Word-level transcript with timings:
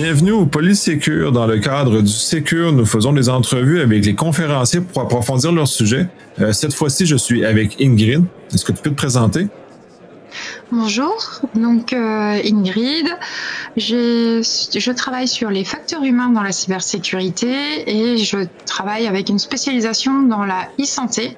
Bienvenue 0.00 0.30
au 0.30 0.46
Polysécure. 0.46 1.32
Dans 1.32 1.48
le 1.48 1.58
cadre 1.58 2.02
du 2.02 2.12
Sécure, 2.12 2.70
nous 2.70 2.86
faisons 2.86 3.12
des 3.12 3.28
entrevues 3.28 3.80
avec 3.80 4.06
les 4.06 4.14
conférenciers 4.14 4.80
pour 4.80 5.02
approfondir 5.02 5.50
leur 5.50 5.66
sujet. 5.66 6.06
Euh, 6.40 6.52
cette 6.52 6.72
fois-ci, 6.72 7.04
je 7.04 7.16
suis 7.16 7.44
avec 7.44 7.80
Ingrid. 7.80 8.22
Est-ce 8.54 8.64
que 8.64 8.70
tu 8.70 8.80
peux 8.80 8.90
te 8.90 8.94
présenter? 8.94 9.48
Bonjour, 10.70 11.40
donc 11.56 11.92
euh, 11.92 12.40
Ingrid, 12.44 13.08
je 13.76 14.92
travaille 14.92 15.26
sur 15.26 15.50
les 15.50 15.64
facteurs 15.64 16.04
humains 16.04 16.28
dans 16.28 16.44
la 16.44 16.52
cybersécurité 16.52 17.90
et 17.90 18.18
je 18.18 18.46
travaille 18.66 19.08
avec 19.08 19.28
une 19.28 19.40
spécialisation 19.40 20.22
dans 20.22 20.44
la 20.44 20.68
e-santé. 20.80 21.36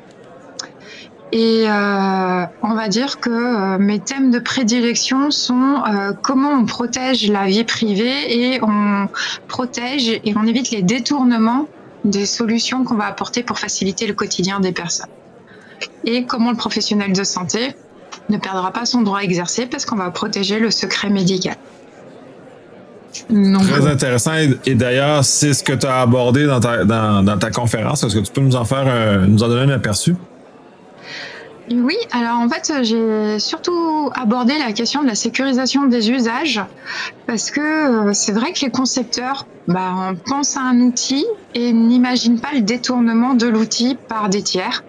Et 1.33 1.65
euh, 1.69 2.45
on 2.63 2.75
va 2.75 2.89
dire 2.89 3.21
que 3.21 3.31
euh, 3.31 3.79
mes 3.79 4.01
thèmes 4.01 4.33
de 4.33 4.41
prédilection 4.41 5.31
sont 5.31 5.55
euh, 5.89 6.13
comment 6.21 6.51
on 6.51 6.65
protège 6.65 7.31
la 7.31 7.47
vie 7.47 7.63
privée 7.63 8.55
et 8.55 8.61
on 8.63 9.07
protège 9.47 10.09
et 10.09 10.35
on 10.37 10.45
évite 10.47 10.71
les 10.73 10.83
détournements 10.83 11.69
des 12.05 12.27
solutions 12.27 12.83
qu'on 12.83 12.97
va 12.97 13.07
apporter 13.07 13.45
pour 13.45 13.59
faciliter 13.59 14.09
le 14.09 14.15
quotidien 14.15 14.59
des 14.59 14.73
personnes. 14.73 15.11
Et 16.05 16.25
comment 16.25 16.51
le 16.51 16.57
professionnel 16.57 17.13
de 17.13 17.23
santé 17.23 17.77
ne 18.29 18.37
perdra 18.37 18.73
pas 18.73 18.85
son 18.85 19.03
droit 19.03 19.21
à 19.21 19.23
exercer 19.23 19.67
parce 19.67 19.87
qu'on 19.87 19.97
va 19.97 20.11
protéger 20.11 20.59
le 20.59 20.71
secret 20.73 21.11
médical. 21.11 21.57
Très 23.29 23.87
intéressant. 23.87 24.33
Et, 24.67 24.75
d'ailleurs, 24.75 25.25
c'est 25.25 25.53
ce 25.53 25.63
que 25.63 25.73
tu 25.73 25.87
as 25.87 26.01
abordé 26.01 26.47
dans 26.47 26.61
ta, 26.61 26.85
dans, 26.85 27.39
ta 27.39 27.51
conférence. 27.51 28.03
Est-ce 28.03 28.15
que 28.15 28.21
tu 28.21 28.33
peux 28.33 28.41
nous 28.41 28.57
en 28.57 28.65
faire, 28.65 29.27
nous 29.27 29.43
en 29.43 29.49
donner 29.49 29.73
un 29.73 29.77
aperçu? 29.77 30.15
Oui, 31.73 31.97
alors 32.11 32.39
en 32.39 32.49
fait, 32.49 32.83
j'ai 32.83 33.39
surtout 33.39 34.11
abordé 34.15 34.59
la 34.59 34.73
question 34.73 35.03
de 35.03 35.07
la 35.07 35.15
sécurisation 35.15 35.87
des 35.87 36.11
usages 36.11 36.61
parce 37.29 37.53
que 37.53 37.61
euh, 37.61 38.13
c'est 38.13 38.33
vrai 38.33 38.53
que 38.53 38.65
les 38.65 38.73
concepteurs 38.73 39.47
bah, 39.69 40.15
pensent 40.27 40.57
à 40.57 40.63
un 40.63 40.81
outil 40.81 41.25
et 41.55 41.73
n'imaginent 41.73 42.41
pas 42.41 42.53
le 42.55 42.63
détournement 42.63 43.35
de 43.35 43.47
l'outil 43.47 43.97
par 44.09 44.29
des 44.29 44.43
tiers 44.43 44.83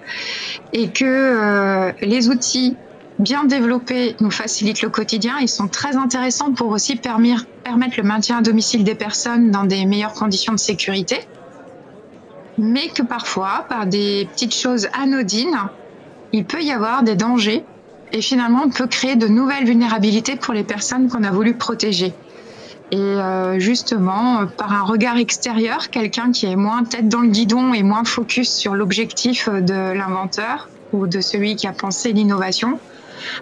et 0.73 0.89
que 0.89 1.05
euh, 1.05 1.91
les 2.01 2.29
outils 2.29 2.75
bien 3.19 3.43
développés 3.43 4.15
nous 4.19 4.31
facilitent 4.31 4.81
le 4.81 4.89
quotidien. 4.89 5.35
Ils 5.39 5.49
sont 5.49 5.67
très 5.67 5.97
intéressants 5.97 6.51
pour 6.51 6.69
aussi 6.69 6.95
permettre, 6.95 7.45
permettre 7.63 7.93
le 7.97 8.03
maintien 8.03 8.39
à 8.39 8.41
domicile 8.41 8.83
des 8.83 8.95
personnes 8.95 9.51
dans 9.51 9.65
des 9.65 9.85
meilleures 9.85 10.13
conditions 10.13 10.53
de 10.53 10.59
sécurité 10.59 11.19
mais 12.57 12.89
que 12.89 13.01
parfois, 13.01 13.65
par 13.69 13.87
des 13.87 14.27
petites 14.31 14.53
choses 14.53 14.87
anodines, 14.93 15.57
il 16.33 16.45
peut 16.45 16.61
y 16.61 16.71
avoir 16.71 17.03
des 17.03 17.15
dangers 17.15 17.63
et 18.11 18.21
finalement 18.21 18.63
on 18.65 18.69
peut 18.69 18.87
créer 18.87 19.15
de 19.15 19.27
nouvelles 19.27 19.65
vulnérabilités 19.65 20.35
pour 20.35 20.53
les 20.53 20.63
personnes 20.63 21.09
qu'on 21.09 21.23
a 21.23 21.31
voulu 21.31 21.55
protéger. 21.55 22.13
Et 22.91 22.97
euh, 22.97 23.57
justement, 23.57 24.45
par 24.47 24.73
un 24.73 24.83
regard 24.83 25.17
extérieur, 25.17 25.89
quelqu'un 25.89 26.31
qui 26.31 26.45
est 26.45 26.57
moins 26.57 26.83
tête 26.83 27.07
dans 27.07 27.21
le 27.21 27.29
guidon 27.29 27.73
et 27.73 27.83
moins 27.83 28.03
focus 28.03 28.51
sur 28.53 28.75
l'objectif 28.75 29.47
de 29.47 29.93
l'inventeur 29.93 30.67
ou 30.91 31.07
de 31.07 31.21
celui 31.21 31.55
qui 31.55 31.67
a 31.67 31.71
pensé 31.71 32.11
l'innovation, 32.11 32.79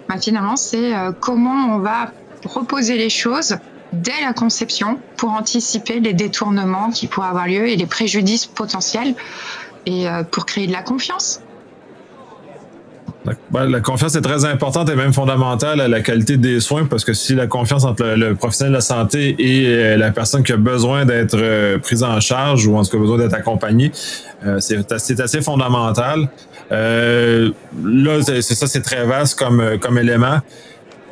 bah, 0.08 0.18
finalement, 0.18 0.56
c'est 0.56 0.94
euh, 0.94 1.10
comment 1.10 1.74
on 1.74 1.78
va 1.78 2.12
reposer 2.44 2.96
les 2.96 3.10
choses 3.10 3.56
dès 3.92 4.20
la 4.22 4.32
conception 4.32 5.00
pour 5.16 5.30
anticiper 5.30 5.98
les 5.98 6.12
détournements 6.12 6.90
qui 6.90 7.08
pourraient 7.08 7.28
avoir 7.28 7.48
lieu 7.48 7.68
et 7.68 7.76
les 7.76 7.86
préjudices 7.86 8.46
potentiels 8.46 9.14
et 9.86 10.08
euh, 10.08 10.22
pour 10.22 10.46
créer 10.46 10.68
de 10.68 10.72
la 10.72 10.82
confiance. 10.82 11.40
La, 13.52 13.80
confiance 13.80 14.14
est 14.14 14.22
très 14.22 14.46
importante 14.46 14.88
et 14.88 14.94
même 14.94 15.12
fondamentale 15.12 15.80
à 15.82 15.88
la 15.88 16.00
qualité 16.00 16.38
des 16.38 16.58
soins 16.60 16.86
parce 16.86 17.04
que 17.04 17.12
si 17.12 17.34
la 17.34 17.46
confiance 17.46 17.84
entre 17.84 18.04
le, 18.16 18.34
professionnel 18.34 18.72
de 18.72 18.76
la 18.78 18.80
santé 18.80 19.36
et 19.38 19.66
euh, 19.66 19.96
la 19.98 20.10
personne 20.10 20.42
qui 20.42 20.52
a 20.52 20.56
besoin 20.56 21.04
d'être 21.04 21.36
euh, 21.36 21.78
prise 21.78 22.02
en 22.02 22.18
charge 22.20 22.66
ou 22.66 22.76
en 22.76 22.82
tout 22.82 22.90
cas 22.90 22.98
besoin 22.98 23.18
d'être 23.18 23.34
accompagnée, 23.34 23.92
euh, 24.46 24.58
c'est 24.60 25.20
assez, 25.20 25.42
fondamental. 25.42 26.30
là, 26.70 28.22
c'est 28.22 28.42
ça, 28.42 28.66
c'est 28.66 28.80
très 28.80 29.04
vaste 29.04 29.38
comme, 29.38 29.78
comme 29.80 29.98
élément. 29.98 30.38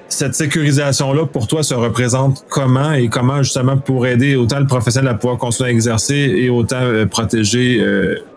Cette 0.09 0.35
sécurisation-là, 0.35 1.27
pour 1.27 1.47
toi, 1.47 1.63
se 1.63 1.75
représente 1.75 2.47
comment 2.49 2.93
et 2.93 3.09
comment 3.09 3.43
justement 3.43 3.77
pour 3.77 4.07
aider 4.07 4.37
autant 4.37 4.61
le 4.61 4.67
professionnel 4.67 5.11
à 5.11 5.15
pouvoir 5.15 5.37
continuer 5.37 5.69
à 5.69 5.73
exercer 5.73 6.15
et 6.15 6.49
autant 6.49 6.81
protéger 7.11 7.85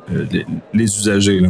les, 0.10 0.46
les 0.74 0.98
usagers? 0.98 1.40
Là? 1.40 1.50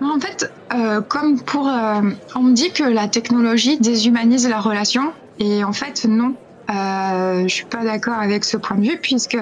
En 0.00 0.20
fait, 0.20 0.52
euh, 0.72 1.00
comme 1.00 1.40
pour, 1.40 1.68
euh, 1.68 2.02
on 2.34 2.42
me 2.42 2.52
dit 2.52 2.72
que 2.72 2.82
la 2.82 3.08
technologie 3.08 3.78
déshumanise 3.78 4.48
la 4.48 4.60
relation, 4.60 5.12
et 5.38 5.64
en 5.64 5.72
fait 5.72 6.04
non, 6.04 6.34
euh, 6.70 7.42
je 7.42 7.54
suis 7.54 7.64
pas 7.64 7.84
d'accord 7.84 8.14
avec 8.14 8.44
ce 8.44 8.56
point 8.56 8.76
de 8.76 8.82
vue 8.82 8.98
puisque 9.00 9.38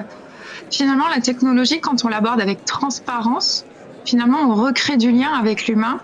finalement 0.71 1.07
la 1.13 1.21
technologie, 1.21 1.79
quand 1.81 2.05
on 2.05 2.07
l'aborde 2.07 2.41
avec 2.41 2.65
transparence, 2.65 3.65
finalement 4.05 4.39
on 4.41 4.55
recrée 4.55 4.97
du 4.97 5.11
lien 5.11 5.31
avec 5.33 5.67
l'humain, 5.67 5.99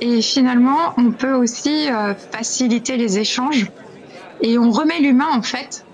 et 0.00 0.22
finalement 0.22 0.94
on 0.96 1.12
peut 1.12 1.34
aussi 1.34 1.90
euh, 1.90 2.14
faciliter 2.32 2.96
les 2.96 3.18
échanges, 3.18 3.66
et 4.40 4.58
on 4.58 4.70
remet 4.70 5.00
l'humain 5.00 5.28
en 5.32 5.42
fait 5.42 5.84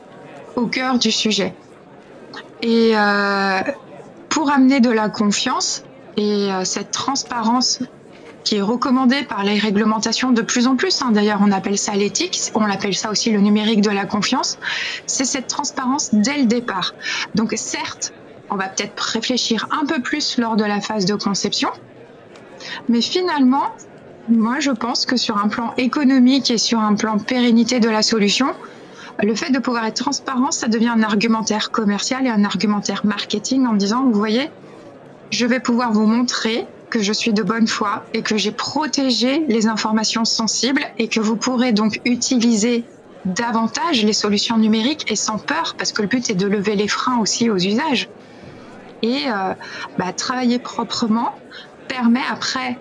au 0.56 0.66
cœur 0.66 0.98
du 0.98 1.12
sujet. 1.12 1.54
Et 2.62 2.94
pour 4.30 4.50
amener 4.50 4.80
de 4.80 4.90
la 4.90 5.10
confiance, 5.10 5.83
et 6.16 6.48
cette 6.64 6.90
transparence 6.90 7.80
qui 8.44 8.56
est 8.56 8.62
recommandé 8.62 9.22
par 9.22 9.42
les 9.42 9.58
réglementations 9.58 10.30
de 10.30 10.42
plus 10.42 10.66
en 10.66 10.76
plus. 10.76 11.02
Hein. 11.02 11.10
D'ailleurs, 11.12 11.40
on 11.42 11.50
appelle 11.50 11.78
ça 11.78 11.94
l'éthique, 11.94 12.38
on 12.54 12.70
appelle 12.70 12.94
ça 12.94 13.10
aussi 13.10 13.30
le 13.30 13.40
numérique 13.40 13.80
de 13.80 13.90
la 13.90 14.04
confiance. 14.04 14.58
C'est 15.06 15.24
cette 15.24 15.48
transparence 15.48 16.10
dès 16.12 16.38
le 16.38 16.44
départ. 16.44 16.94
Donc, 17.34 17.54
certes, 17.56 18.12
on 18.50 18.56
va 18.56 18.68
peut-être 18.68 19.00
réfléchir 19.00 19.66
un 19.70 19.86
peu 19.86 20.00
plus 20.02 20.38
lors 20.38 20.56
de 20.56 20.64
la 20.64 20.80
phase 20.80 21.06
de 21.06 21.14
conception, 21.14 21.70
mais 22.88 23.00
finalement, 23.00 23.64
moi, 24.28 24.60
je 24.60 24.70
pense 24.70 25.06
que 25.06 25.16
sur 25.16 25.38
un 25.38 25.48
plan 25.48 25.74
économique 25.76 26.50
et 26.50 26.58
sur 26.58 26.78
un 26.78 26.94
plan 26.94 27.18
pérennité 27.18 27.80
de 27.80 27.88
la 27.88 28.02
solution, 28.02 28.48
le 29.22 29.34
fait 29.34 29.50
de 29.50 29.58
pouvoir 29.58 29.86
être 29.86 30.02
transparent, 30.02 30.50
ça 30.50 30.68
devient 30.68 30.88
un 30.88 31.02
argumentaire 31.02 31.70
commercial 31.70 32.26
et 32.26 32.30
un 32.30 32.44
argumentaire 32.44 33.02
marketing 33.04 33.66
en 33.66 33.74
disant, 33.74 34.04
vous 34.04 34.18
voyez, 34.18 34.50
je 35.34 35.46
vais 35.46 35.58
pouvoir 35.58 35.92
vous 35.92 36.06
montrer 36.06 36.64
que 36.90 37.02
je 37.02 37.12
suis 37.12 37.32
de 37.32 37.42
bonne 37.42 37.66
foi 37.66 38.04
et 38.14 38.22
que 38.22 38.36
j'ai 38.36 38.52
protégé 38.52 39.44
les 39.48 39.66
informations 39.66 40.24
sensibles 40.24 40.82
et 40.96 41.08
que 41.08 41.18
vous 41.18 41.34
pourrez 41.34 41.72
donc 41.72 42.00
utiliser 42.04 42.84
davantage 43.24 44.04
les 44.04 44.12
solutions 44.12 44.58
numériques 44.58 45.10
et 45.10 45.16
sans 45.16 45.38
peur 45.38 45.74
parce 45.76 45.90
que 45.92 46.02
le 46.02 46.08
but 46.08 46.30
est 46.30 46.34
de 46.34 46.46
lever 46.46 46.76
les 46.76 46.86
freins 46.86 47.18
aussi 47.18 47.50
aux 47.50 47.56
usages. 47.56 48.08
Et 49.02 49.24
euh, 49.26 49.54
bah, 49.98 50.12
travailler 50.12 50.60
proprement 50.60 51.34
permet 51.88 52.22
après, 52.30 52.78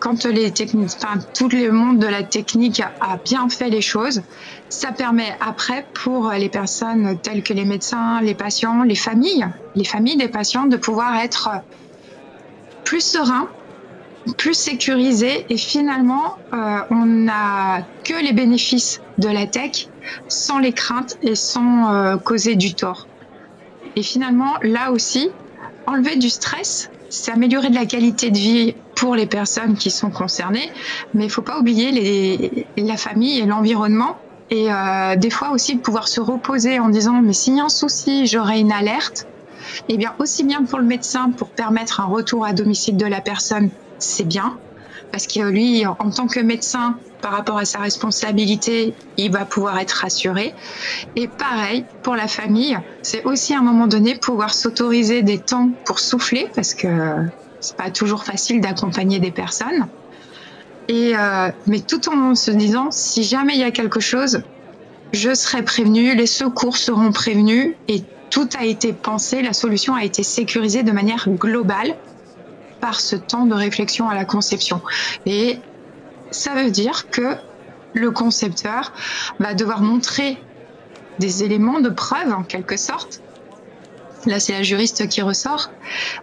quand 0.00 0.24
les 0.24 0.52
enfin, 0.76 1.20
tout 1.32 1.48
le 1.48 1.70
monde 1.70 2.00
de 2.00 2.08
la 2.08 2.24
technique 2.24 2.80
a 2.80 3.18
bien 3.24 3.48
fait 3.48 3.70
les 3.70 3.80
choses, 3.80 4.22
ça 4.68 4.90
permet 4.90 5.32
après 5.40 5.86
pour 5.94 6.32
les 6.32 6.48
personnes 6.48 7.20
telles 7.20 7.44
que 7.44 7.52
les 7.52 7.64
médecins, 7.64 8.20
les 8.20 8.34
patients, 8.34 8.82
les 8.82 8.96
familles, 8.96 9.46
les 9.76 9.84
familles 9.84 10.16
des 10.16 10.28
patients 10.28 10.66
de 10.66 10.76
pouvoir 10.76 11.14
être 11.18 11.50
plus 12.84 13.00
serein, 13.00 13.48
plus 14.38 14.54
sécurisé 14.54 15.46
et 15.48 15.56
finalement 15.56 16.38
euh, 16.52 16.78
on 16.90 17.04
n'a 17.04 17.86
que 18.04 18.14
les 18.22 18.32
bénéfices 18.32 19.00
de 19.18 19.28
la 19.28 19.46
tech 19.46 19.88
sans 20.28 20.58
les 20.58 20.72
craintes 20.72 21.18
et 21.22 21.34
sans 21.34 21.92
euh, 21.92 22.16
causer 22.16 22.56
du 22.56 22.74
tort. 22.74 23.06
Et 23.96 24.02
finalement 24.02 24.54
là 24.62 24.92
aussi, 24.92 25.30
enlever 25.86 26.16
du 26.16 26.30
stress, 26.30 26.90
c'est 27.10 27.32
améliorer 27.32 27.70
de 27.70 27.74
la 27.74 27.86
qualité 27.86 28.30
de 28.30 28.38
vie 28.38 28.74
pour 28.96 29.14
les 29.14 29.26
personnes 29.26 29.76
qui 29.76 29.90
sont 29.90 30.10
concernées, 30.10 30.70
mais 31.12 31.24
il 31.24 31.30
faut 31.30 31.42
pas 31.42 31.58
oublier 31.58 31.90
les, 31.90 32.66
la 32.76 32.96
famille 32.96 33.38
et 33.38 33.46
l'environnement 33.46 34.16
et 34.50 34.70
euh, 34.70 35.16
des 35.16 35.30
fois 35.30 35.50
aussi 35.50 35.76
pouvoir 35.76 36.08
se 36.08 36.20
reposer 36.20 36.78
en 36.78 36.88
disant 36.88 37.20
mais 37.22 37.32
s'il 37.32 37.56
y 37.56 37.60
a 37.60 37.64
un 37.64 37.68
souci, 37.68 38.26
j'aurai 38.26 38.60
une 38.60 38.72
alerte 38.72 39.26
eh 39.88 39.96
bien, 39.96 40.14
aussi 40.18 40.44
bien 40.44 40.64
pour 40.64 40.78
le 40.78 40.84
médecin, 40.84 41.30
pour 41.30 41.48
permettre 41.48 42.00
un 42.00 42.06
retour 42.06 42.44
à 42.44 42.52
domicile 42.52 42.96
de 42.96 43.06
la 43.06 43.20
personne, 43.20 43.70
c'est 43.98 44.26
bien, 44.26 44.58
parce 45.10 45.26
que 45.26 45.40
lui, 45.40 45.86
en 45.86 46.10
tant 46.10 46.26
que 46.26 46.40
médecin, 46.40 46.96
par 47.20 47.32
rapport 47.32 47.56
à 47.56 47.64
sa 47.64 47.78
responsabilité, 47.78 48.94
il 49.16 49.30
va 49.30 49.44
pouvoir 49.44 49.78
être 49.78 49.92
rassuré. 49.92 50.52
Et 51.16 51.28
pareil, 51.28 51.86
pour 52.02 52.16
la 52.16 52.28
famille, 52.28 52.78
c'est 53.02 53.24
aussi 53.24 53.54
à 53.54 53.60
un 53.60 53.62
moment 53.62 53.86
donné 53.86 54.16
pouvoir 54.16 54.52
s'autoriser 54.52 55.22
des 55.22 55.38
temps 55.38 55.70
pour 55.86 56.00
souffler, 56.00 56.48
parce 56.54 56.74
que 56.74 56.88
c'est 57.60 57.76
pas 57.76 57.90
toujours 57.90 58.24
facile 58.24 58.60
d'accompagner 58.60 59.20
des 59.20 59.30
personnes. 59.30 59.88
Et 60.88 61.16
euh, 61.16 61.48
mais 61.66 61.80
tout 61.80 62.10
en 62.10 62.34
se 62.34 62.50
disant, 62.50 62.90
si 62.90 63.22
jamais 63.22 63.54
il 63.54 63.60
y 63.60 63.64
a 63.64 63.70
quelque 63.70 64.00
chose, 64.00 64.42
je 65.14 65.34
serai 65.34 65.62
prévenu, 65.62 66.14
les 66.14 66.26
secours 66.26 66.76
seront 66.76 67.12
prévenus 67.12 67.74
et 67.88 68.02
tout 68.34 68.48
a 68.58 68.64
été 68.64 68.92
pensé, 68.92 69.42
la 69.42 69.52
solution 69.52 69.94
a 69.94 70.02
été 70.02 70.24
sécurisée 70.24 70.82
de 70.82 70.90
manière 70.90 71.28
globale 71.28 71.94
par 72.80 72.98
ce 72.98 73.14
temps 73.14 73.46
de 73.46 73.54
réflexion 73.54 74.08
à 74.08 74.14
la 74.16 74.24
conception. 74.24 74.80
Et 75.24 75.60
ça 76.32 76.54
veut 76.54 76.72
dire 76.72 77.08
que 77.10 77.36
le 77.92 78.10
concepteur 78.10 78.92
va 79.38 79.54
devoir 79.54 79.82
montrer 79.82 80.36
des 81.20 81.44
éléments 81.44 81.78
de 81.78 81.90
preuve 81.90 82.34
en 82.34 82.42
quelque 82.42 82.76
sorte. 82.76 83.20
Là, 84.26 84.40
c'est 84.40 84.54
la 84.54 84.64
juriste 84.64 85.06
qui 85.06 85.22
ressort. 85.22 85.70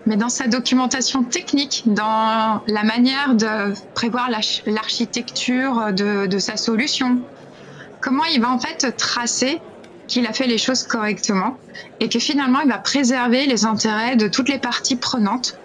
Mais 0.06 0.18
dans 0.18 0.28
sa 0.28 0.48
documentation 0.48 1.24
technique, 1.24 1.84
dans 1.86 2.62
la 2.68 2.84
manière 2.84 3.36
de 3.36 3.74
prévoir 3.94 4.30
l'architecture 4.66 5.94
de, 5.94 6.40
sa 6.40 6.58
solution, 6.58 7.20
comment 8.02 8.26
il 8.26 8.42
va 8.42 8.52
en 8.52 8.60
fait 8.60 8.98
tracer 8.98 9.62
qu'il 10.12 10.28
a 10.28 10.34
fait 10.34 10.46
les 10.46 10.58
choses 10.58 10.84
correctement 10.84 11.58
et 12.02 12.10
que 12.10 12.20
finalement 12.20 12.60
il 12.60 12.70
va 12.70 12.78
préserver 12.78 13.46
les 13.46 13.66
intérêts 13.66 14.18
de 14.18 14.28
toutes 14.28 14.50
les 14.50 14.60
parties 14.60 14.98
prenantes. 14.98 15.58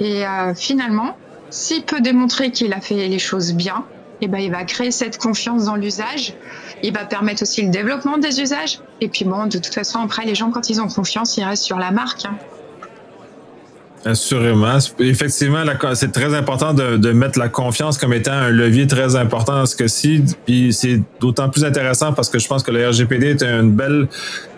Et 0.00 0.26
euh, 0.26 0.54
finalement, 0.54 1.16
s'il 1.50 1.84
peut 1.84 2.00
démontrer 2.00 2.50
qu'il 2.50 2.72
a 2.72 2.80
fait 2.80 3.08
les 3.08 3.18
choses 3.18 3.54
bien, 3.54 3.84
et 4.20 4.24
eh 4.24 4.28
ben, 4.28 4.38
il 4.38 4.50
va 4.50 4.64
créer 4.64 4.90
cette 4.90 5.16
confiance 5.16 5.66
dans 5.66 5.76
l'usage. 5.76 6.34
Il 6.82 6.92
va 6.92 7.04
permettre 7.04 7.42
aussi 7.42 7.62
le 7.62 7.68
développement 7.70 8.18
des 8.18 8.40
usages. 8.40 8.80
Et 9.00 9.06
puis 9.06 9.24
bon, 9.24 9.46
de 9.46 9.58
toute 9.58 9.72
façon, 9.72 10.00
après, 10.00 10.26
les 10.26 10.34
gens, 10.34 10.50
quand 10.50 10.70
ils 10.70 10.80
ont 10.80 10.88
confiance, 10.88 11.36
ils 11.36 11.44
restent 11.44 11.62
sur 11.62 11.78
la 11.78 11.92
marque. 11.92 12.24
Hein. 12.24 12.36
Assurément. 14.04 14.78
Effectivement, 15.00 15.64
c'est 15.94 16.12
très 16.12 16.34
important 16.34 16.72
de, 16.72 17.12
mettre 17.12 17.38
la 17.38 17.48
confiance 17.48 17.98
comme 17.98 18.12
étant 18.12 18.32
un 18.32 18.50
levier 18.50 18.86
très 18.86 19.16
important 19.16 19.54
dans 19.54 19.66
ce 19.66 19.76
cas-ci. 19.76 20.22
Puis 20.46 20.72
c'est 20.72 21.00
d'autant 21.20 21.48
plus 21.48 21.64
intéressant 21.64 22.12
parce 22.12 22.28
que 22.28 22.38
je 22.38 22.46
pense 22.46 22.62
que 22.62 22.70
le 22.70 22.88
RGPD 22.88 23.30
est 23.30 23.42
une 23.42 23.72
belle, 23.72 24.06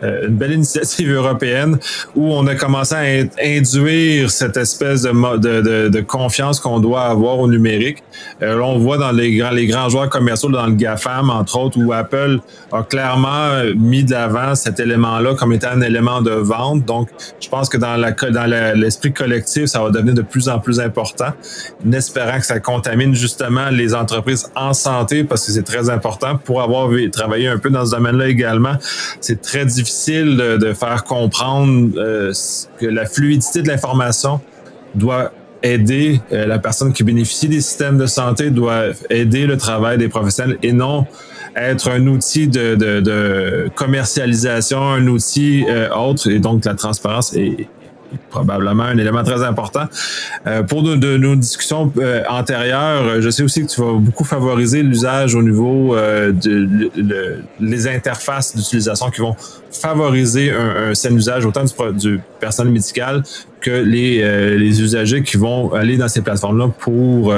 euh, 0.03 0.29
une 0.29 0.37
belle 0.37 0.53
initiative 0.53 1.13
européenne 1.13 1.79
où 2.15 2.33
on 2.33 2.47
a 2.47 2.55
commencé 2.55 2.95
à 2.95 3.45
induire 3.45 4.31
cette 4.31 4.57
espèce 4.57 5.03
de, 5.03 5.39
de, 5.39 5.89
de 5.89 6.01
confiance 6.01 6.61
qu'on 6.61 6.81
doit 6.81 7.03
avoir 7.03 7.39
au 7.39 7.49
numérique. 7.49 8.03
Euh, 8.43 8.59
là, 8.59 8.65
on 8.65 8.79
voit 8.79 8.99
dans 8.99 9.13
les 9.13 9.35
grands, 9.37 9.51
les 9.51 9.67
grands 9.67 9.89
joueurs 9.89 10.11
commerciaux, 10.11 10.51
dans 10.51 10.67
le 10.67 10.75
GAFAM, 10.75 11.31
entre 11.31 11.59
autres, 11.59 11.79
où 11.79 11.93
Apple 11.93 12.41
a 12.73 12.83
clairement 12.83 13.63
mis 13.77 14.05
de 14.05 14.13
l'avant 14.13 14.55
cet 14.55 14.81
élément-là 14.81 15.35
comme 15.35 15.53
étant 15.53 15.71
un 15.71 15.81
élément 15.81 16.21
de 16.21 16.33
vente. 16.33 16.85
Donc, 16.85 17.09
je 17.41 17.49
pense 17.49 17.69
que 17.69 17.79
dans 17.79 17.97
la 17.97 18.13
dans 18.13 18.75
l'esprit 18.79 19.13
collectif, 19.13 19.30
ça 19.67 19.83
va 19.83 19.91
devenir 19.91 20.15
de 20.15 20.23
plus 20.23 20.49
en 20.49 20.59
plus 20.59 20.81
important, 20.81 21.33
en 21.87 21.93
espérant 21.93 22.39
que 22.39 22.47
ça 22.47 22.61
contamine 22.61 23.15
justement 23.15 23.71
les 23.71 23.95
entreprises 23.95 24.47
en 24.55 24.73
santé 24.73 25.25
parce 25.25 25.47
que 25.47 25.53
c'est 25.53 25.63
très 25.63 25.91
important. 25.91 26.37
Pour 26.37 26.63
avoir 26.63 26.91
travaillé 27.13 27.49
un 27.49 27.59
peu 27.59 27.71
dans 27.71 27.85
ce 27.87 27.93
domaine-là 27.93 28.29
également, 28.29 28.75
c'est 29.21 29.41
très 29.41 29.65
difficile 29.65 30.37
de, 30.37 30.71
faire 30.73 31.05
comprendre 31.05 31.91
euh, 31.97 32.33
que 32.79 32.87
la 32.87 33.05
fluidité 33.05 33.63
de 33.63 33.69
l'information 33.69 34.41
doit 34.95 35.33
aider 35.63 36.21
euh, 36.33 36.47
la 36.47 36.59
personne 36.59 36.93
qui 36.93 37.03
bénéficie 37.03 37.49
des 37.49 37.61
systèmes 37.61 37.99
de 37.99 38.07
santé, 38.07 38.51
doit 38.51 38.87
aider 39.11 39.47
le 39.47 39.57
travail 39.57 39.99
des 39.99 40.09
professionnels 40.09 40.59
et 40.63 40.73
non 40.73 41.07
être 41.57 41.91
un 41.91 42.07
outil 42.07 42.49
de, 42.49 43.69
commercialisation, 43.75 44.81
un 44.81 45.07
outil 45.09 45.65
euh, 45.69 45.89
autre, 45.91 46.31
et 46.31 46.39
donc 46.39 46.65
la 46.65 46.75
transparence 46.75 47.35
est, 47.35 47.69
probablement 48.31 48.85
un 48.85 48.99
élément 48.99 49.23
très 49.23 49.43
important. 49.43 49.85
Euh, 50.47 50.63
pour 50.63 50.83
de, 50.83 51.17
nos 51.17 51.37
discussions 51.37 51.93
euh, 51.99 52.23
antérieures, 52.29 53.21
je 53.21 53.31
sais 53.31 53.43
aussi 53.43 53.63
que 53.63 53.71
tu 53.71 53.81
vas 53.81 53.93
beaucoup 53.93 54.25
favoriser 54.25 54.83
l'usage 54.83 55.35
au 55.35 55.43
niveau 55.43 55.95
euh, 55.95 56.33
de, 56.33 57.43
les 57.61 57.89
interfaces 57.89 58.57
d'utilisation 58.57 59.11
qui 59.11 59.21
vont 59.21 59.37
favoriser 59.71 60.51
un, 60.51 60.91
un 60.91 60.95
sain 60.95 61.15
usage 61.15 61.45
autant 61.47 61.65
du, 61.65 61.99
du 61.99 62.21
personnel 62.39 62.73
médical 62.73 63.23
que 63.61 63.71
les, 63.71 64.57
les 64.57 64.83
usagers 64.83 65.23
qui 65.23 65.37
vont 65.37 65.73
aller 65.75 65.97
dans 65.99 66.09
ces 66.09 66.23
plateformes-là 66.23 66.69
pour 66.79 67.35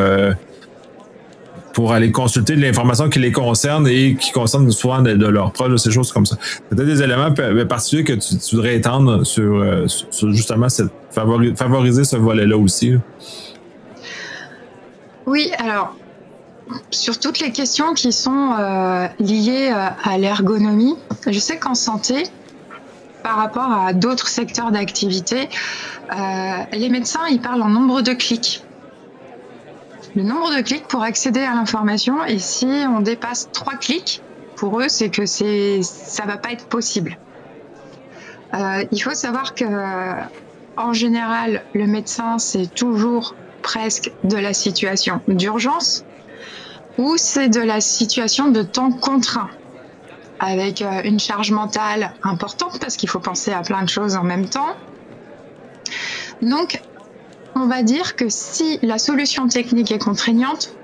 pour 1.73 1.93
aller 1.93 2.13
consulter 2.13 2.57
de 2.57 2.61
l'information 2.61 3.09
qui 3.09 3.19
les 3.19 3.33
concerne 3.33 3.89
et 3.89 4.15
qui 4.15 4.31
concerne 4.33 4.71
souvent 4.71 5.01
de, 5.01 5.15
de 5.15 5.27
leurs 5.27 5.53
proches, 5.53 5.77
ces 5.77 5.91
choses 5.91 6.13
comme 6.13 6.27
ça. 6.27 6.37
Peut-être 6.69 6.87
des 6.87 7.03
éléments 7.03 7.33
particuliers 7.69 8.05
que 8.05 8.13
tu, 8.13 8.57
voudrais 8.57 8.77
étendre 8.77 9.25
sur, 9.25 9.57
euh, 9.57 9.87
justement 10.31 10.69
cette, 10.69 10.93
favoriser 11.11 12.05
ce 12.05 12.17
volet-là 12.17 12.57
aussi. 12.57 12.95
Oui, 15.27 15.51
alors 15.59 15.95
sur 16.91 17.19
toutes 17.19 17.41
les 17.41 17.53
questions 17.53 17.93
qui 17.93 18.13
sont 18.13 18.55
euh, 18.59 19.07
liées 19.19 19.71
euh, 19.73 19.89
à 20.05 20.19
l'ergonomie, 20.19 20.97
je 21.27 21.39
sais 21.39 21.59
qu'en 21.59 21.75
santé, 21.75 22.25
par 23.23 23.37
rapport 23.37 23.71
à 23.71 23.93
d'autres 23.93 24.29
secteurs 24.29 24.73
d'activité, 24.73 25.49
les 26.73 26.89
médecins, 26.91 27.27
ils 27.31 27.41
parlent 27.41 27.63
en 27.63 27.69
nombre 27.69 28.03
de 28.03 28.13
clics 28.13 28.63
le 30.15 30.23
nombre 30.23 30.55
de 30.55 30.63
clics 30.63 30.87
pour 30.89 31.03
accéder 31.03 31.41
à 31.41 31.55
l'information. 31.55 32.25
Et 32.25 32.39
si 32.39 32.67
on 32.67 33.01
dépasse 33.01 33.49
trois 33.53 33.75
clics, 33.75 34.23
pour 34.57 34.81
eux, 34.81 34.89
c'est 34.89 35.11
que 35.11 35.27
c'est 35.27 35.83
ça 35.83 36.25
va 36.25 36.37
pas 36.37 36.53
être 36.53 36.67
possible. 36.67 37.19
Euh, 38.55 38.85
il 38.93 39.03
faut 39.03 39.15
savoir 39.15 39.55
que 39.55 39.65
en 40.77 40.93
général, 40.93 41.65
le 41.75 41.87
médecin, 41.87 42.39
c'est 42.39 42.73
toujours 42.73 43.35
presque 43.63 44.11
de 44.25 44.37
la 44.37 44.53
situation 44.53 45.21
d'urgence 45.29 46.05
ou 46.99 47.17
c'est 47.17 47.49
de 47.49 47.61
la 47.61 47.81
situation 47.81 48.51
de 48.51 48.63
temps 48.63 48.91
contraint 48.91 49.51
avec 50.39 50.83
euh, 50.83 51.03
une 51.05 51.21
charge 51.21 51.53
mentale 51.53 52.15
importante 52.23 52.79
parce 52.81 52.97
qu'il 52.97 53.09
faut 53.09 53.21
penser 53.21 53.53
à 53.53 53.63
plein 53.63 53.83
de 53.83 53.89
choses 53.89 54.17
en 54.17 54.25
même 54.25 54.49
temps. 54.49 54.77
Donc, 56.43 56.81
on 57.55 57.67
va 57.67 57.83
dire 57.83 58.17
que 58.17 58.29
si 58.29 58.79
la 58.83 58.99
solution 58.99 59.49
technique 59.49 59.93
est 59.93 59.99
contraignante, 59.99 60.75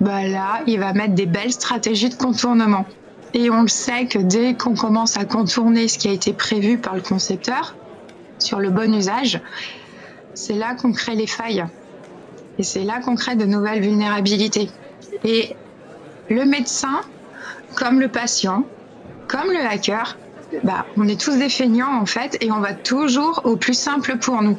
bah 0.00 0.26
là, 0.26 0.62
il 0.66 0.78
va 0.78 0.92
mettre 0.92 1.14
des 1.14 1.26
belles 1.26 1.52
stratégies 1.52 2.08
de 2.08 2.14
contournement. 2.14 2.86
Et 3.34 3.50
on 3.50 3.62
le 3.62 3.68
sait 3.68 4.06
que 4.06 4.18
dès 4.18 4.54
qu'on 4.54 4.74
commence 4.74 5.16
à 5.16 5.24
contourner 5.24 5.88
ce 5.88 5.98
qui 5.98 6.08
a 6.08 6.12
été 6.12 6.32
prévu 6.32 6.78
par 6.78 6.94
le 6.94 7.00
concepteur 7.00 7.74
sur 8.38 8.60
le 8.60 8.70
bon 8.70 8.94
usage, 8.94 9.40
c'est 10.34 10.54
là 10.54 10.74
qu'on 10.74 10.92
crée 10.92 11.14
les 11.14 11.26
failles. 11.26 11.64
Et 12.58 12.62
c'est 12.62 12.84
là 12.84 13.00
qu'on 13.00 13.14
crée 13.14 13.36
de 13.36 13.44
nouvelles 13.44 13.82
vulnérabilités. 13.82 14.70
Et 15.24 15.56
le 16.30 16.44
médecin, 16.44 17.00
comme 17.74 18.00
le 18.00 18.08
patient, 18.08 18.64
comme 19.28 19.50
le 19.50 19.60
hacker, 19.60 20.16
bah, 20.62 20.86
on 20.96 21.08
est 21.08 21.20
tous 21.20 21.36
des 21.36 21.48
feignants 21.48 22.00
en 22.00 22.06
fait, 22.06 22.38
et 22.40 22.52
on 22.52 22.60
va 22.60 22.72
toujours 22.72 23.42
au 23.44 23.56
plus 23.56 23.78
simple 23.78 24.18
pour 24.18 24.42
nous. 24.42 24.56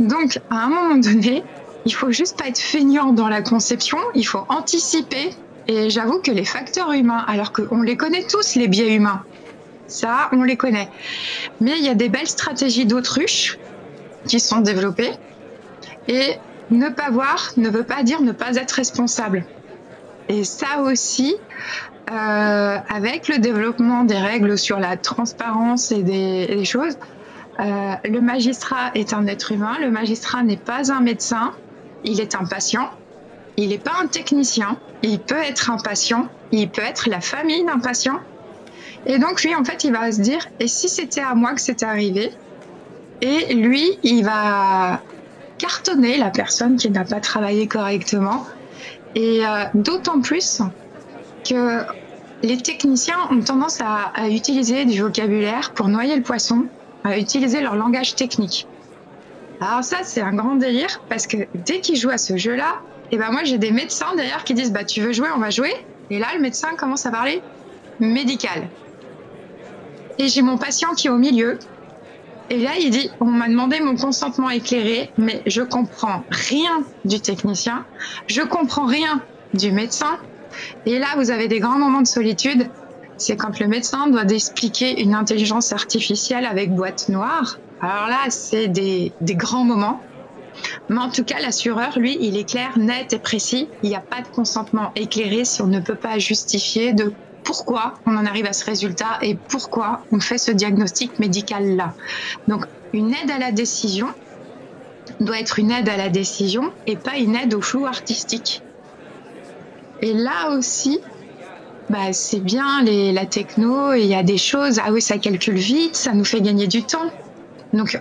Donc, 0.00 0.38
à 0.50 0.64
un 0.64 0.68
moment 0.68 0.96
donné, 0.96 1.42
il 1.84 1.94
faut 1.94 2.10
juste 2.10 2.38
pas 2.38 2.48
être 2.48 2.58
feignant 2.58 3.12
dans 3.12 3.28
la 3.28 3.42
conception, 3.42 3.98
il 4.14 4.24
faut 4.24 4.44
anticiper. 4.48 5.30
Et 5.66 5.88
j'avoue 5.90 6.20
que 6.20 6.30
les 6.30 6.44
facteurs 6.44 6.92
humains, 6.92 7.24
alors 7.26 7.52
qu'on 7.52 7.82
les 7.82 7.96
connaît 7.96 8.26
tous, 8.26 8.54
les 8.56 8.68
biais 8.68 8.94
humains, 8.94 9.22
ça, 9.86 10.28
on 10.32 10.42
les 10.42 10.56
connaît. 10.56 10.88
Mais 11.60 11.78
il 11.78 11.84
y 11.84 11.88
a 11.88 11.94
des 11.94 12.08
belles 12.08 12.28
stratégies 12.28 12.86
d'autruche 12.86 13.58
qui 14.26 14.40
sont 14.40 14.60
développées. 14.60 15.12
Et 16.08 16.36
ne 16.70 16.88
pas 16.88 17.10
voir 17.10 17.52
ne 17.56 17.68
veut 17.68 17.82
pas 17.82 18.02
dire 18.02 18.20
ne 18.20 18.32
pas 18.32 18.56
être 18.56 18.72
responsable. 18.72 19.44
Et 20.28 20.44
ça 20.44 20.80
aussi, 20.82 21.36
euh, 22.10 22.78
avec 22.88 23.28
le 23.28 23.38
développement 23.38 24.04
des 24.04 24.16
règles 24.16 24.56
sur 24.56 24.80
la 24.80 24.96
transparence 24.96 25.92
et 25.92 26.02
des 26.02 26.64
choses, 26.64 26.96
euh, 27.60 27.94
le 28.04 28.20
magistrat 28.20 28.90
est 28.94 29.12
un 29.12 29.26
être 29.26 29.52
humain, 29.52 29.76
le 29.80 29.90
magistrat 29.90 30.42
n'est 30.42 30.56
pas 30.56 30.92
un 30.92 31.00
médecin, 31.00 31.52
il 32.02 32.20
est 32.20 32.34
un 32.34 32.44
patient, 32.44 32.90
il 33.56 33.68
n'est 33.68 33.78
pas 33.78 33.92
un 34.02 34.06
technicien, 34.06 34.76
il 35.02 35.20
peut 35.20 35.38
être 35.38 35.70
un 35.70 35.78
patient, 35.78 36.28
il 36.50 36.68
peut 36.68 36.82
être 36.82 37.08
la 37.08 37.20
famille 37.20 37.64
d'un 37.64 37.78
patient. 37.78 38.18
Et 39.06 39.18
donc 39.18 39.42
lui, 39.42 39.54
en 39.54 39.64
fait, 39.64 39.84
il 39.84 39.92
va 39.92 40.10
se 40.10 40.20
dire, 40.20 40.46
et 40.58 40.66
si 40.66 40.88
c'était 40.88 41.20
à 41.20 41.34
moi 41.34 41.54
que 41.54 41.60
c'était 41.60 41.86
arrivé 41.86 42.32
Et 43.20 43.54
lui, 43.54 43.98
il 44.02 44.24
va 44.24 45.00
cartonner 45.58 46.18
la 46.18 46.30
personne 46.30 46.76
qui 46.76 46.90
n'a 46.90 47.04
pas 47.04 47.20
travaillé 47.20 47.68
correctement. 47.68 48.46
Et 49.14 49.46
euh, 49.46 49.64
d'autant 49.74 50.20
plus 50.20 50.60
que 51.48 51.82
les 52.42 52.56
techniciens 52.56 53.18
ont 53.30 53.40
tendance 53.40 53.80
à 53.80 54.28
utiliser 54.28 54.84
du 54.86 55.00
vocabulaire 55.00 55.70
pour 55.72 55.88
noyer 55.88 56.16
le 56.16 56.22
poisson 56.22 56.66
à 57.04 57.18
utiliser 57.18 57.60
leur 57.60 57.76
langage 57.76 58.14
technique. 58.14 58.66
Alors 59.60 59.84
ça, 59.84 59.98
c'est 60.02 60.20
un 60.20 60.34
grand 60.34 60.56
délire 60.56 61.00
parce 61.08 61.26
que 61.26 61.36
dès 61.54 61.80
qu'ils 61.80 61.96
jouent 61.96 62.10
à 62.10 62.18
ce 62.18 62.36
jeu-là, 62.36 62.80
et 63.12 63.16
eh 63.16 63.18
ben 63.18 63.30
moi 63.30 63.44
j'ai 63.44 63.58
des 63.58 63.70
médecins 63.70 64.14
d'ailleurs 64.16 64.44
qui 64.44 64.54
disent 64.54 64.72
bah 64.72 64.84
tu 64.84 65.00
veux 65.00 65.12
jouer, 65.12 65.28
on 65.34 65.38
va 65.38 65.50
jouer. 65.50 65.72
Et 66.10 66.18
là, 66.18 66.28
le 66.34 66.40
médecin 66.40 66.74
commence 66.76 67.06
à 67.06 67.10
parler 67.10 67.42
médical. 68.00 68.68
Et 70.18 70.28
j'ai 70.28 70.42
mon 70.42 70.58
patient 70.58 70.94
qui 70.94 71.06
est 71.06 71.10
au 71.10 71.18
milieu. 71.18 71.58
Et 72.50 72.58
là, 72.58 72.72
il 72.80 72.90
dit 72.90 73.10
on 73.20 73.26
m'a 73.26 73.48
demandé 73.48 73.80
mon 73.80 73.96
consentement 73.96 74.50
éclairé, 74.50 75.10
mais 75.18 75.42
je 75.46 75.62
comprends 75.62 76.24
rien 76.30 76.82
du 77.04 77.20
technicien, 77.20 77.84
je 78.26 78.42
comprends 78.42 78.86
rien 78.86 79.22
du 79.52 79.70
médecin. 79.70 80.18
Et 80.86 80.98
là, 80.98 81.08
vous 81.16 81.30
avez 81.30 81.48
des 81.48 81.60
grands 81.60 81.78
moments 81.78 82.02
de 82.02 82.06
solitude 82.06 82.68
c'est 83.16 83.36
quand 83.36 83.60
le 83.60 83.68
médecin 83.68 84.08
doit 84.08 84.24
expliquer 84.24 85.00
une 85.00 85.14
intelligence 85.14 85.72
artificielle 85.72 86.44
avec 86.44 86.74
boîte 86.74 87.08
noire. 87.08 87.58
Alors 87.80 88.08
là, 88.08 88.30
c'est 88.30 88.68
des, 88.68 89.12
grands 89.20 89.64
moments. 89.64 90.00
Mais 90.88 90.98
en 90.98 91.10
tout 91.10 91.24
cas, 91.24 91.40
l'assureur, 91.40 91.98
lui, 91.98 92.16
il 92.20 92.36
est 92.36 92.48
clair, 92.48 92.78
net 92.78 93.12
et 93.12 93.18
précis. 93.18 93.68
Il 93.82 93.90
n'y 93.90 93.96
a 93.96 94.00
pas 94.00 94.22
de 94.22 94.28
consentement 94.28 94.92
éclairé 94.96 95.44
si 95.44 95.62
on 95.62 95.66
ne 95.66 95.80
peut 95.80 95.96
pas 95.96 96.18
justifier 96.18 96.92
de 96.92 97.12
pourquoi 97.42 97.94
on 98.06 98.16
en 98.16 98.24
arrive 98.24 98.46
à 98.46 98.52
ce 98.52 98.64
résultat 98.64 99.18
et 99.20 99.34
pourquoi 99.34 100.02
on 100.12 100.20
fait 100.20 100.38
ce 100.38 100.50
diagnostic 100.50 101.18
médical 101.18 101.76
là. 101.76 101.94
Donc 102.48 102.64
une 102.94 103.10
aide 103.10 103.30
à 103.30 103.38
la 103.38 103.52
décision 103.52 104.08
doit 105.20 105.38
être 105.38 105.58
une 105.58 105.70
aide 105.70 105.88
à 105.88 105.96
la 105.96 106.08
décision 106.08 106.72
et 106.86 106.96
pas 106.96 107.16
une 107.18 107.36
aide 107.36 107.52
au 107.52 107.60
flou 107.60 107.84
artistique. 107.84 108.62
Et 110.00 110.14
là 110.14 110.50
aussi, 110.56 111.00
bah, 111.90 112.12
c'est 112.12 112.40
bien 112.40 112.82
les, 112.82 113.12
la 113.12 113.26
techno, 113.26 113.92
il 113.92 114.06
y 114.06 114.14
a 114.14 114.22
des 114.22 114.38
choses, 114.38 114.80
ah 114.84 114.90
oui, 114.92 115.02
ça 115.02 115.18
calcule 115.18 115.56
vite, 115.56 115.96
ça 115.96 116.12
nous 116.12 116.24
fait 116.24 116.40
gagner 116.40 116.66
du 116.66 116.82
temps. 116.82 117.10
Donc, 117.72 118.00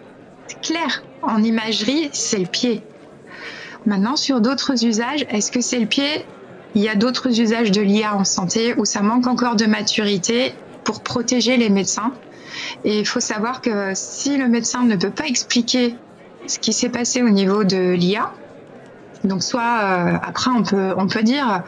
clair, 0.61 1.03
en 1.21 1.43
imagerie, 1.43 2.09
c'est 2.13 2.39
le 2.39 2.45
pied. 2.45 2.81
Maintenant, 3.85 4.15
sur 4.15 4.39
d'autres 4.39 4.85
usages, 4.85 5.25
est-ce 5.29 5.51
que 5.51 5.61
c'est 5.61 5.79
le 5.79 5.87
pied? 5.87 6.25
Il 6.75 6.81
y 6.81 6.87
a 6.87 6.95
d'autres 6.95 7.39
usages 7.39 7.71
de 7.71 7.81
l'IA 7.81 8.15
en 8.15 8.23
santé 8.23 8.73
où 8.77 8.85
ça 8.85 9.01
manque 9.01 9.27
encore 9.27 9.55
de 9.55 9.65
maturité 9.65 10.53
pour 10.83 11.01
protéger 11.01 11.57
les 11.57 11.69
médecins. 11.69 12.13
Et 12.83 12.99
il 12.99 13.05
faut 13.05 13.19
savoir 13.19 13.61
que 13.61 13.91
si 13.93 14.37
le 14.37 14.47
médecin 14.47 14.83
ne 14.83 14.95
peut 14.95 15.11
pas 15.11 15.25
expliquer 15.25 15.95
ce 16.47 16.59
qui 16.59 16.73
s'est 16.73 16.89
passé 16.89 17.21
au 17.21 17.29
niveau 17.29 17.63
de 17.63 17.93
l'IA, 17.93 18.31
donc 19.23 19.41
soit 19.43 19.61
euh, 19.61 20.17
après 20.21 20.51
on 20.51 20.63
peut 20.63 20.93
on 20.97 21.07
peut 21.07 21.23
dire 21.23 21.63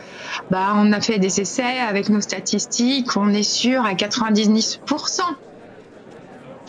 bah 0.52 0.74
on 0.76 0.92
a 0.92 1.00
fait 1.00 1.20
des 1.20 1.40
essais 1.40 1.80
avec 1.80 2.10
nos 2.10 2.22
statistiques, 2.22 3.16
on 3.16 3.30
est 3.30 3.44
sûr 3.44 3.86
à 3.86 3.94
99%. 3.94 5.22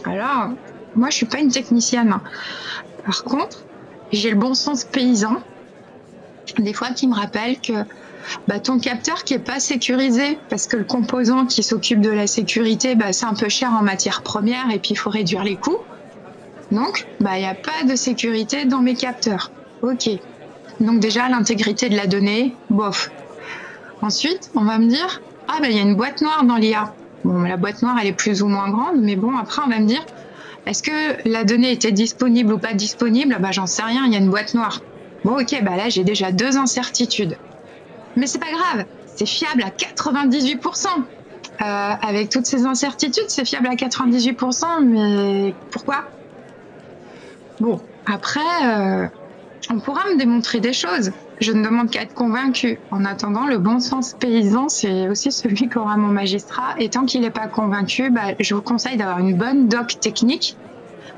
Alors 0.04 0.50
moi 0.94 1.10
je 1.10 1.14
suis 1.14 1.26
pas 1.26 1.38
une 1.38 1.50
technicienne. 1.50 2.16
Par 3.04 3.24
contre, 3.24 3.64
j'ai 4.12 4.30
le 4.30 4.36
bon 4.36 4.54
sens 4.54 4.84
paysan 4.84 5.36
des 6.58 6.72
fois 6.72 6.90
qui 6.90 7.08
me 7.08 7.14
rappelle 7.14 7.60
que 7.60 7.72
bah, 8.48 8.60
ton 8.60 8.78
capteur 8.78 9.24
qui 9.24 9.34
est 9.34 9.38
pas 9.38 9.60
sécurisé 9.60 10.38
parce 10.48 10.66
que 10.66 10.76
le 10.76 10.84
composant 10.84 11.46
qui 11.46 11.62
s'occupe 11.62 12.00
de 12.00 12.10
la 12.10 12.26
sécurité 12.26 12.94
bah, 12.94 13.12
c'est 13.12 13.26
un 13.26 13.34
peu 13.34 13.48
cher 13.48 13.72
en 13.72 13.82
matière 13.82 14.22
première 14.22 14.70
et 14.70 14.78
puis 14.78 14.90
il 14.92 14.96
faut 14.96 15.10
réduire 15.10 15.42
les 15.42 15.56
coûts. 15.56 15.78
Donc 16.70 17.06
bah 17.20 17.36
il 17.36 17.40
n'y 17.40 17.46
a 17.46 17.54
pas 17.54 17.84
de 17.88 17.96
sécurité 17.96 18.64
dans 18.64 18.80
mes 18.80 18.94
capteurs. 18.94 19.50
Ok, 19.82 20.08
donc 20.80 21.00
déjà, 21.00 21.28
l'intégrité 21.28 21.88
de 21.88 21.96
la 21.96 22.06
donnée, 22.06 22.54
bof. 22.70 23.10
Ensuite, 24.02 24.50
on 24.54 24.64
va 24.64 24.78
me 24.78 24.86
dire, 24.86 25.22
ah 25.48 25.58
ben 25.60 25.70
il 25.70 25.76
y 25.76 25.78
a 25.78 25.82
une 25.82 25.96
boîte 25.96 26.20
noire 26.20 26.44
dans 26.44 26.56
l'IA. 26.56 26.94
Bon, 27.24 27.42
la 27.42 27.56
boîte 27.56 27.82
noire, 27.82 27.96
elle 28.00 28.08
est 28.08 28.12
plus 28.12 28.42
ou 28.42 28.48
moins 28.48 28.70
grande, 28.70 29.00
mais 29.00 29.16
bon, 29.16 29.36
après, 29.36 29.62
on 29.64 29.68
va 29.68 29.78
me 29.78 29.86
dire, 29.86 30.04
est-ce 30.66 30.82
que 30.82 31.28
la 31.28 31.44
donnée 31.44 31.72
était 31.72 31.92
disponible 31.92 32.52
ou 32.52 32.58
pas 32.58 32.74
disponible? 32.74 33.36
Bah 33.40 33.52
j'en 33.52 33.66
sais 33.66 33.82
rien, 33.82 34.04
il 34.06 34.12
y 34.12 34.16
a 34.16 34.18
une 34.18 34.30
boîte 34.30 34.54
noire. 34.54 34.80
Bon, 35.24 35.40
ok, 35.40 35.62
bah 35.62 35.76
là, 35.76 35.88
j'ai 35.88 36.04
déjà 36.04 36.30
deux 36.30 36.56
incertitudes. 36.56 37.36
Mais 38.16 38.26
c'est 38.26 38.38
pas 38.38 38.50
grave, 38.50 38.86
c'est 39.06 39.26
fiable 39.26 39.62
à 39.62 39.70
98%. 39.70 40.86
Euh, 41.58 41.64
avec 41.64 42.28
toutes 42.28 42.44
ces 42.44 42.66
incertitudes, 42.66 43.28
c'est 43.28 43.46
fiable 43.46 43.68
à 43.68 43.76
98%, 43.76 44.84
mais 44.84 45.54
pourquoi? 45.70 46.04
Bon, 47.60 47.80
après, 48.04 48.40
euh, 48.64 49.06
on 49.70 49.80
pourra 49.80 50.08
me 50.10 50.18
démontrer 50.18 50.60
des 50.60 50.72
choses. 50.72 51.12
Je 51.40 51.52
ne 51.52 51.64
demande 51.64 51.90
qu'à 51.90 52.02
être 52.02 52.14
convaincu. 52.14 52.78
En 52.90 53.04
attendant, 53.04 53.46
le 53.46 53.58
bon 53.58 53.80
sens 53.80 54.14
paysan, 54.18 54.68
c'est 54.68 55.08
aussi 55.08 55.32
celui 55.32 55.68
qu'aura 55.68 55.96
mon 55.96 56.08
magistrat. 56.08 56.74
Et 56.78 56.88
tant 56.88 57.04
qu'il 57.04 57.20
n'est 57.22 57.30
pas 57.30 57.48
convaincu, 57.48 58.10
bah, 58.10 58.34
je 58.38 58.54
vous 58.54 58.62
conseille 58.62 58.96
d'avoir 58.96 59.18
une 59.18 59.36
bonne 59.36 59.68
doc 59.68 59.98
technique. 60.00 60.56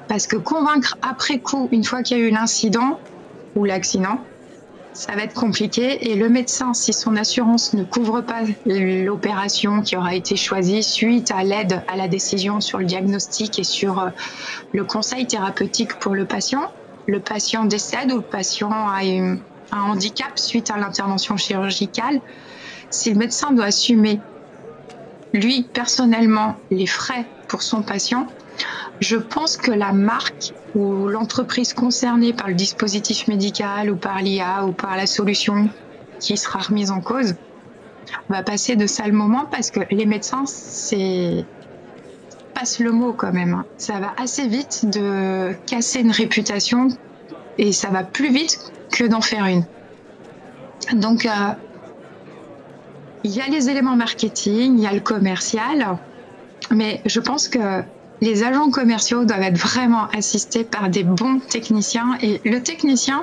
Parce 0.08 0.26
que 0.26 0.36
convaincre 0.36 0.96
après 1.02 1.38
coup, 1.38 1.68
une 1.70 1.84
fois 1.84 2.02
qu'il 2.02 2.18
y 2.18 2.20
a 2.22 2.24
eu 2.24 2.30
l'incident 2.30 2.98
ou 3.54 3.64
l'accident, 3.64 4.18
ça 4.94 5.14
va 5.14 5.22
être 5.22 5.34
compliqué. 5.34 6.10
Et 6.10 6.16
le 6.16 6.28
médecin, 6.28 6.74
si 6.74 6.92
son 6.92 7.14
assurance 7.16 7.74
ne 7.74 7.84
couvre 7.84 8.22
pas 8.22 8.42
l'opération 8.66 9.82
qui 9.82 9.96
aura 9.96 10.14
été 10.14 10.34
choisie 10.34 10.82
suite 10.82 11.30
à 11.30 11.44
l'aide 11.44 11.82
à 11.86 11.96
la 11.96 12.08
décision 12.08 12.60
sur 12.60 12.78
le 12.78 12.86
diagnostic 12.86 13.58
et 13.58 13.64
sur 13.64 14.00
euh, 14.00 14.08
le 14.72 14.84
conseil 14.84 15.26
thérapeutique 15.26 15.94
pour 16.00 16.14
le 16.14 16.24
patient, 16.24 16.72
le 17.08 17.20
patient 17.20 17.64
décède 17.64 18.12
ou 18.12 18.16
le 18.16 18.22
patient 18.22 18.70
a 18.70 19.00
un 19.00 19.40
handicap 19.72 20.38
suite 20.38 20.70
à 20.70 20.76
l'intervention 20.76 21.36
chirurgicale, 21.36 22.20
si 22.90 23.10
le 23.10 23.18
médecin 23.18 23.50
doit 23.52 23.64
assumer, 23.64 24.20
lui, 25.32 25.62
personnellement, 25.62 26.56
les 26.70 26.86
frais 26.86 27.26
pour 27.48 27.62
son 27.62 27.82
patient, 27.82 28.28
je 29.00 29.16
pense 29.16 29.56
que 29.56 29.70
la 29.70 29.92
marque 29.92 30.52
ou 30.74 31.08
l'entreprise 31.08 31.72
concernée 31.72 32.34
par 32.34 32.48
le 32.48 32.54
dispositif 32.54 33.26
médical 33.26 33.90
ou 33.90 33.96
par 33.96 34.20
l'IA 34.20 34.66
ou 34.66 34.72
par 34.72 34.96
la 34.96 35.06
solution 35.06 35.70
qui 36.20 36.36
sera 36.36 36.58
remise 36.58 36.90
en 36.90 37.00
cause 37.00 37.36
va 38.28 38.42
passer 38.42 38.76
de 38.76 38.86
sales 38.86 39.12
moments 39.12 39.46
parce 39.46 39.70
que 39.70 39.80
les 39.90 40.06
médecins, 40.06 40.44
c'est 40.46 41.46
passe 42.58 42.80
le 42.80 42.90
mot 42.90 43.12
quand 43.12 43.32
même. 43.32 43.62
Ça 43.76 44.00
va 44.00 44.14
assez 44.16 44.48
vite 44.48 44.86
de 44.86 45.54
casser 45.66 46.00
une 46.00 46.10
réputation 46.10 46.88
et 47.56 47.72
ça 47.72 47.88
va 47.88 48.02
plus 48.02 48.32
vite 48.32 48.72
que 48.90 49.04
d'en 49.04 49.20
faire 49.20 49.46
une. 49.46 49.64
Donc, 50.92 51.26
euh, 51.26 51.30
il 53.22 53.30
y 53.30 53.40
a 53.40 53.46
les 53.46 53.70
éléments 53.70 53.94
marketing, 53.96 54.78
il 54.78 54.82
y 54.82 54.86
a 54.86 54.92
le 54.92 55.00
commercial, 55.00 55.98
mais 56.70 57.00
je 57.06 57.20
pense 57.20 57.48
que 57.48 57.82
les 58.20 58.42
agents 58.42 58.70
commerciaux 58.70 59.24
doivent 59.24 59.42
être 59.42 59.58
vraiment 59.58 60.08
assistés 60.08 60.64
par 60.64 60.88
des 60.88 61.04
bons 61.04 61.38
techniciens 61.38 62.18
et 62.22 62.40
le 62.44 62.60
technicien, 62.62 63.22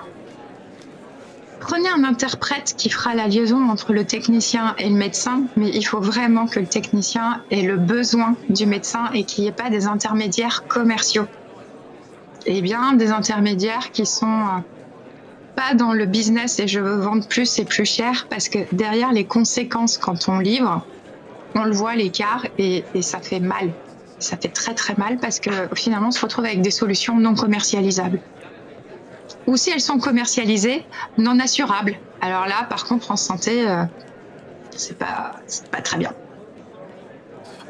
Prenez 1.67 1.89
un 1.89 2.03
interprète 2.03 2.75
qui 2.77 2.91
fera 2.91 3.15
la 3.15 3.27
liaison 3.27 3.69
entre 3.69 3.91
le 3.91 4.05
technicien 4.05 4.75
et 4.77 4.87
le 4.87 4.95
médecin, 4.95 5.45
mais 5.55 5.69
il 5.69 5.81
faut 5.81 5.99
vraiment 5.99 6.45
que 6.45 6.59
le 6.59 6.67
technicien 6.67 7.41
ait 7.49 7.63
le 7.63 7.77
besoin 7.77 8.35
du 8.49 8.67
médecin 8.67 9.09
et 9.15 9.23
qu'il 9.23 9.43
n'y 9.43 9.49
ait 9.49 9.51
pas 9.51 9.71
des 9.71 9.87
intermédiaires 9.87 10.65
commerciaux. 10.67 11.25
Et 12.45 12.61
bien 12.61 12.93
des 12.93 13.09
intermédiaires 13.09 13.91
qui 13.91 14.05
sont 14.05 14.27
euh, 14.27 14.59
pas 15.55 15.73
dans 15.73 15.93
le 15.93 16.05
business 16.05 16.59
et 16.59 16.67
je 16.67 16.79
veux 16.79 16.97
vendre 16.97 17.27
plus 17.27 17.57
et 17.57 17.65
plus 17.65 17.85
cher 17.85 18.27
parce 18.29 18.47
que 18.47 18.59
derrière 18.71 19.11
les 19.11 19.25
conséquences 19.25 19.97
quand 19.97 20.29
on 20.29 20.37
livre, 20.37 20.85
on 21.55 21.63
le 21.63 21.73
voit 21.73 21.95
l'écart 21.95 22.45
et, 22.59 22.85
et 22.93 23.01
ça 23.01 23.21
fait 23.21 23.39
mal. 23.39 23.71
Ça 24.19 24.37
fait 24.37 24.49
très 24.49 24.75
très 24.75 24.93
mal 24.97 25.17
parce 25.17 25.39
que 25.39 25.49
finalement 25.73 26.09
on 26.09 26.11
se 26.11 26.21
retrouve 26.21 26.45
avec 26.45 26.61
des 26.61 26.69
solutions 26.69 27.19
non 27.19 27.33
commercialisables 27.33 28.21
ou 29.47 29.57
si 29.57 29.69
elles 29.71 29.81
sont 29.81 29.99
commercialisées, 29.99 30.85
non 31.17 31.39
assurables. 31.39 31.97
Alors 32.21 32.47
là, 32.47 32.65
par 32.69 32.85
contre, 32.85 33.11
en 33.11 33.15
santé, 33.15 33.67
euh, 33.67 33.83
c'est 34.75 34.97
pas, 34.97 35.35
pas 35.71 35.81
très 35.81 35.97
bien. 35.97 36.11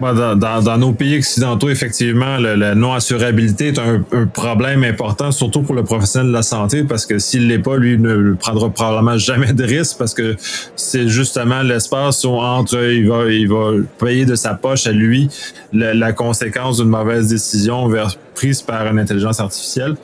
Dans, 0.01 0.77
nos 0.77 0.91
pays 0.91 1.17
occidentaux, 1.17 1.69
effectivement, 1.69 2.37
la 2.37 2.75
non-assurabilité 2.75 3.67
est 3.67 3.79
un, 3.79 4.03
problème 4.25 4.83
important, 4.83 5.31
surtout 5.31 5.61
pour 5.61 5.73
le 5.73 5.83
professionnel 5.83 6.27
de 6.27 6.33
la 6.33 6.43
santé, 6.43 6.83
parce 6.83 7.05
que 7.05 7.17
s'il 7.17 7.47
l'est 7.47 7.59
pas, 7.59 7.77
lui 7.77 7.97
ne 7.97 8.33
prendra 8.33 8.69
probablement 8.69 9.17
jamais 9.17 9.53
de 9.53 9.63
risque, 9.63 9.97
parce 9.97 10.13
que 10.13 10.35
c'est 10.75 11.07
justement 11.07 11.61
l'espace 11.61 12.25
entre 12.25 12.83
il 12.91 13.07
va, 13.07 13.31
il 13.31 13.47
va 13.47 13.71
payer 13.97 14.25
de 14.25 14.35
sa 14.35 14.53
poche 14.53 14.85
à 14.85 14.91
lui 14.91 15.29
la 15.71 16.11
conséquence 16.11 16.77
d'une 16.77 16.89
mauvaise 16.89 17.29
décision 17.29 17.89
prise 18.33 18.61
par 18.61 18.87
une 18.87 18.99
intelligence 18.99 19.39
artificielle. 19.39 19.95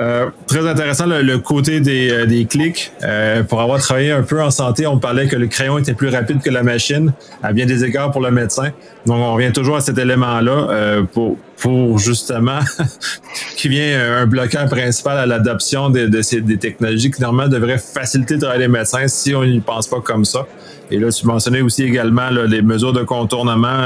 Euh, 0.00 0.30
très 0.46 0.64
intéressant 0.64 1.06
le, 1.06 1.38
côté 1.38 1.80
des, 1.80 2.10
euh, 2.10 2.26
des 2.26 2.44
clics. 2.44 2.92
Euh, 3.02 3.42
pour 3.42 3.60
avoir 3.60 3.80
travaillé 3.80 4.12
un 4.12 4.22
peu 4.22 4.40
en 4.40 4.50
santé, 4.52 4.86
on 4.86 4.98
parlait 4.98 5.26
que 5.26 5.34
le 5.34 5.48
crayon 5.48 5.78
était 5.78 5.94
plus 5.94 6.08
rapide 6.08 6.40
que 6.40 6.50
la 6.50 6.62
machine, 6.62 7.12
à 7.42 7.52
bien 7.52 7.66
des 7.66 7.84
égards 7.84 8.12
pour 8.12 8.20
le 8.20 8.30
médecin. 8.30 8.70
Donc 9.06 9.16
on 9.16 9.34
revient 9.34 9.52
toujours 9.52 9.76
à 9.76 9.80
cet 9.80 9.98
élément-là 9.98 11.02
pour, 11.12 11.36
pour 11.56 11.98
justement 11.98 12.60
qui 13.56 13.68
vient 13.68 14.18
un 14.20 14.26
bloqueur 14.26 14.68
principal 14.68 15.18
à 15.18 15.26
l'adoption 15.26 15.90
de, 15.90 16.06
de 16.06 16.22
ces, 16.22 16.42
des 16.42 16.58
technologies 16.58 17.10
qui 17.10 17.20
normalement 17.20 17.50
devraient 17.50 17.78
faciliter 17.78 18.34
le 18.34 18.40
travail 18.40 18.58
des 18.58 18.68
médecins 18.68 19.08
si 19.08 19.34
on 19.34 19.44
n'y 19.44 19.60
pense 19.60 19.88
pas 19.88 20.00
comme 20.00 20.24
ça. 20.24 20.46
Et 20.90 20.98
là, 20.98 21.10
tu 21.10 21.26
mentionnais 21.26 21.60
aussi 21.60 21.82
également 21.82 22.30
les 22.30 22.62
mesures 22.62 22.92
de 22.92 23.02
contournement 23.02 23.82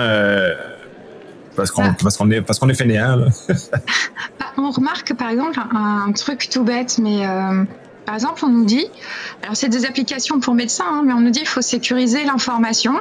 parce 1.56 1.70
qu'on 1.70 1.94
parce 1.94 2.16
qu'on 2.16 2.30
est 2.30 2.42
parce 2.42 2.58
qu'on 2.58 2.68
est 2.68 2.74
fainéant. 2.74 3.18
Bah, 4.38 4.46
on 4.56 4.70
remarque 4.70 5.14
par 5.14 5.30
exemple 5.30 5.58
un, 5.58 6.12
truc 6.12 6.48
tout 6.50 6.64
bête, 6.64 6.98
mais 6.98 7.26
euh, 7.26 7.64
par 8.06 8.14
exemple 8.14 8.44
on 8.44 8.48
nous 8.48 8.64
dit, 8.64 8.86
alors 9.42 9.56
c'est 9.56 9.68
des 9.68 9.84
applications 9.84 10.40
pour 10.40 10.54
médecins, 10.54 10.84
hein, 10.88 11.02
mais 11.04 11.12
on 11.12 11.20
nous 11.20 11.30
dit 11.30 11.40
il 11.40 11.48
faut 11.48 11.62
sécuriser 11.62 12.24
l'information, 12.24 12.94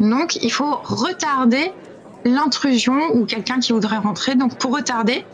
donc 0.00 0.36
il 0.36 0.50
faut 0.50 0.80
retarder 0.84 1.72
l'intrusion 2.24 2.98
ou 3.14 3.24
quelqu'un 3.26 3.60
qui 3.60 3.72
voudrait 3.72 3.98
rentrer. 3.98 4.34
Donc 4.34 4.56
pour 4.56 4.74
retarder, 4.74 5.24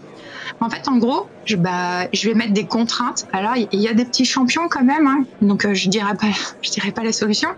en 0.60 0.70
fait, 0.70 0.88
en 0.88 0.96
gros, 0.96 1.26
je, 1.44 1.56
bah, 1.56 2.08
je 2.12 2.28
vais 2.28 2.34
mettre 2.34 2.52
des 2.52 2.66
contraintes. 2.66 3.26
Alors, 3.32 3.54
il 3.56 3.80
y 3.80 3.88
a 3.88 3.94
des 3.94 4.04
petits 4.04 4.24
champions 4.24 4.68
quand 4.68 4.84
même, 4.84 5.06
hein, 5.06 5.24
donc 5.42 5.64
euh, 5.64 5.74
je 5.74 5.88
dirais 5.88 6.14
pas, 6.14 6.28
je 6.62 6.70
dirais 6.70 6.92
pas 6.92 7.02
la 7.02 7.12
solution 7.12 7.48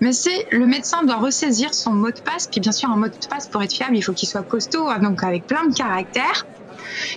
mais 0.00 0.12
c'est 0.12 0.46
le 0.50 0.66
médecin 0.66 1.02
doit 1.04 1.16
ressaisir 1.16 1.74
son 1.74 1.92
mot 1.92 2.10
de 2.10 2.20
passe. 2.20 2.46
Puis 2.46 2.60
bien 2.60 2.72
sûr, 2.72 2.90
un 2.90 2.96
mot 2.96 3.08
de 3.08 3.26
passe 3.28 3.48
pour 3.48 3.62
être 3.62 3.72
fiable, 3.72 3.96
il 3.96 4.02
faut 4.02 4.12
qu'il 4.12 4.28
soit 4.28 4.42
costaud, 4.42 4.88
hein, 4.88 4.98
donc 4.98 5.22
avec 5.22 5.46
plein 5.46 5.66
de 5.66 5.74
caractères. 5.74 6.46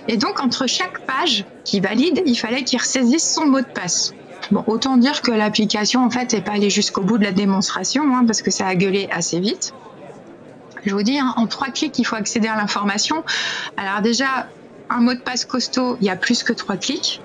Et 0.08 0.16
donc 0.16 0.40
entre 0.40 0.66
chaque 0.66 1.04
page 1.06 1.44
qui 1.64 1.80
valide, 1.80 2.22
il 2.26 2.36
fallait 2.36 2.64
qu'il 2.64 2.78
ressaisisse 2.78 3.34
son 3.34 3.46
mot 3.46 3.60
de 3.60 3.66
passe. 3.66 4.12
Bon, 4.50 4.62
autant 4.66 4.98
dire 4.98 5.22
que 5.22 5.30
l'application 5.30 6.04
en 6.04 6.10
fait 6.10 6.34
n'est 6.34 6.42
pas 6.42 6.52
allée 6.52 6.70
jusqu'au 6.70 7.02
bout 7.02 7.16
de 7.16 7.24
la 7.24 7.32
démonstration, 7.32 8.14
hein, 8.14 8.24
parce 8.26 8.42
que 8.42 8.50
ça 8.50 8.66
a 8.66 8.74
gueulé 8.74 9.08
assez 9.10 9.40
vite. 9.40 9.72
je 10.84 10.94
vous 10.94 11.02
dis, 11.02 11.18
hein, 11.18 11.32
en 11.36 11.46
trois 11.46 11.68
clics, 11.68 11.98
il 11.98 12.04
faut 12.04 12.16
accéder 12.16 12.48
à 12.48 12.56
l'information. 12.56 13.24
Alors 13.78 14.02
déjà, 14.02 14.48
un 14.90 15.00
mot 15.00 15.14
de 15.14 15.20
passe 15.20 15.46
costaud, 15.46 15.96
il 16.00 16.06
y 16.06 16.10
a 16.10 16.16
plus 16.16 16.42
que 16.42 16.52
trois 16.52 16.76
clics. 16.76 17.22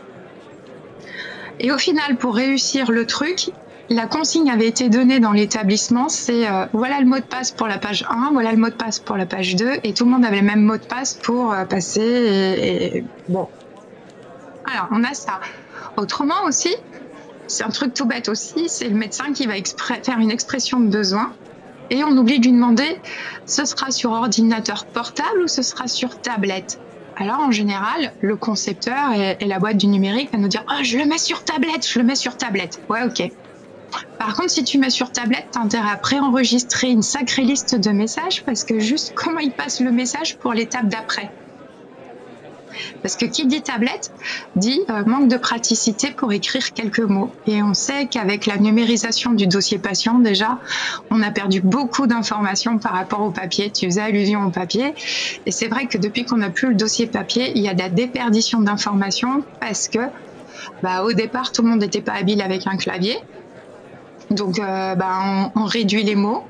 Et 1.59 1.73
au 1.73 1.77
final, 1.77 2.15
pour 2.15 2.35
réussir 2.35 2.89
le 2.89 3.05
truc, 3.05 3.51
la 3.89 4.05
consigne 4.05 4.49
avait 4.49 4.67
été 4.67 4.89
donnée 4.89 5.19
dans 5.19 5.31
l'établissement, 5.31 6.09
c'est 6.09 6.47
euh, 6.47 6.65
voilà 6.73 6.99
le 6.99 7.07
mot 7.07 7.17
de 7.17 7.23
passe 7.23 7.51
pour 7.51 7.67
la 7.67 7.79
page 7.79 8.05
1, 8.09 8.29
voilà 8.33 8.51
le 8.51 8.57
mot 8.57 8.69
de 8.69 8.75
passe 8.75 8.99
pour 8.99 9.17
la 9.17 9.25
page 9.25 9.55
2, 9.55 9.79
et 9.83 9.93
tout 9.93 10.05
le 10.05 10.11
monde 10.11 10.23
avait 10.23 10.41
le 10.41 10.45
même 10.45 10.61
mot 10.61 10.77
de 10.77 10.83
passe 10.83 11.15
pour 11.15 11.51
euh, 11.51 11.65
passer. 11.65 12.01
Et, 12.01 13.03
bon. 13.27 13.47
Alors, 14.71 14.87
on 14.91 15.03
a 15.03 15.13
ça. 15.13 15.39
Autrement 15.97 16.43
aussi, 16.45 16.75
c'est 17.47 17.63
un 17.63 17.69
truc 17.69 17.95
tout 17.95 18.05
bête 18.05 18.29
aussi, 18.29 18.69
c'est 18.69 18.87
le 18.87 18.95
médecin 18.95 19.33
qui 19.33 19.47
va 19.47 19.53
faire 20.03 20.19
une 20.19 20.31
expression 20.31 20.79
de 20.79 20.87
besoin. 20.87 21.33
Et 21.89 22.03
on 22.03 22.15
oublie 22.15 22.39
de 22.39 22.45
lui 22.45 22.51
demander, 22.51 22.99
ce 23.47 23.65
sera 23.65 23.89
sur 23.89 24.11
ordinateur 24.11 24.85
portable 24.85 25.41
ou 25.43 25.47
ce 25.47 25.63
sera 25.63 25.87
sur 25.87 26.21
tablette? 26.21 26.79
Alors 27.17 27.39
en 27.39 27.51
général, 27.51 28.13
le 28.21 28.35
concepteur 28.35 29.11
et, 29.13 29.43
la 29.45 29.57
boîte 29.57 29.77
du 29.77 29.87
numérique 29.87 30.31
va 30.31 30.37
nous 30.37 30.47
dire 30.47 30.63
oh, 30.69 30.83
je 30.83 30.99
le 30.99 31.05
mets 31.05 31.17
sur 31.17 31.43
tablette, 31.43 31.87
je 31.87 31.97
le 31.97 32.05
mets 32.05 32.15
sur 32.15 32.37
tablette. 32.37 32.79
Ouais, 32.89 33.03
ok. 33.03 33.31
Par 34.17 34.35
contre, 34.35 34.51
si 34.51 34.63
tu 34.63 34.77
mets 34.77 34.89
sur 34.89 35.11
tablette, 35.11 35.47
t'as 35.51 35.61
intérêt 35.61 35.91
à 35.91 35.97
préenregistrer 35.97 36.89
une 36.89 37.01
sacrée 37.01 37.43
liste 37.43 37.75
de 37.75 37.91
messages 37.91 38.43
parce 38.45 38.63
que 38.63 38.79
juste 38.79 39.13
comment 39.15 39.39
il 39.39 39.53
passe 39.53 39.79
le 39.79 39.91
message 39.91 40.37
pour 40.37 40.53
l'étape 40.53 40.87
d'après. 40.87 41.33
Parce 43.01 43.15
que 43.15 43.25
qui 43.25 43.47
dit 43.47 43.61
tablette 43.61 44.11
dit 44.55 44.79
euh, 44.89 45.03
manque 45.05 45.27
de 45.27 45.37
praticité 45.37 46.11
pour 46.11 46.31
écrire 46.33 46.73
quelques 46.73 46.99
mots. 46.99 47.31
Et 47.45 47.63
on 47.63 47.73
sait 47.73 48.07
qu'avec 48.07 48.45
la 48.45 48.57
numérisation 48.57 49.33
du 49.33 49.47
dossier 49.47 49.79
patient, 49.79 50.19
déjà, 50.19 50.59
on 51.09 51.21
a 51.21 51.31
perdu 51.31 51.61
beaucoup 51.61 52.07
d'informations 52.07 52.77
par 52.79 52.93
rapport 52.93 53.21
au 53.21 53.31
papier. 53.31 53.71
Tu 53.71 53.85
faisais 53.85 54.01
allusion 54.01 54.45
au 54.45 54.51
papier. 54.51 54.93
Et 55.45 55.51
c'est 55.51 55.67
vrai 55.67 55.87
que 55.87 55.97
depuis 55.97 56.25
qu'on 56.25 56.37
n'a 56.37 56.49
plus 56.49 56.69
le 56.69 56.75
dossier 56.75 57.07
papier, 57.07 57.51
il 57.55 57.63
y 57.63 57.67
a 57.67 57.73
de 57.73 57.79
la 57.79 57.89
déperdition 57.89 58.61
d'informations 58.61 59.43
parce 59.59 59.87
que 59.87 59.99
bah, 60.81 61.03
au 61.03 61.13
départ, 61.13 61.51
tout 61.51 61.61
le 61.61 61.69
monde 61.69 61.79
n'était 61.79 62.01
pas 62.01 62.13
habile 62.13 62.41
avec 62.41 62.67
un 62.67 62.77
clavier. 62.77 63.17
Donc, 64.31 64.59
euh, 64.59 64.95
bah, 64.95 65.51
on, 65.55 65.65
réduit 65.65 66.03
les 66.03 66.15
mots. 66.15 66.43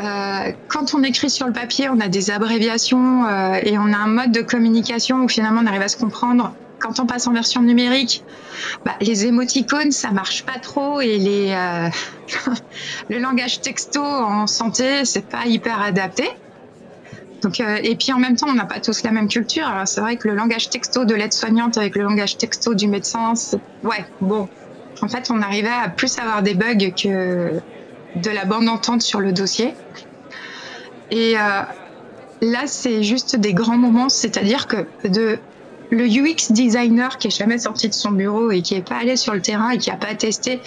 Euh, 0.00 0.52
quand 0.68 0.94
on 0.94 1.02
écrit 1.02 1.30
sur 1.30 1.46
le 1.46 1.52
papier, 1.52 1.88
on 1.88 2.00
a 2.00 2.08
des 2.08 2.30
abréviations 2.30 3.26
euh, 3.26 3.54
et 3.62 3.78
on 3.78 3.92
a 3.92 3.96
un 3.96 4.06
mode 4.06 4.32
de 4.32 4.42
communication 4.42 5.18
où 5.18 5.28
finalement 5.28 5.60
on 5.62 5.66
arrive 5.66 5.82
à 5.82 5.88
se 5.88 5.96
comprendre. 5.96 6.54
Quand 6.78 7.00
on 7.00 7.06
passe 7.06 7.26
en 7.26 7.32
version 7.32 7.62
numérique, 7.62 8.24
bah, 8.84 8.94
les 9.00 9.26
émoticônes, 9.26 9.92
ça 9.92 10.10
marche 10.10 10.44
pas 10.44 10.58
trop 10.58 11.00
et 11.00 11.18
les, 11.18 11.56
le 13.08 13.18
langage 13.18 13.60
texto 13.60 14.02
en 14.02 14.46
santé, 14.46 15.04
c'est 15.04 15.26
pas 15.26 15.46
hyper 15.46 15.80
adapté. 15.80 16.28
Donc, 17.42 17.60
et 17.60 17.94
puis 17.96 18.12
en 18.12 18.18
même 18.18 18.36
temps, 18.36 18.48
on 18.48 18.54
n'a 18.54 18.64
pas 18.64 18.80
tous 18.80 19.02
la 19.02 19.10
même 19.10 19.28
culture. 19.28 19.66
C'est 19.86 20.00
vrai 20.00 20.16
que 20.16 20.28
le 20.28 20.34
langage 20.34 20.70
texto 20.70 21.04
de 21.04 21.14
l'aide-soignante 21.14 21.78
avec 21.78 21.94
le 21.94 22.02
langage 22.02 22.36
texto 22.38 22.74
du 22.74 22.86
médecin, 22.86 23.34
ouais, 23.82 24.04
bon, 24.20 24.48
en 25.04 25.08
fait, 25.08 25.30
on 25.30 25.42
arrivait 25.42 25.68
à 25.68 25.90
plus 25.90 26.18
avoir 26.18 26.42
des 26.42 26.54
bugs 26.54 26.90
que 26.90 27.60
de 28.16 28.30
la 28.30 28.46
bande 28.46 28.68
entente 28.68 29.02
sur 29.02 29.20
le 29.20 29.32
dossier. 29.32 29.74
Et 31.10 31.36
euh, 31.36 31.60
là, 32.40 32.62
c'est 32.64 33.02
juste 33.02 33.36
des 33.36 33.52
grands 33.52 33.76
moments, 33.76 34.08
c'est-à-dire 34.08 34.66
que 34.66 34.86
le 35.90 36.06
UX 36.06 36.52
designer 36.52 37.18
qui 37.18 37.26
est 37.26 37.38
jamais 37.38 37.58
sorti 37.58 37.90
de 37.90 37.94
son 37.94 38.12
bureau 38.12 38.50
et 38.50 38.62
qui 38.62 38.74
est 38.76 38.88
pas 38.88 38.96
allé 38.96 39.16
sur 39.16 39.34
le 39.34 39.42
terrain 39.42 39.70
et 39.70 39.78
qui 39.78 39.90
a 39.90 39.96
pas 39.96 40.14
testé, 40.14 40.60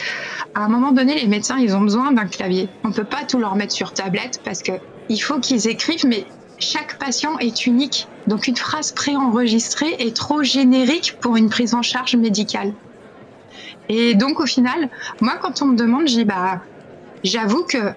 à 0.53 0.62
un 0.62 0.70
moment 0.70 0.91
donné, 0.91 1.20
les 1.20 1.27
médecins, 1.27 1.57
ils 1.57 1.75
ont 1.75 1.81
besoin 1.81 2.12
d'un 2.12 2.27
clavier. 2.27 2.70
On 2.83 2.92
peut 2.92 3.05
pas 3.05 3.24
tout 3.27 3.40
leur 3.40 3.55
mettre 3.55 3.74
sur 3.74 3.92
tablette 3.92 4.42
parce 4.46 4.62
que 4.62 4.74
il 5.09 5.18
faut 5.18 5.40
qu'ils 5.40 5.68
écrivent, 5.68 6.05
mais 6.05 6.25
chaque 6.59 7.00
patient 7.00 7.40
est 7.40 7.66
unique. 7.66 8.07
Donc 8.27 8.48
une 8.48 8.55
phrase 8.55 8.92
préenregistrée 8.92 9.96
est 9.98 10.16
trop 10.16 10.44
générique 10.44 11.18
pour 11.22 11.38
une 11.38 11.50
prise 11.50 11.74
en 11.74 11.81
charge 11.81 12.16
médicale. 12.16 12.74
Et 13.90 14.16
donc 14.16 14.40
au 14.40 14.46
final, 14.46 14.90
moi 15.22 15.38
quand 15.42 15.62
on 15.62 15.68
me 15.68 15.75
demande, 15.75 16.05
dis 16.05 16.25
bah 16.25 16.62
j'avoue 17.24 17.64
que 17.64 17.94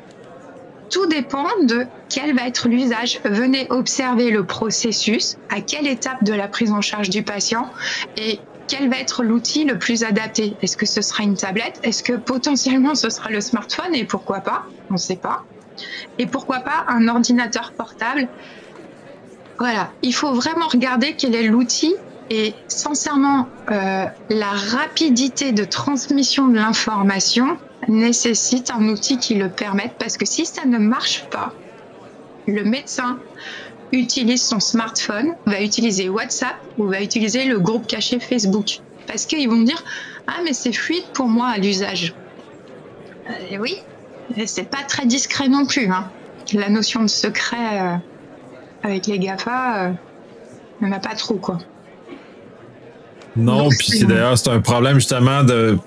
tout 0.90 1.06
dépend 1.06 1.46
de 1.62 1.86
quel 2.08 2.34
va 2.34 2.46
être 2.46 2.68
l'usage. 2.68 3.20
Venez 3.24 3.66
observer 3.70 4.30
le 4.30 4.44
processus, 4.44 5.36
à 5.48 5.60
quelle 5.60 5.86
étape 5.86 6.24
de 6.24 6.32
la 6.32 6.48
prise 6.48 6.72
en 6.72 6.80
charge 6.80 7.10
du 7.10 7.22
patient 7.22 7.70
et 8.16 8.40
quel 8.66 8.88
va 8.88 8.98
être 8.98 9.24
l'outil 9.24 9.64
le 9.64 9.78
plus 9.78 10.04
adapté. 10.04 10.56
Est-ce 10.62 10.76
que 10.76 10.86
ce 10.86 11.02
sera 11.02 11.24
une 11.24 11.36
tablette? 11.36 11.80
Est-ce 11.82 12.02
que 12.02 12.12
potentiellement 12.12 12.94
ce 12.94 13.10
sera 13.10 13.30
le 13.30 13.40
smartphone? 13.40 13.94
Et 13.94 14.04
pourquoi 14.04 14.40
pas? 14.40 14.64
On 14.90 14.94
ne 14.94 14.98
sait 14.98 15.16
pas. 15.16 15.44
Et 16.18 16.26
pourquoi 16.26 16.60
pas 16.60 16.84
un 16.88 17.08
ordinateur 17.08 17.72
portable? 17.76 18.28
Voilà, 19.58 19.92
il 20.02 20.14
faut 20.14 20.32
vraiment 20.32 20.68
regarder 20.68 21.14
quel 21.16 21.34
est 21.34 21.42
l'outil 21.42 21.94
et 22.30 22.54
sincèrement, 22.68 23.48
euh, 23.70 24.06
la 24.28 24.50
rapidité 24.50 25.50
de 25.52 25.64
transmission 25.64 26.46
de 26.46 26.54
l'information 26.54 27.58
nécessite 27.88 28.70
un 28.70 28.88
outil 28.88 29.18
qui 29.18 29.34
le 29.34 29.48
permette 29.48 29.94
parce 29.98 30.16
que 30.16 30.24
si 30.24 30.46
ça 30.46 30.64
ne 30.64 30.78
marche 30.78 31.24
pas, 31.30 31.52
le 32.46 32.62
médecin 32.64 33.18
utilise 33.92 34.42
son 34.42 34.60
smartphone, 34.60 35.34
va 35.46 35.60
utiliser 35.60 36.08
WhatsApp 36.08 36.56
ou 36.78 36.86
va 36.86 37.02
utiliser 37.02 37.44
le 37.44 37.58
groupe 37.58 37.86
caché 37.86 38.20
Facebook. 38.20 38.80
Parce 39.06 39.26
qu'ils 39.26 39.48
vont 39.48 39.62
dire 39.62 39.82
Ah, 40.26 40.40
mais 40.44 40.52
c'est 40.52 40.72
fluide 40.72 41.04
pour 41.12 41.26
moi 41.26 41.48
à 41.48 41.58
l'usage. 41.58 42.14
Euh, 43.28 43.58
oui, 43.58 43.76
c'est 44.46 44.68
pas 44.70 44.82
très 44.86 45.06
discret 45.06 45.48
non 45.48 45.66
plus. 45.66 45.90
Hein. 45.90 46.08
La 46.52 46.68
notion 46.68 47.02
de 47.02 47.08
secret 47.08 47.80
euh, 47.80 47.96
avec 48.82 49.06
les 49.06 49.18
GAFA, 49.18 49.86
euh, 49.86 49.92
on 50.80 50.88
n'a 50.88 51.00
pas 51.00 51.14
trop 51.14 51.34
quoi. 51.34 51.58
Non, 53.36 53.68
puis 53.68 53.98
c'est 53.98 54.06
d'ailleurs 54.06 54.36
c'est 54.36 54.50
un 54.50 54.60
problème 54.60 54.94
justement 54.96 55.44
de 55.44 55.78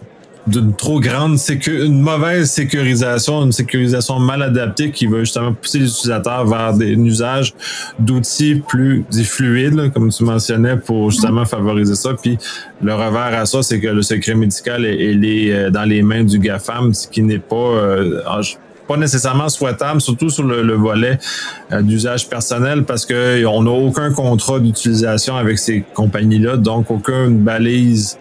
d'une 0.45 0.75
trop 0.75 0.99
grande 0.99 1.37
sécu 1.37 1.85
une 1.85 2.01
mauvaise 2.01 2.51
sécurisation, 2.51 3.45
une 3.45 3.51
sécurisation 3.51 4.19
mal 4.19 4.41
adaptée 4.41 4.91
qui 4.91 5.05
va 5.05 5.19
justement 5.19 5.53
pousser 5.53 5.79
les 5.79 5.89
utilisateurs 5.89 6.45
vers 6.45 6.73
des, 6.73 6.95
un 6.95 7.03
usage 7.05 7.53
d'outils 7.97 8.55
plus 8.55 9.05
fluides, 9.23 9.91
comme 9.93 10.09
tu 10.09 10.23
mentionnais, 10.23 10.77
pour 10.77 11.11
justement 11.11 11.45
favoriser 11.45 11.95
ça. 11.95 12.13
Puis 12.21 12.37
le 12.81 12.93
revers 12.93 13.39
à 13.39 13.45
ça, 13.45 13.63
c'est 13.63 13.79
que 13.79 13.87
le 13.87 14.01
secret 14.01 14.35
médical 14.35 14.85
est, 14.85 15.13
est, 15.13 15.53
euh, 15.53 15.69
dans 15.69 15.83
les 15.83 16.01
mains 16.01 16.23
du 16.23 16.39
GAFAM, 16.39 16.93
ce 16.93 17.07
qui 17.07 17.21
n'est 17.21 17.39
pas 17.39 17.55
euh, 17.55 18.21
pas 18.87 18.97
nécessairement 18.97 19.49
souhaitable, 19.49 20.01
surtout 20.01 20.29
sur 20.29 20.43
le, 20.43 20.73
volet 20.73 21.19
euh, 21.71 21.81
d'usage 21.81 22.27
personnel, 22.27 22.83
parce 22.83 23.05
qu'on 23.05 23.63
n'a 23.63 23.71
aucun 23.71 24.11
contrat 24.11 24.59
d'utilisation 24.59 25.35
avec 25.35 25.59
ces 25.59 25.83
compagnies-là, 25.93 26.57
donc 26.57 26.91
aucune 26.91 27.39
balise. 27.39 28.17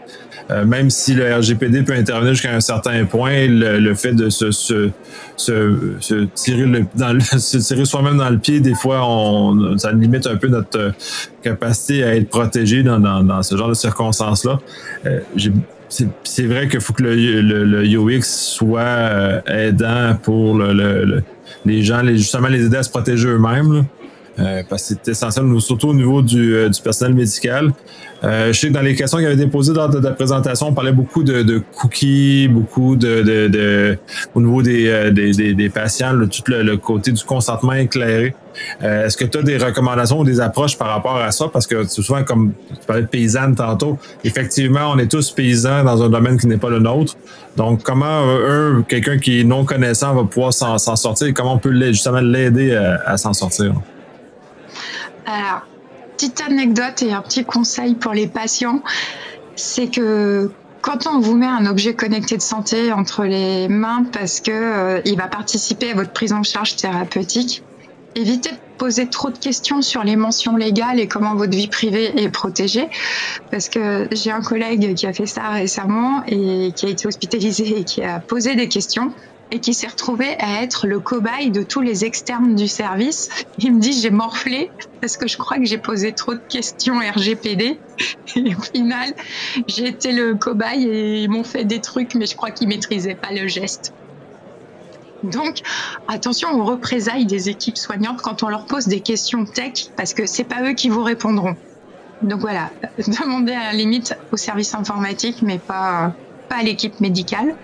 Euh, 0.51 0.65
même 0.65 0.91
si 0.91 1.15
le 1.15 1.35
RGPD 1.37 1.83
peut 1.83 1.95
intervenir 1.95 2.35
jusqu'à 2.35 2.55
un 2.55 2.61
certain 2.61 3.05
point, 3.05 3.47
le, 3.47 3.95
fait 3.95 4.13
de 4.13 4.29
se, 4.29 4.51
se, 4.51 4.91
se, 5.37 6.25
tirer, 6.35 6.67
le, 6.67 6.85
dans 6.95 7.19
se 7.39 7.59
tirer 7.59 7.85
soi-même 7.85 8.19
dans 8.19 8.29
le 8.29 8.39
pied, 8.39 8.61
des 8.61 8.75
fois, 8.75 9.01
on, 9.07 9.79
ça 9.79 9.93
limite 9.93 10.27
un 10.27 10.37
peu 10.37 10.49
notre 10.49 10.93
capacité 11.43 12.05
à 12.05 12.17
être 12.17 12.29
protégé 12.29 12.83
dans, 12.83 12.99
dans, 12.99 13.23
dans 13.23 13.43
ce 13.43 13.57
genre 13.57 13.69
de 13.69 13.75
circonstances-là. 13.75 14.59
Euh, 15.07 15.21
c'est 16.25 16.47
vrai 16.47 16.69
qu'il 16.69 16.81
faut 16.81 16.93
que 16.93 17.03
le, 17.03 17.15
le, 17.41 17.85
UX 17.85 18.23
soit 18.23 18.81
euh, 18.81 19.41
aidant 19.47 20.17
pour 20.23 20.57
le, 20.57 21.23
les 21.67 21.83
gens, 21.83 22.01
les, 22.03 22.17
justement 22.17 22.49
les 22.49 22.65
aider 22.65 22.79
à 22.79 22.83
se 22.83 22.91
protéger 22.91 23.29
eux-mêmes. 23.29 23.85
Euh, 24.39 24.63
parce 24.67 24.83
que 24.89 24.95
c'est 24.95 25.11
essentiel, 25.11 25.45
surtout 25.61 25.89
au 25.89 25.95
niveau 25.95 26.23
du, 26.23 26.55
euh, 26.55 26.69
du 26.71 26.81
personnel 26.81 27.15
médical. 27.15 27.71
Euh, 28.25 28.53
je 28.53 28.59
sais 28.59 28.69
que 28.69 28.73
dans 28.73 28.81
les 28.81 28.95
questions 28.95 29.19
qui 29.19 29.27
avaient 29.27 29.35
été 29.35 29.47
posées 29.47 29.75
dans 29.75 29.91
ta 29.91 30.11
présentation, 30.13 30.69
on 30.69 30.73
parlait 30.73 30.93
beaucoup 30.93 31.23
de, 31.23 31.43
de 31.43 31.61
cookies, 31.77 32.49
beaucoup 32.49 32.97
de, 32.97 33.21
de, 33.23 33.49
de, 33.49 33.99
au 34.35 34.41
niveau 34.41 34.63
des, 34.63 34.89
euh, 34.89 35.11
des, 35.11 35.33
des, 35.33 35.55
des 35.55 35.69
patients, 35.69 36.15
tout 36.31 36.43
le, 36.47 36.77
côté 36.77 37.13
du 37.13 37.23
consentement 37.25 37.75
éclairé. 37.75 38.35
Est-ce 38.83 39.17
que 39.17 39.25
tu 39.25 39.39
as 39.39 39.43
des 39.43 39.57
recommandations 39.57 40.21
ou 40.21 40.25
des 40.25 40.39
approches 40.41 40.79
par 40.79 40.89
rapport 40.89 41.17
à 41.17 41.31
ça? 41.31 41.49
Parce 41.53 41.67
que 41.67 41.85
souvent, 41.85 42.23
comme 42.23 42.53
tu 42.69 42.87
parlais 42.87 43.03
de 43.03 43.07
paysanne 43.09 43.55
tantôt, 43.55 43.99
effectivement, 44.25 44.93
on 44.95 44.99
est 44.99 45.11
tous 45.11 45.31
paysans 45.31 45.83
dans 45.85 46.03
un 46.03 46.11
domaine 46.11 46.39
qui 46.39 46.47
n'est 46.47 46.59
pas 46.59 46.69
le 46.69 46.79
nôtre. 46.79 47.17
Donc, 47.57 47.83
comment 47.83 48.07
un, 48.07 48.83
quelqu'un 48.83 49.19
qui 49.19 49.41
est 49.41 49.45
non 49.45 49.65
connaissant 49.65 50.15
va 50.15 50.25
pouvoir 50.25 50.53
s'en 50.53 50.79
sortir? 50.79 51.29
Et 51.29 51.33
comment 51.33 51.55
on 51.55 51.59
peut 51.59 51.75
justement 51.89 52.21
l'aider 52.21 52.75
à 52.75 53.17
s'en 53.17 53.33
sortir? 53.33 53.75
Alors, 55.27 55.67
petite 56.17 56.41
anecdote 56.41 57.03
et 57.03 57.13
un 57.13 57.23
petit 57.23 57.45
conseil 57.45 57.95
pour 57.95 58.13
les 58.13 58.27
patients, 58.27 58.83
c'est 59.57 59.89
que 59.89 60.51
quand 60.81 61.07
on 61.07 61.21
vous 61.21 61.37
met 61.37 61.47
un 61.47 61.67
objet 61.67 61.95
connecté 61.95 62.37
de 62.37 62.43
santé 62.43 62.93
entre 62.93 63.25
les 63.25 63.69
mains 63.69 64.05
parce 64.13 64.41
que 64.41 64.51
euh, 64.51 65.01
il 65.05 65.17
va 65.17 65.29
participer 65.29 65.93
à 65.93 65.95
votre 65.95 66.13
prise 66.13 66.33
en 66.33 66.43
charge 66.43 66.77
thérapeutique, 66.77 67.63
évitez 68.17 68.51
de 68.51 68.57
poser 68.79 69.07
trop 69.07 69.31
de 69.31 69.39
questions 69.39 69.81
sur 69.81 70.03
les 70.03 70.17
mentions 70.17 70.57
légales 70.57 70.99
et 70.99 71.07
comment 71.07 71.37
votre 71.37 71.57
vie 71.57 71.69
privée 71.69 72.21
est 72.21 72.29
protégée. 72.31 72.89
Parce 73.53 73.69
que 73.69 74.09
j'ai 74.11 74.33
un 74.33 74.41
collègue 74.41 74.95
qui 74.95 75.07
a 75.07 75.13
fait 75.13 75.27
ça 75.27 75.51
récemment 75.51 76.25
et 76.27 76.73
qui 76.75 76.87
a 76.87 76.89
été 76.89 77.07
hospitalisé 77.07 77.79
et 77.79 77.85
qui 77.85 78.03
a 78.03 78.19
posé 78.19 78.57
des 78.57 78.69
questions. 78.69 79.13
Et 79.53 79.61
qui 79.61 79.75
s'est 79.75 79.87
retrouvé 79.87 80.35
à 80.39 80.63
être 80.63 80.87
le 80.87 80.99
cobaye 80.99 81.51
de 81.51 81.63
tous 81.63 81.83
les 81.83 82.07
externes 82.07 82.55
du 82.55 82.67
service. 82.67 83.29
Il 83.59 83.75
me 83.75 83.81
dit 83.81 83.93
j'ai 83.93 84.11
morflé 84.11 84.71
parce 85.01 85.19
que 85.19 85.29
je 85.29 85.37
crois 85.37 85.59
que 85.59 85.67
j'ai 85.67 85.79
posé 85.79 86.15
trop 86.15 86.33
de 86.35 86.43
questions 86.49 86.99
RGPD 86.99 87.83
et 88.37 88.55
au 88.57 88.63
final 88.63 89.13
j'ai 89.69 89.89
été 89.89 90.13
le 90.13 90.37
cobaye 90.37 90.89
et 90.89 91.23
ils 91.23 91.31
m'ont 91.31 91.45
fait 91.45 91.67
des 91.67 91.83
trucs 91.83 92.15
mais 92.15 92.25
je 92.25 92.35
crois 92.35 92.51
qu'ils 92.51 92.69
maîtrisaient 92.69 93.15
pas 93.15 93.31
le 93.31 93.47
geste. 93.47 93.93
Donc, 95.23 95.59
attention 96.09 96.51
aux 96.59 96.65
représailles 96.65 97.27
des 97.27 97.49
équipes 97.49 97.79
soignantes 97.79 98.23
quand 98.23 98.43
on 98.43 98.49
leur 98.49 98.67
pose 98.67 98.87
des 98.87 99.03
questions 99.03 99.45
tech, 99.45 99.93
parce 99.95 100.15
que 100.15 100.27
c'est 100.27 100.43
pas 100.43 100.65
eux 100.65 100.73
qui 100.73 100.89
vous 100.89 101.05
répondront. 101.05 101.55
Donc 102.23 102.41
voilà, 102.41 102.73
demandez 102.99 103.53
à 103.53 103.67
la 103.67 103.73
limite 103.73 104.15
au 104.33 104.37
service 104.37 104.75
informatique, 104.75 105.43
mais 105.43 105.61
pas, 105.61 106.17
pas 106.49 106.57
à 106.57 106.63
l'équipe 106.65 106.99
médicale. 106.99 107.57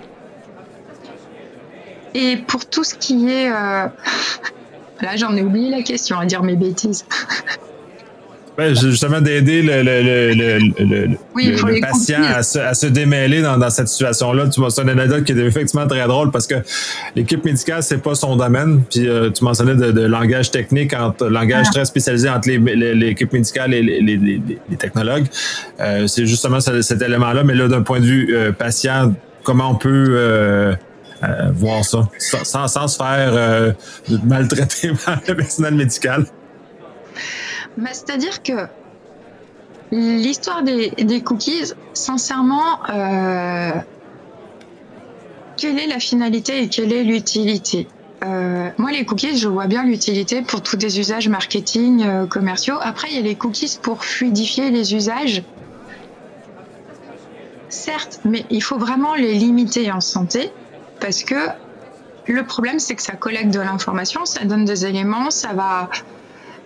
Et 2.15 2.37
pour 2.37 2.67
tout 2.67 2.85
ce 2.85 2.95
qui 2.95 3.29
est... 3.31 3.51
Euh... 3.51 3.87
Là, 5.01 5.15
j'en 5.15 5.37
ai 5.37 5.43
oublié 5.43 5.71
la 5.71 5.83
question, 5.83 6.19
à 6.19 6.27
dire 6.27 6.43
mes 6.43 6.57
bêtises. 6.57 7.05
Ben, 8.59 8.75
justement, 8.75 9.21
d'aider 9.21 9.63
le, 9.63 9.85
le, 9.85 10.33
le, 10.33 11.07
le 11.37 11.81
patient 11.81 12.25
à 12.25 12.43
se, 12.43 12.59
à 12.59 12.75
se, 12.75 12.87
démêler 12.87 13.41
dans, 13.41 13.57
dans 13.57 13.71
cette 13.71 13.87
situation-là. 13.87 14.49
Tu 14.49 14.61
mentionnais 14.61 14.95
une 14.95 14.99
anecdote 14.99 15.23
qui 15.23 15.31
est 15.31 15.47
effectivement 15.47 15.87
très 15.87 16.05
drôle 16.09 16.33
parce 16.33 16.49
que 16.49 16.57
l'équipe 17.15 17.45
médicale, 17.45 17.85
c'est 17.85 18.03
pas 18.03 18.17
son 18.17 18.35
domaine. 18.35 18.83
Puis 18.91 19.09
euh, 19.09 19.31
tu 19.31 19.45
mentionnais 19.45 19.77
de, 19.77 19.93
de, 19.93 20.01
langage 20.01 20.51
technique, 20.51 20.93
entre 20.93 21.29
langage 21.29 21.67
ah. 21.69 21.73
très 21.73 21.85
spécialisé 21.85 22.29
entre 22.29 22.49
l'équipe 22.49 23.33
médicale 23.33 23.75
et 23.75 23.81
les, 23.83 24.01
les, 24.01 24.17
les, 24.17 24.77
technologues. 24.77 25.27
Euh, 25.79 26.09
c'est 26.09 26.27
justement 26.27 26.59
cet 26.59 27.01
élément-là. 27.01 27.45
Mais 27.45 27.55
là, 27.55 27.69
d'un 27.69 27.83
point 27.83 28.01
de 28.01 28.07
vue 28.07 28.35
euh, 28.35 28.51
patient, 28.51 29.15
comment 29.45 29.71
on 29.71 29.77
peut 29.77 30.75
euh, 31.23 31.27
euh, 31.27 31.53
voir 31.53 31.85
ça 31.85 32.09
sans, 32.67 32.89
se 32.89 32.97
faire 32.97 33.75
maltraiter 34.25 34.93
par 35.05 35.21
le 35.27 35.37
personnel 35.37 35.75
médical? 35.75 36.27
C'est-à-dire 37.93 38.43
que 38.43 38.69
l'histoire 39.91 40.63
des, 40.63 41.23
cookies, 41.23 41.73
sincèrement, 41.95 42.81
euh, 42.91 43.73
quelle 45.57 45.79
est 45.79 45.87
la 45.87 45.99
finalité 45.99 46.63
et 46.63 46.69
quelle 46.69 46.93
est 46.93 47.05
l'utilité? 47.05 47.89
Euh, 48.25 48.71
moi, 48.79 48.91
les 48.91 49.05
cookies, 49.05 49.39
je 49.39 49.49
vois 49.49 49.67
bien 49.67 49.85
l'utilité 49.85 50.43
pour 50.43 50.61
tous 50.63 50.77
des 50.77 50.99
usages 50.99 51.29
marketing 51.29 52.05
euh, 52.05 52.27
commerciaux. 52.27 52.77
Après, 52.81 53.09
il 53.11 53.17
y 53.17 53.19
a 53.19 53.23
les 53.23 53.37
cookies 53.37 53.79
pour 53.81 54.05
fluidifier 54.05 54.71
les 54.71 54.95
usages. 54.95 55.45
Certes, 57.69 58.21
mais 58.25 58.45
il 58.51 58.63
faut 58.63 58.79
vraiment 58.79 59.15
les 59.15 59.35
limiter 59.35 59.93
en 59.93 60.01
santé 60.01 60.51
parce 61.01 61.23
que 61.23 61.35
le 62.27 62.45
problème, 62.45 62.79
c'est 62.79 62.95
que 62.95 63.03
ça 63.03 63.15
collecte 63.15 63.53
de 63.53 63.61
l'information, 63.61 64.25
ça 64.25 64.45
donne 64.45 64.65
des 64.65 64.85
éléments, 64.85 65.31
ça 65.31 65.53
va 65.55 65.89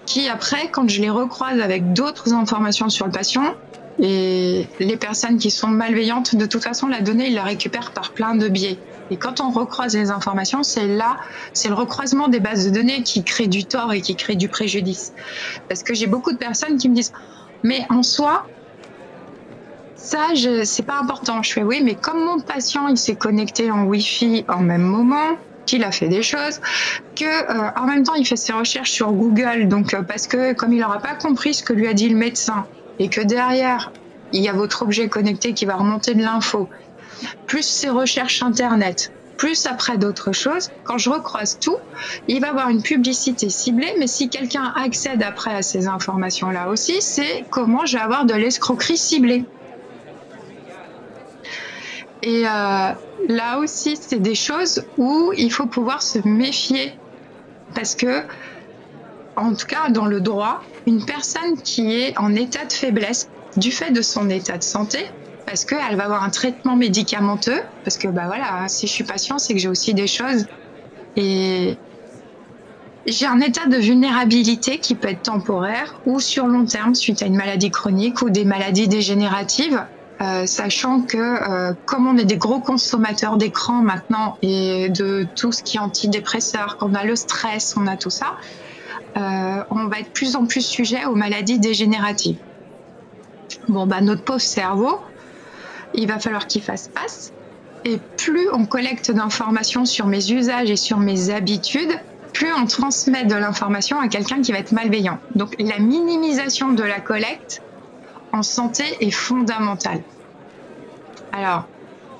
qui 0.04 0.28
après, 0.28 0.68
quand 0.70 0.88
je 0.88 1.00
les 1.00 1.10
recroise 1.10 1.60
avec 1.60 1.92
d'autres 1.92 2.32
informations 2.32 2.88
sur 2.88 3.06
le 3.06 3.12
patient, 3.12 3.54
et 3.98 4.66
les 4.80 4.96
personnes 4.96 5.38
qui 5.38 5.50
sont 5.50 5.68
malveillantes, 5.68 6.34
de 6.34 6.46
toute 6.46 6.64
façon, 6.64 6.88
la 6.88 7.00
donnée, 7.00 7.28
ils 7.28 7.34
la 7.34 7.44
récupèrent 7.44 7.92
par 7.92 8.12
plein 8.12 8.34
de 8.34 8.48
biais. 8.48 8.78
Et 9.10 9.16
quand 9.16 9.40
on 9.40 9.50
recroise 9.50 9.94
les 9.94 10.10
informations, 10.10 10.62
c'est 10.62 10.86
là, 10.86 11.18
c'est 11.52 11.68
le 11.68 11.74
recroisement 11.74 12.28
des 12.28 12.40
bases 12.40 12.64
de 12.64 12.70
données 12.70 13.02
qui 13.02 13.22
crée 13.22 13.46
du 13.46 13.64
tort 13.64 13.92
et 13.92 14.00
qui 14.00 14.16
crée 14.16 14.34
du 14.34 14.48
préjudice. 14.48 15.12
Parce 15.68 15.82
que 15.82 15.94
j'ai 15.94 16.06
beaucoup 16.06 16.32
de 16.32 16.38
personnes 16.38 16.78
qui 16.78 16.88
me 16.88 16.94
disent, 16.94 17.12
mais 17.62 17.84
en 17.90 18.02
soi, 18.02 18.46
ça, 20.02 20.28
c'est 20.64 20.82
pas 20.82 20.98
important. 21.00 21.42
Je 21.42 21.52
fais 21.52 21.62
oui, 21.62 21.80
mais 21.82 21.94
comme 21.94 22.24
mon 22.24 22.40
patient, 22.40 22.88
il 22.88 22.98
s'est 22.98 23.14
connecté 23.14 23.70
en 23.70 23.84
Wi-Fi 23.84 24.44
en 24.48 24.60
même 24.60 24.82
moment, 24.82 25.36
qu'il 25.64 25.84
a 25.84 25.92
fait 25.92 26.08
des 26.08 26.22
choses, 26.22 26.60
que 27.14 27.24
euh, 27.24 27.70
en 27.76 27.86
même 27.86 28.02
temps 28.02 28.14
il 28.14 28.26
fait 28.26 28.36
ses 28.36 28.52
recherches 28.52 28.90
sur 28.90 29.12
Google, 29.12 29.68
donc 29.68 29.94
euh, 29.94 30.02
parce 30.02 30.26
que 30.26 30.54
comme 30.54 30.72
il 30.72 30.80
n'aura 30.80 30.98
pas 30.98 31.14
compris 31.14 31.54
ce 31.54 31.62
que 31.62 31.72
lui 31.72 31.86
a 31.86 31.94
dit 31.94 32.08
le 32.08 32.16
médecin 32.16 32.66
et 32.98 33.08
que 33.08 33.20
derrière 33.20 33.92
il 34.32 34.42
y 34.42 34.48
a 34.48 34.52
votre 34.52 34.82
objet 34.82 35.08
connecté 35.08 35.52
qui 35.52 35.64
va 35.64 35.76
remonter 35.76 36.14
de 36.14 36.22
l'info, 36.22 36.68
plus 37.46 37.62
ses 37.62 37.90
recherches 37.90 38.42
internet, 38.42 39.12
plus 39.36 39.66
après 39.66 39.98
d'autres 39.98 40.32
choses, 40.32 40.70
quand 40.84 40.98
je 40.98 41.10
recroise 41.10 41.58
tout, 41.60 41.76
il 42.28 42.40
va 42.40 42.50
avoir 42.50 42.68
une 42.68 42.82
publicité 42.82 43.48
ciblée, 43.50 43.94
mais 43.98 44.06
si 44.06 44.28
quelqu'un 44.28 44.72
accède 44.74 45.22
après 45.22 45.54
à 45.54 45.62
ces 45.62 45.86
informations-là 45.86 46.68
aussi, 46.70 47.00
c'est 47.00 47.44
comment 47.50 47.86
je 47.86 47.96
vais 47.96 48.02
avoir 48.02 48.24
de 48.24 48.34
l'escroquerie 48.34 48.96
ciblée. 48.96 49.44
Et 52.22 52.46
euh, 52.46 52.92
là 53.28 53.58
aussi, 53.58 53.96
c'est 53.96 54.20
des 54.20 54.34
choses 54.34 54.84
où 54.96 55.32
il 55.36 55.52
faut 55.52 55.66
pouvoir 55.66 56.02
se 56.02 56.18
méfier. 56.26 56.92
Parce 57.74 57.94
que, 57.94 58.22
en 59.36 59.54
tout 59.54 59.66
cas, 59.66 59.88
dans 59.90 60.06
le 60.06 60.20
droit, 60.20 60.62
une 60.86 61.04
personne 61.04 61.60
qui 61.62 61.92
est 61.94 62.18
en 62.18 62.34
état 62.34 62.64
de 62.64 62.72
faiblesse 62.72 63.28
du 63.56 63.72
fait 63.72 63.90
de 63.90 64.02
son 64.02 64.30
état 64.30 64.56
de 64.56 64.62
santé, 64.62 64.98
parce 65.46 65.64
qu'elle 65.64 65.96
va 65.96 66.04
avoir 66.04 66.22
un 66.22 66.30
traitement 66.30 66.76
médicamenteux, 66.76 67.60
parce 67.84 67.98
que, 67.98 68.08
bah 68.08 68.26
voilà, 68.26 68.68
si 68.68 68.86
je 68.86 68.92
suis 68.92 69.04
patient, 69.04 69.38
c'est 69.38 69.54
que 69.54 69.58
j'ai 69.58 69.68
aussi 69.68 69.94
des 69.94 70.06
choses. 70.06 70.46
Et 71.16 71.76
j'ai 73.06 73.26
un 73.26 73.40
état 73.40 73.66
de 73.66 73.76
vulnérabilité 73.76 74.78
qui 74.78 74.94
peut 74.94 75.08
être 75.08 75.22
temporaire 75.22 76.00
ou 76.06 76.20
sur 76.20 76.46
long 76.46 76.64
terme 76.64 76.94
suite 76.94 77.22
à 77.22 77.26
une 77.26 77.36
maladie 77.36 77.70
chronique 77.70 78.22
ou 78.22 78.30
des 78.30 78.44
maladies 78.44 78.86
dégénératives 78.86 79.84
euh, 80.22 80.46
sachant 80.46 81.00
que 81.00 81.18
euh, 81.18 81.74
comme 81.84 82.06
on 82.06 82.16
est 82.16 82.24
des 82.24 82.36
gros 82.36 82.60
consommateurs 82.60 83.38
d'écran 83.38 83.82
maintenant 83.82 84.38
et 84.40 84.88
de 84.88 85.26
tout 85.34 85.50
ce 85.50 85.64
qui 85.64 85.78
est 85.78 85.80
antidépresseur, 85.80 86.76
qu'on 86.76 86.94
a 86.94 87.04
le 87.04 87.16
stress, 87.16 87.74
on 87.76 87.88
a 87.88 87.96
tout 87.96 88.10
ça, 88.10 88.36
euh, 89.16 89.64
on 89.70 89.86
va 89.86 89.98
être 89.98 90.12
plus 90.12 90.36
en 90.36 90.46
plus 90.46 90.64
sujet 90.64 91.06
aux 91.06 91.16
maladies 91.16 91.58
dégénératives. 91.58 92.36
Bon, 93.68 93.86
bah, 93.86 94.00
notre 94.00 94.22
pauvre 94.22 94.40
cerveau, 94.40 95.00
il 95.92 96.06
va 96.06 96.20
falloir 96.20 96.46
qu'il 96.46 96.62
fasse 96.62 96.88
passe. 96.88 97.32
Et 97.84 97.98
plus 98.16 98.48
on 98.52 98.64
collecte 98.64 99.10
d'informations 99.10 99.86
sur 99.86 100.06
mes 100.06 100.30
usages 100.30 100.70
et 100.70 100.76
sur 100.76 100.98
mes 100.98 101.30
habitudes, 101.30 101.98
plus 102.32 102.52
on 102.52 102.66
transmet 102.66 103.24
de 103.24 103.34
l'information 103.34 103.98
à 103.98 104.06
quelqu'un 104.06 104.40
qui 104.40 104.52
va 104.52 104.58
être 104.58 104.72
malveillant. 104.72 105.18
Donc 105.34 105.56
la 105.58 105.80
minimisation 105.80 106.72
de 106.72 106.84
la 106.84 107.00
collecte 107.00 107.60
en 108.32 108.42
santé 108.42 108.84
est 109.00 109.10
fondamentale. 109.10 110.02
Alors, 111.32 111.66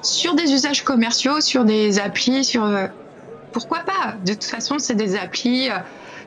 sur 0.03 0.35
des 0.35 0.53
usages 0.53 0.83
commerciaux, 0.85 1.41
sur 1.41 1.65
des 1.65 1.99
applis, 1.99 2.45
sur 2.45 2.65
euh, 2.65 2.87
pourquoi 3.53 3.81
pas? 3.81 4.15
De 4.25 4.33
toute 4.33 4.45
façon, 4.45 4.79
c'est 4.79 4.95
des 4.95 5.17
applis, 5.17 5.71
euh, 5.71 5.79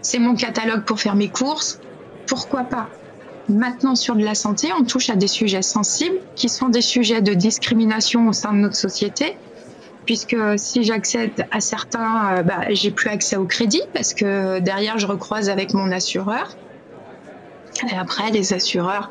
c'est 0.01 0.19
mon 0.19 0.35
catalogue 0.35 0.83
pour 0.83 0.99
faire 0.99 1.15
mes 1.15 1.29
courses, 1.29 1.79
pourquoi 2.27 2.63
pas? 2.63 2.89
Maintenant, 3.47 3.95
sur 3.95 4.15
de 4.15 4.23
la 4.23 4.33
santé, 4.33 4.69
on 4.79 4.83
touche 4.83 5.09
à 5.09 5.15
des 5.15 5.27
sujets 5.27 5.61
sensibles 5.61 6.17
qui 6.35 6.49
sont 6.49 6.69
des 6.69 6.81
sujets 6.81 7.21
de 7.21 7.33
discrimination 7.33 8.27
au 8.27 8.33
sein 8.33 8.53
de 8.53 8.57
notre 8.57 8.75
société. 8.75 9.37
Puisque 10.05 10.37
si 10.57 10.83
j'accède 10.83 11.47
à 11.51 11.59
certains, 11.61 12.37
euh, 12.37 12.43
bah, 12.43 12.61
j'ai 12.69 12.91
plus 12.91 13.09
accès 13.09 13.35
au 13.35 13.45
crédit 13.45 13.81
parce 13.93 14.13
que 14.13 14.59
derrière, 14.59 14.99
je 14.99 15.07
recroise 15.07 15.49
avec 15.49 15.73
mon 15.73 15.91
assureur. 15.91 16.55
Et 17.91 17.95
après, 17.95 18.31
les 18.31 18.53
assureurs, 18.53 19.09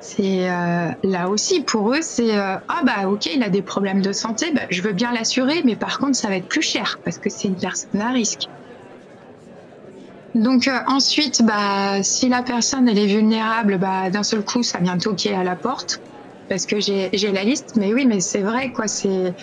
c'est 0.00 0.50
euh, 0.50 0.90
là 1.02 1.28
aussi 1.28 1.60
pour 1.60 1.92
eux, 1.92 2.00
c'est 2.00 2.36
euh, 2.36 2.56
ah 2.68 2.82
bah 2.84 3.08
ok, 3.08 3.26
il 3.26 3.42
a 3.42 3.50
des 3.50 3.60
problèmes 3.60 4.00
de 4.00 4.12
santé, 4.12 4.50
bah, 4.54 4.62
je 4.70 4.80
veux 4.80 4.92
bien 4.92 5.12
l'assurer, 5.12 5.60
mais 5.64 5.76
par 5.76 5.98
contre 5.98 6.16
ça 6.16 6.28
va 6.28 6.36
être 6.36 6.48
plus 6.48 6.62
cher 6.62 6.98
parce 7.04 7.18
que 7.18 7.28
c'est 7.28 7.48
une 7.48 7.56
personne 7.56 8.00
à 8.00 8.10
risque. 8.10 8.48
Donc 10.34 10.68
euh, 10.68 10.78
ensuite, 10.86 11.42
bah 11.44 12.02
si 12.02 12.30
la 12.30 12.42
personne 12.42 12.88
elle 12.88 12.98
est 12.98 13.06
vulnérable, 13.06 13.76
bah 13.76 14.08
d'un 14.08 14.22
seul 14.22 14.42
coup 14.42 14.62
ça 14.62 14.78
vient 14.78 14.96
toquer 14.96 15.34
à 15.34 15.44
la 15.44 15.54
porte 15.54 16.00
parce 16.48 16.64
que 16.64 16.80
j'ai 16.80 17.10
la 17.32 17.44
liste. 17.44 17.76
Mais 17.76 17.92
oui, 17.92 18.06
mais 18.06 18.20
c'est 18.20 18.40
vrai 18.40 18.72
quoi, 18.72 18.88
c'est 18.88 19.34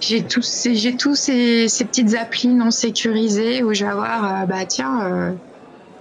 j'ai 0.00 0.22
tous 0.22 0.68
j'ai 0.72 0.96
tous 0.96 1.14
ces, 1.14 1.68
ces, 1.68 1.84
petites 1.84 2.14
applis 2.14 2.48
non 2.48 2.70
sécurisées 2.70 3.62
où 3.62 3.74
je 3.74 3.84
vais 3.84 3.90
avoir 3.90 4.46
bah 4.46 4.64
tiens 4.66 5.38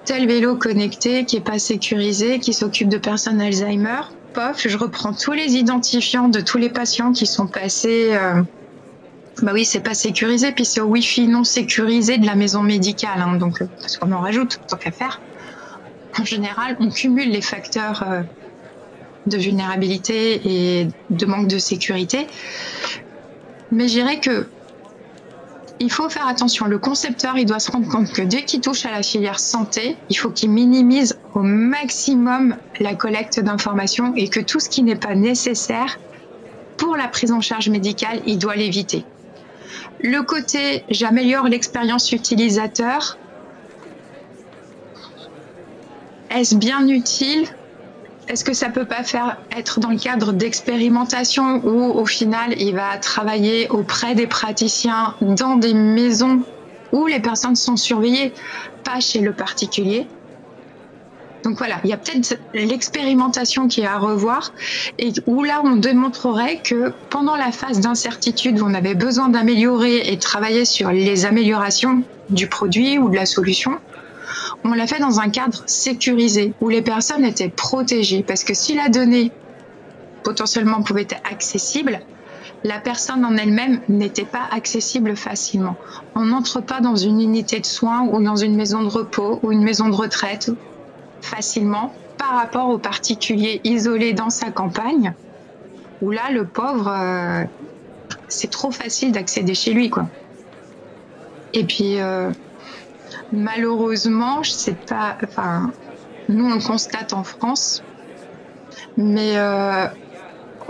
tel 0.08 0.26
vélo 0.26 0.56
connecté 0.56 1.26
qui 1.26 1.36
est 1.36 1.42
pas 1.42 1.60
sécurisé, 1.60 2.40
qui 2.40 2.54
s'occupe 2.54 2.88
de 2.88 2.98
personnes 2.98 3.42
Alzheimer. 3.42 4.00
Pof, 4.34 4.66
je 4.66 4.78
reprends 4.78 5.14
tous 5.14 5.34
les 5.34 5.56
identifiants 5.56 6.30
de 6.30 6.40
tous 6.40 6.58
les 6.58 6.70
patients 6.70 7.12
qui 7.12 7.26
sont 7.26 7.46
passés. 7.46 8.12
Euh, 8.14 8.42
bah 9.42 9.52
oui, 9.54 9.66
c'est 9.66 9.82
pas 9.82 9.94
sécurisé, 9.94 10.54
puis 10.54 10.64
c'est 10.64 10.80
au 10.80 10.86
Wi-Fi 10.86 11.28
non 11.28 11.44
sécurisé 11.44 12.18
de 12.18 12.26
la 12.26 12.36
maison 12.36 12.64
médicale, 12.64 13.22
hein, 13.22 13.36
donc 13.36 13.62
euh, 13.62 13.68
parce 13.82 13.98
qu'on 13.98 14.14
en 14.14 14.22
rajoute 14.22 14.62
tant 14.70 14.78
qu'à 14.78 14.92
faire. 14.92 15.20
En 16.18 16.24
général, 16.24 16.78
on 16.80 16.90
cumule 16.90 17.30
les 17.30 17.42
facteurs 17.42 18.06
euh, 18.10 18.22
de 19.26 19.38
vulnérabilité 19.38 20.42
et 20.46 20.88
de 21.10 21.26
manque 21.26 21.48
de 21.48 21.58
sécurité. 21.58 22.28
Mais 23.72 23.90
je 23.90 23.94
dirais 23.94 24.22
que 24.22 24.48
il 25.80 25.92
faut 25.92 26.10
faire 26.10 26.28
attention. 26.28 26.66
Le 26.66 26.80
concepteur, 26.80 27.38
il 27.38 27.46
doit 27.46 27.60
se 27.60 27.72
rendre 27.72 27.88
compte 27.88 28.12
que 28.12 28.22
dès 28.22 28.44
qu'il 28.44 28.62
touche 28.62 28.86
à 28.86 28.92
la 28.92 29.04
filière 29.04 29.40
santé, 29.40 29.98
il 30.10 30.18
faut 30.18 30.30
qu'il 30.32 30.50
minimise 30.50 31.20
au 31.34 31.42
maximum 31.42 32.58
la 32.80 32.96
collecte 32.96 33.40
d'informations 33.40 34.14
et 34.16 34.30
que 34.30 34.40
tout 34.40 34.60
ce 34.60 34.70
qui 34.70 34.84
n'est 34.84 34.96
pas 34.96 35.16
nécessaire 35.16 36.00
pour 36.78 36.96
la 36.96 37.08
prise 37.08 37.32
en 37.32 37.42
charge 37.42 37.70
médicale, 37.70 38.22
il 38.26 38.38
doit 38.38 38.56
l'éviter. 38.56 39.06
Le 40.00 40.22
côté 40.22 40.84
j'améliore 40.90 41.48
l'expérience 41.48 42.12
utilisateur, 42.12 43.18
est-ce 46.30 46.56
bien 46.56 46.88
utile? 46.88 47.48
Est-ce 48.28 48.44
que 48.44 48.54
ça 48.54 48.70
peut 48.70 48.86
pas 48.86 49.04
faire 49.04 49.38
être 49.56 49.80
dans 49.80 49.90
le 49.90 49.98
cadre 49.98 50.34
d'expérimentation 50.34 51.62
où 51.66 51.98
au 51.98 52.06
final 52.06 52.54
il 52.60 52.76
va 52.76 52.98
travailler 52.98 53.70
auprès 53.70 54.16
des 54.16 54.28
praticiens 54.28 55.16
dans 55.22 55.56
des 55.56 55.74
maisons 55.74 56.42
où 56.92 57.08
les 57.08 57.22
personnes 57.22 57.56
sont 57.56 57.78
surveillées, 57.78 58.34
pas 58.84 59.00
chez 59.00 59.20
le 59.20 59.32
particulier? 59.32 60.08
Donc 61.44 61.58
voilà, 61.60 61.80
il 61.86 61.90
y 61.90 61.94
a 61.94 61.98
peut-être 61.98 62.38
l'expérimentation 62.54 63.70
qui 63.70 63.82
est 63.82 63.86
à 63.86 63.98
revoir 63.98 64.52
et 65.00 65.14
où 65.28 65.46
là 65.46 65.62
on 65.64 65.78
démontrerait 65.78 66.60
que 66.62 66.92
pendant 67.10 67.38
la 67.38 67.54
phase 67.54 67.80
d'incertitude 67.80 68.60
où 68.60 68.66
on 68.66 68.74
avait 68.74 68.96
besoin 68.96 69.30
d'améliorer 69.30 70.12
et 70.12 70.18
travailler 70.18 70.66
sur 70.66 70.92
les 70.92 71.26
améliorations 71.26 72.04
du 72.30 72.48
produit 72.48 72.98
ou 72.98 73.10
de 73.10 73.16
la 73.16 73.26
solution, 73.26 73.80
on 74.64 74.74
l'a 74.74 74.88
fait 74.88 75.00
dans 75.00 75.20
un 75.20 75.30
cadre 75.30 75.64
sécurisé 75.66 76.54
où 76.62 76.70
les 76.70 76.82
personnes 76.82 77.24
étaient 77.24 77.50
protégées 77.50 78.24
parce 78.24 78.44
que 78.44 78.54
si 78.54 78.76
la 78.76 78.90
donnée 78.90 79.32
potentiellement 80.24 80.82
pouvait 80.82 81.04
être 81.04 81.22
accessible, 81.32 82.02
la 82.64 82.80
personne 82.80 83.24
en 83.24 83.38
elle-même 83.38 83.82
n'était 83.88 84.26
pas 84.26 84.48
accessible 84.52 85.16
facilement. 85.16 85.76
On 86.16 86.26
n'entre 86.26 86.60
pas 86.60 86.82
dans 86.82 86.96
une 86.96 87.22
unité 87.22 87.60
de 87.60 87.66
soins 87.66 88.04
ou 88.04 88.22
dans 88.22 88.36
une 88.36 88.56
maison 88.56 88.82
de 88.82 88.88
repos 88.90 89.40
ou 89.44 89.52
une 89.52 89.64
maison 89.64 89.90
de 89.90 89.96
retraite 89.96 90.52
facilement 91.22 91.94
par 92.18 92.32
rapport 92.32 92.70
au 92.70 92.80
particulier 92.80 93.62
isolé 93.64 94.14
dans 94.14 94.30
sa 94.30 94.52
campagne, 94.52 95.14
où 96.02 96.12
là, 96.12 96.32
le 96.32 96.48
pauvre, 96.48 96.88
euh, 96.90 97.44
c'est 98.28 98.50
trop 98.50 98.72
facile 98.72 99.12
d'accéder 99.12 99.54
chez 99.54 99.74
lui, 99.74 99.90
quoi. 99.90 100.10
Et 101.54 101.64
puis, 101.64 102.00
euh, 102.00 102.32
malheureusement, 103.32 104.44
je 104.44 104.52
sais 104.52 104.76
pas, 104.76 105.18
enfin, 105.24 105.72
nous 106.30 106.46
on 106.46 106.56
le 106.56 106.62
constate 106.62 107.14
en 107.14 107.24
France, 107.24 107.84
mais 108.98 109.38
euh, 109.38 109.88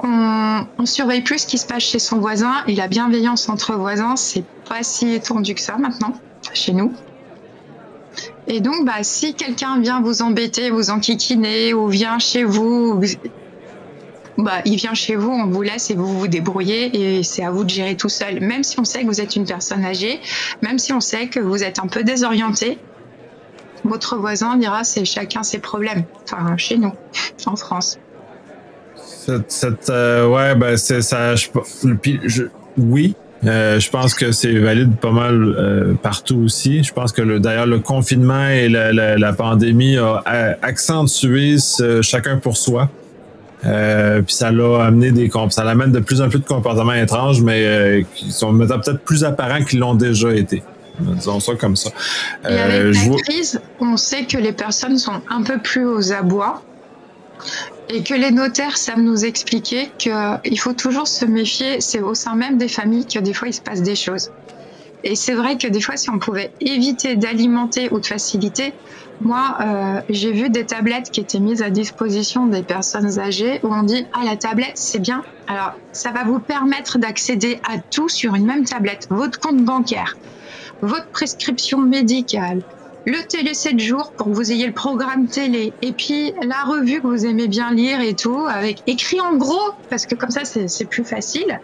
on, 0.03 0.85
surveille 0.85 1.21
plus 1.21 1.39
ce 1.39 1.47
qui 1.47 1.57
se 1.57 1.65
passe 1.65 1.83
chez 1.83 1.99
son 1.99 2.19
voisin 2.19 2.53
et 2.67 2.75
la 2.75 2.87
bienveillance 2.87 3.49
entre 3.49 3.73
voisins, 3.75 4.15
c'est 4.15 4.45
pas 4.69 4.83
si 4.83 5.13
étendu 5.13 5.53
que 5.53 5.61
ça 5.61 5.77
maintenant 5.77 6.13
chez 6.53 6.73
nous. 6.73 6.93
Et 8.47 8.61
donc, 8.61 8.85
bah, 8.85 9.03
si 9.03 9.33
quelqu'un 9.33 9.79
vient 9.79 10.01
vous 10.01 10.21
embêter, 10.21 10.69
vous 10.69 10.89
enquiquiner 10.89 11.73
ou 11.73 11.87
vient 11.87 12.17
chez 12.19 12.45
vous, 12.45 13.01
bah, 14.37 14.61
il 14.65 14.75
vient 14.75 14.93
chez 14.93 15.15
vous, 15.15 15.31
on 15.31 15.47
vous 15.47 15.61
laisse 15.61 15.89
et 15.89 15.95
vous 15.95 16.19
vous 16.19 16.27
débrouillez 16.27 17.17
et 17.17 17.23
c'est 17.23 17.43
à 17.43 17.49
vous 17.49 17.63
de 17.63 17.69
gérer 17.69 17.95
tout 17.97 18.09
seul. 18.09 18.39
Même 18.39 18.63
si 18.63 18.79
on 18.79 18.83
sait 18.83 19.01
que 19.01 19.07
vous 19.07 19.21
êtes 19.21 19.35
une 19.35 19.45
personne 19.45 19.83
âgée, 19.83 20.19
même 20.61 20.77
si 20.77 20.93
on 20.93 20.99
sait 20.99 21.27
que 21.27 21.39
vous 21.39 21.63
êtes 21.63 21.79
un 21.79 21.87
peu 21.87 22.03
désorienté, 22.03 22.77
votre 23.83 24.17
voisin 24.17 24.57
dira 24.57 24.83
c'est 24.83 25.05
chacun 25.05 25.43
ses 25.43 25.59
problèmes. 25.59 26.03
Enfin, 26.23 26.55
chez 26.57 26.77
nous, 26.77 26.93
en 27.45 27.55
France. 27.55 27.97
Cette, 29.47 29.89
euh, 29.89 30.27
ouais, 30.27 30.55
ben 30.55 30.77
ça. 30.77 31.35
Oui, 32.77 33.15
euh, 33.45 33.79
je 33.79 33.89
pense 33.89 34.13
que 34.13 34.31
c'est 34.31 34.53
valide 34.53 34.95
pas 34.97 35.11
mal 35.11 35.55
euh, 35.57 35.93
partout 35.95 36.37
aussi. 36.37 36.83
Je 36.83 36.93
pense 36.93 37.11
que 37.11 37.37
d'ailleurs 37.39 37.65
le 37.65 37.79
confinement 37.79 38.47
et 38.47 38.69
la, 38.69 39.33
pandémie 39.33 39.97
a, 39.97 40.57
accentué 40.61 41.57
ce, 41.57 42.01
chacun 42.01 42.37
pour 42.37 42.55
soi. 42.55 42.89
Euh, 43.65 44.21
puis 44.21 44.35
ça 44.35 44.51
l'a 44.51 44.85
amené 44.85 45.11
des 45.11 45.31
ça 45.49 45.63
l'amène 45.63 45.91
de 45.91 45.99
plus 45.99 46.21
en 46.21 46.29
plus 46.29 46.39
de 46.39 46.45
comportements 46.45 46.93
étranges, 46.93 47.41
mais 47.41 47.65
euh, 47.65 48.03
qui 48.13 48.31
sont 48.31 48.55
peut-être 48.57 48.99
plus 48.99 49.23
apparents 49.23 49.63
qu'ils 49.63 49.79
l'ont 49.79 49.95
déjà 49.95 50.33
été. 50.33 50.63
Disons 50.99 51.39
ça 51.39 51.55
comme 51.55 51.75
ça. 51.75 51.91
Et 52.49 52.57
avec 52.57 52.95
la 52.95 53.17
crise, 53.17 53.61
on 53.79 53.97
sait 53.97 54.25
que 54.25 54.37
les 54.37 54.51
personnes 54.51 54.97
sont 54.97 55.21
un 55.29 55.43
peu 55.43 55.59
plus 55.59 55.85
aux 55.85 56.11
abois 56.11 56.63
et 57.89 58.01
que 58.01 58.15
les 58.15 58.31
notaires 58.31 58.77
savent 58.77 58.99
nous 58.99 59.23
expliquer 59.23 59.91
qu'il 59.97 60.59
faut 60.59 60.73
toujours 60.73 61.07
se 61.07 61.25
méfier, 61.25 61.81
c'est 61.81 62.01
au 62.01 62.15
sein 62.15 62.35
même 62.35 62.57
des 62.57 62.67
familles 62.67 63.05
que 63.05 63.19
des 63.19 63.33
fois 63.33 63.47
il 63.47 63.53
se 63.53 63.61
passe 63.61 63.81
des 63.81 63.95
choses. 63.95 64.31
Et 65.03 65.15
c'est 65.15 65.33
vrai 65.33 65.57
que 65.57 65.67
des 65.67 65.79
fois, 65.79 65.95
si 65.95 66.09
on 66.09 66.19
pouvait 66.19 66.51
éviter 66.59 67.15
d'alimenter 67.15 67.89
ou 67.91 67.99
de 67.99 68.05
faciliter, 68.05 68.73
moi, 69.19 69.57
euh, 69.61 70.01
j'ai 70.09 70.31
vu 70.31 70.49
des 70.49 70.65
tablettes 70.65 71.09
qui 71.09 71.19
étaient 71.19 71.39
mises 71.39 71.63
à 71.63 71.69
disposition 71.71 72.45
des 72.45 72.61
personnes 72.61 73.19
âgées 73.19 73.59
où 73.63 73.73
on 73.73 73.83
dit 73.83 74.05
ah 74.13 74.23
la 74.23 74.37
tablette 74.37 74.77
c'est 74.77 74.99
bien. 74.99 75.23
Alors 75.47 75.73
ça 75.91 76.11
va 76.11 76.23
vous 76.23 76.39
permettre 76.39 76.99
d'accéder 76.99 77.59
à 77.67 77.79
tout 77.79 78.09
sur 78.09 78.35
une 78.35 78.45
même 78.45 78.65
tablette, 78.65 79.07
votre 79.09 79.39
compte 79.39 79.63
bancaire, 79.63 80.17
votre 80.81 81.07
prescription 81.07 81.79
médicale, 81.79 82.61
le 83.05 83.25
télé 83.27 83.55
7 83.55 83.79
jours 83.79 84.13
pour 84.15 84.27
que 84.27 84.33
vous 84.33 84.51
ayez 84.51 84.67
le 84.67 84.73
programme 84.73 85.27
télé 85.27 85.73
et 85.81 85.93
puis 85.93 86.33
la 86.43 86.63
revue 86.63 87.01
que 87.01 87.07
vous 87.07 87.25
aimez 87.25 87.47
bien 87.47 87.71
lire 87.71 88.01
et 88.01 88.13
tout 88.13 88.45
avec 88.47 88.83
écrit 88.85 89.19
en 89.19 89.35
gros 89.35 89.71
parce 89.89 90.05
que 90.05 90.13
comme 90.13 90.31
ça 90.31 90.45
c'est 90.45 90.85
plus 90.85 91.05
facile. 91.05 91.59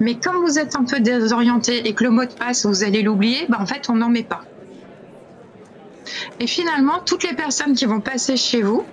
Mais 0.00 0.18
comme 0.18 0.44
vous 0.44 0.58
êtes 0.58 0.76
un 0.76 0.84
peu 0.84 1.00
désorienté 1.00 1.88
et 1.88 1.94
que 1.94 2.04
le 2.04 2.10
mot 2.10 2.24
de 2.24 2.32
passe 2.32 2.66
vous 2.66 2.84
allez 2.84 3.02
l'oublier, 3.02 3.46
ben 3.48 3.58
en 3.60 3.66
fait 3.66 3.88
on 3.88 3.94
n'en 3.94 4.10
met 4.10 4.24
pas. 4.24 4.42
Et 6.40 6.46
finalement, 6.46 7.00
toutes 7.04 7.24
les 7.24 7.34
personnes 7.34 7.74
qui 7.74 7.86
vont 7.86 8.00
passer 8.00 8.36
chez 8.36 8.62
vous 8.62 8.84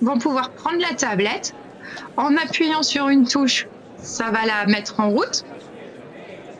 vont 0.00 0.18
pouvoir 0.18 0.50
prendre 0.50 0.78
la 0.80 0.94
tablette 0.94 1.54
en 2.16 2.36
appuyant 2.36 2.82
sur 2.82 3.08
une 3.08 3.26
touche, 3.26 3.66
ça 3.96 4.30
va 4.30 4.46
la 4.46 4.66
mettre 4.66 5.00
en 5.00 5.10
route. 5.10 5.44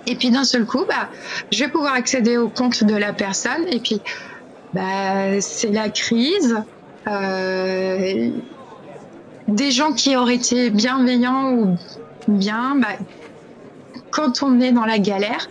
Et 0.06 0.16
puis 0.16 0.30
d'un 0.30 0.44
seul 0.44 0.64
coup, 0.66 0.84
bah, 0.88 1.08
je 1.52 1.64
vais 1.64 1.70
pouvoir 1.70 1.94
accéder 1.94 2.36
au 2.36 2.48
compte 2.48 2.84
de 2.84 2.94
la 2.94 3.12
personne 3.12 3.66
et 3.68 3.80
puis 3.80 4.00
bah, 4.72 5.40
c'est 5.40 5.70
la 5.70 5.88
crise. 5.90 6.62
Euh, 7.06 8.30
des 9.48 9.70
gens 9.70 9.92
qui 9.92 10.16
auraient 10.16 10.36
été 10.36 10.70
bienveillants 10.70 11.52
ou 11.52 11.76
bien, 12.28 12.76
bah, 12.76 12.88
quand 14.10 14.42
on 14.42 14.60
est 14.60 14.72
dans 14.72 14.84
la 14.84 14.98
galère, 14.98 15.48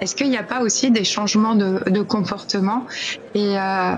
est-ce 0.00 0.14
qu'il 0.14 0.28
n'y 0.30 0.36
a 0.36 0.42
pas 0.42 0.60
aussi 0.60 0.90
des 0.90 1.04
changements 1.04 1.54
de, 1.54 2.02
comportement 2.02 2.86
Et, 3.34 3.58
euh, 3.58 3.94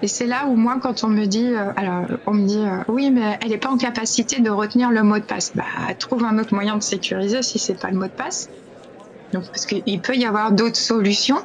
et 0.00 0.08
c'est 0.08 0.26
là 0.26 0.46
où 0.46 0.56
moi, 0.56 0.78
quand 0.82 1.04
on 1.04 1.08
me 1.08 1.26
dit, 1.26 1.48
euh, 1.48 1.72
alors 1.76 2.06
on 2.26 2.34
me 2.34 2.46
dit, 2.46 2.64
oui, 2.88 3.10
mais 3.10 3.38
elle 3.42 3.50
n'est 3.50 3.58
pas 3.58 3.70
en 3.70 3.76
capacité 3.76 4.40
de 4.40 4.50
retenir 4.50 4.90
le 4.90 5.02
mot 5.02 5.18
de 5.18 5.24
passe. 5.24 5.52
Bah, 5.54 5.64
trouve 5.98 6.24
un 6.24 6.38
autre 6.38 6.54
moyen 6.54 6.76
de 6.76 6.82
sécuriser 6.82 7.42
si 7.42 7.58
c'est 7.58 7.78
pas 7.78 7.90
le 7.90 7.98
mot 7.98 8.06
de 8.06 8.10
passe. 8.10 8.48
Donc, 9.32 9.46
parce 9.46 9.66
qu'il 9.66 10.00
peut 10.00 10.16
y 10.16 10.24
avoir 10.24 10.52
d'autres 10.52 10.76
solutions 10.76 11.42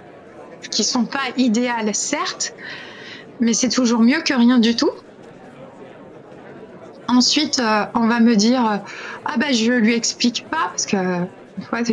qui 0.72 0.84
sont 0.84 1.06
pas 1.06 1.20
idéales, 1.38 1.94
certes, 1.94 2.54
mais 3.40 3.54
c'est 3.54 3.70
toujours 3.70 4.02
mieux 4.02 4.22
que 4.22 4.34
rien 4.34 4.60
du 4.60 4.76
tout. 4.76 4.92
Ensuite, 7.08 7.60
euh, 7.60 7.86
on 7.94 8.08
va 8.08 8.20
me 8.20 8.36
dire 8.36 8.70
euh, 8.70 8.78
ah 9.26 9.38
ben 9.38 9.54
je 9.54 9.72
lui 9.72 9.94
explique 9.94 10.50
pas 10.50 10.68
parce 10.70 10.86
que 10.86 10.98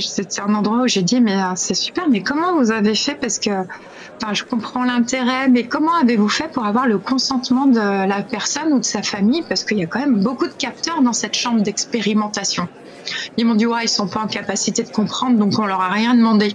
c'est 0.00 0.40
un 0.40 0.54
endroit 0.54 0.82
où 0.82 0.88
j'ai 0.88 1.02
dit 1.02 1.20
mais 1.20 1.34
euh, 1.34 1.52
c'est 1.56 1.74
super 1.74 2.08
mais 2.08 2.22
comment 2.22 2.56
vous 2.56 2.70
avez 2.70 2.94
fait? 2.94 3.14
Parce 3.14 3.38
que 3.38 3.50
enfin, 3.50 4.34
je 4.34 4.44
comprends 4.44 4.84
l'intérêt 4.84 5.48
mais 5.48 5.66
comment 5.66 5.94
avez-vous 5.94 6.28
fait 6.28 6.50
pour 6.52 6.64
avoir 6.64 6.86
le 6.86 6.98
consentement 6.98 7.66
de 7.66 7.78
la 7.78 8.22
personne 8.22 8.72
ou 8.72 8.78
de 8.78 8.84
sa 8.84 9.02
famille? 9.02 9.42
Parce 9.48 9.64
qu'il 9.64 9.78
y 9.78 9.82
a 9.84 9.86
quand 9.86 10.00
même 10.00 10.22
beaucoup 10.22 10.46
de 10.46 10.54
capteurs 10.54 11.02
dans 11.02 11.12
cette 11.12 11.34
chambre 11.34 11.62
d'expérimentation. 11.62 12.68
Ils 13.36 13.46
m'ont 13.46 13.54
dit 13.54 13.66
ouais 13.66 13.84
ils 13.84 13.88
sont 13.88 14.08
pas 14.08 14.20
en 14.20 14.28
capacité 14.28 14.82
de 14.82 14.90
comprendre 14.90 15.38
donc 15.38 15.58
on 15.58 15.66
leur 15.66 15.80
a 15.80 15.88
rien 15.88 16.14
demandé. 16.14 16.54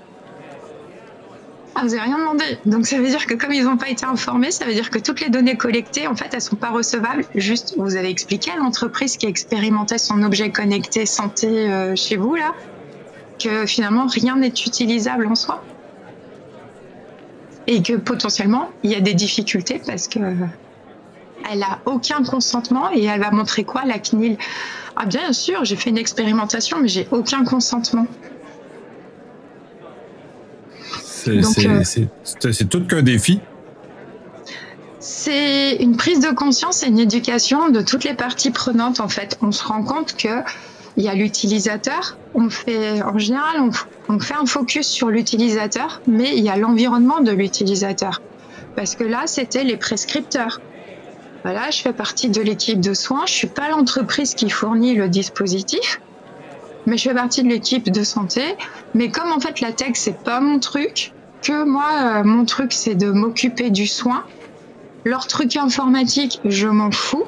Ah, 1.76 1.84
vous 1.84 1.90
n'avez 1.90 2.02
rien 2.02 2.18
demandé? 2.18 2.44
Donc 2.66 2.88
ça 2.88 2.98
veut 2.98 3.08
dire 3.08 3.26
que 3.26 3.36
comme 3.36 3.54
ils 3.54 3.64
n'ont 3.64 3.78
pas 3.78 3.90
été 3.90 4.06
informés, 4.06 4.52
ça 4.52 4.66
veut 4.66 4.74
dire 4.74 4.90
que 4.90 5.00
toutes 5.00 5.22
les 5.22 5.30
données 5.30 5.56
collectées, 5.56 6.08
en 6.08 6.16
fait, 6.16 6.34
elles 6.34 6.42
sont 6.42 6.58
pas 6.58 6.72
recevables. 6.72 7.24
Juste, 7.36 7.76
vous 7.78 7.96
avez 7.96 8.10
expliqué 8.10 8.52
à 8.52 8.58
l'entreprise 8.58 9.16
qui 9.18 9.28
expérimentait 9.28 9.98
son 9.98 10.22
objet 10.24 10.52
connecté 10.52 11.06
santé 11.06 11.48
euh, 11.48 11.96
chez 11.96 12.18
vous 12.18 12.36
là, 12.36 12.54
que 13.40 13.66
finalement 13.66 14.08
rien 14.08 14.36
n'est 14.36 14.48
utilisable 14.50 15.28
en 15.28 15.36
soi 15.36 15.64
et 17.68 17.82
que 17.82 17.94
potentiellement 17.94 18.70
il 18.84 18.92
y 18.92 18.96
a 18.96 19.00
des 19.00 19.14
difficultés 19.14 19.82
parce 19.86 20.08
que 20.08 20.20
elle 21.52 21.64
a 21.64 21.80
aucun 21.86 22.24
consentement 22.24 22.92
et 22.94 23.04
elle 23.06 23.22
va 23.22 23.32
montrer 23.32 23.64
quoi 23.64 23.86
la 23.86 24.00
CNIL 24.00 24.38
Ah 24.96 25.06
bien 25.06 25.34
sûr, 25.34 25.66
j'ai 25.66 25.76
fait 25.76 25.90
une 25.90 25.98
expérimentation 25.98 26.80
mais 26.82 26.88
j'ai 26.88 27.08
aucun 27.12 27.44
consentement. 27.44 28.08
Euh, 31.28 31.42
c'est 31.84 32.70
tout 32.70 32.86
qu'un 32.86 33.02
défi. 33.02 33.40
C'est 35.00 35.76
une 35.76 35.96
prise 35.96 36.20
de 36.20 36.30
conscience 36.30 36.84
et 36.84 36.88
une 36.88 37.00
éducation 37.00 37.70
de 37.70 37.82
toutes 37.82 38.04
les 38.04 38.14
parties 38.14 38.52
prenantes. 38.52 39.00
En 39.00 39.10
fait, 39.10 39.38
on 39.42 39.52
se 39.52 39.64
rend 39.64 39.84
compte 39.84 40.16
que 40.18 40.42
il 41.00 41.06
y 41.06 41.08
a 41.08 41.16
l'utilisateur. 41.16 42.18
On 42.34 42.50
fait, 42.50 43.02
en 43.02 43.18
général, 43.18 43.72
on, 44.10 44.20
fait 44.20 44.34
un 44.34 44.46
focus 44.46 44.86
sur 44.86 45.08
l'utilisateur, 45.08 46.02
mais 46.08 46.36
il 46.36 46.44
y 46.44 46.50
a 46.50 46.58
l'environnement 46.58 47.22
de 47.22 47.32
l'utilisateur. 47.32 48.22
Parce 48.76 48.96
que 48.96 49.06
là, 49.06 49.24
c'était 49.26 49.64
les 49.64 49.78
prescripteurs. 49.78 50.60
Voilà, 51.44 51.72
je 51.72 51.82
fais 51.82 51.94
partie 51.94 52.30
de 52.30 52.42
l'équipe 52.42 52.82
de 52.82 52.94
soins. 52.94 53.24
Je 53.26 53.32
suis 53.32 53.48
pas 53.48 53.70
l'entreprise 53.70 54.36
qui 54.36 54.50
fournit 54.50 54.94
le 54.94 55.08
dispositif, 55.08 56.02
mais 56.86 56.98
je 56.98 57.08
fais 57.08 57.16
partie 57.16 57.44
de 57.44 57.48
l'équipe 57.48 57.90
de 57.90 58.04
santé. 58.04 58.42
Mais 58.94 59.10
comme 59.10 59.32
en 59.32 59.40
fait 59.40 59.62
la 59.62 59.72
tech 59.72 59.92
c'est 59.94 60.22
pas 60.22 60.42
mon 60.42 60.60
truc, 60.60 61.14
que 61.42 61.64
moi 61.64 62.24
mon 62.26 62.44
truc 62.44 62.74
c'est 62.74 62.96
de 62.96 63.10
m'occuper 63.10 63.70
du 63.70 63.88
soin. 63.88 64.26
Leur 65.06 65.28
truc 65.28 65.56
informatique, 65.56 66.42
je 66.44 66.68
m'en 66.68 66.92
fous 66.92 67.26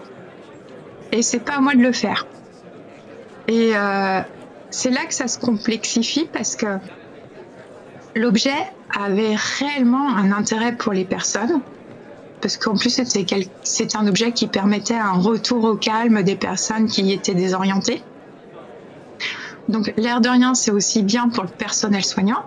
et 1.14 1.22
c'est 1.22 1.40
pas 1.40 1.54
à 1.54 1.62
moi 1.62 1.74
de 1.74 1.82
le 1.82 1.94
faire. 1.94 2.28
Et 3.52 3.76
euh, 3.76 4.22
c'est 4.70 4.92
là 4.92 5.06
que 5.06 5.14
ça 5.14 5.28
se 5.28 5.38
complexifie 5.38 6.26
parce 6.32 6.56
que 6.56 6.78
l'objet 8.16 8.56
avait 8.98 9.36
réellement 9.36 10.08
un 10.16 10.32
intérêt 10.32 10.74
pour 10.74 10.94
les 10.94 11.04
personnes, 11.04 11.60
parce 12.40 12.56
qu'en 12.56 12.78
plus 12.78 12.90
c'était 12.90 13.98
un 13.98 14.08
objet 14.08 14.32
qui 14.32 14.48
permettait 14.48 14.96
un 14.96 15.12
retour 15.12 15.66
au 15.66 15.76
calme 15.76 16.24
des 16.24 16.38
personnes 16.38 16.88
qui 16.88 17.12
étaient 17.12 17.34
désorientées. 17.34 18.02
Donc 19.68 19.94
l'air 19.98 20.22
de 20.22 20.30
rien, 20.30 20.54
c'est 20.54 20.72
aussi 20.72 21.04
bien 21.04 21.28
pour 21.28 21.44
le 21.44 21.50
personnel 21.50 22.06
soignant, 22.06 22.46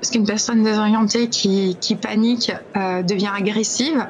parce 0.00 0.10
qu'une 0.10 0.24
personne 0.24 0.62
désorientée 0.62 1.28
qui, 1.28 1.98
panique 2.00 2.50
euh, 2.78 3.02
devient 3.02 3.32
agressive 3.36 4.06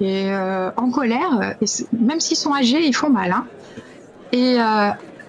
et 0.00 0.30
euh, 0.30 0.70
en 0.76 0.90
colère, 0.90 1.56
même 1.98 2.20
s'ils 2.20 2.36
sont 2.36 2.54
âgés, 2.54 2.86
ils 2.86 2.94
font 2.94 3.10
mal. 3.10 3.32
Hein. 3.32 3.46
Et 4.30 4.58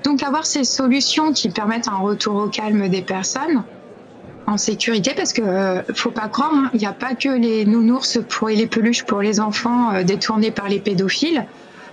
donc 0.06 0.22
avoir 0.22 0.46
ces 0.46 0.64
solutions 0.64 1.34
qui 1.34 1.50
permettent 1.50 1.88
un 1.88 1.98
retour 1.98 2.36
au 2.36 2.48
calme 2.48 2.88
des 2.88 3.02
personnes 3.02 3.64
en 4.48 4.58
sécurité, 4.58 5.14
parce 5.16 5.34
que 5.34 5.42
euh, 5.42 5.82
faut 5.96 6.12
pas 6.12 6.28
croire, 6.28 6.54
hein, 6.54 6.70
il 6.76 6.80
n'y 6.80 6.86
a 6.86 6.94
pas 6.94 7.16
que 7.16 7.30
les 7.30 7.66
nounours 7.66 8.20
pour, 8.30 8.52
et 8.52 8.56
les 8.56 8.68
peluches 8.68 9.04
pour 9.04 9.22
les 9.22 9.40
enfants 9.40 9.92
euh, 9.92 10.04
détournés 10.04 10.52
par 10.52 10.70
les 10.70 10.80
pédophiles. 10.80 11.48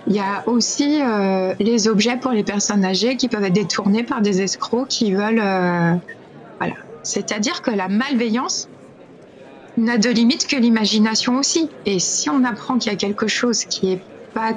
Il 0.05 0.13
y 0.13 0.19
a 0.19 0.43
aussi 0.45 1.01
euh, 1.01 1.55
les 1.59 1.87
objets 1.87 2.17
pour 2.17 2.31
les 2.31 2.43
personnes 2.43 2.85
âgées 2.85 3.17
qui 3.17 3.27
peuvent 3.27 3.43
être 3.43 3.53
détournés 3.53 4.03
par 4.03 4.21
des 4.21 4.41
escrocs 4.41 4.87
qui 4.87 5.13
veulent. 5.13 5.41
voilà. 6.59 6.75
C'est-à-dire 7.01 7.63
que 7.63 7.71
la 7.71 7.87
malveillance 7.87 8.69
n'a 9.77 9.97
de 9.97 10.09
limite 10.09 10.45
que 10.45 10.57
l'imagination 10.57 11.37
aussi. 11.37 11.69
Et 11.87 11.97
si 11.99 12.29
on 12.29 12.43
apprend 12.43 12.77
qu'il 12.77 12.91
y 12.91 12.95
a 12.95 12.97
quelque 12.97 13.27
chose 13.27 13.65
qui 13.65 13.93
est 13.93 14.01
pas, 14.35 14.51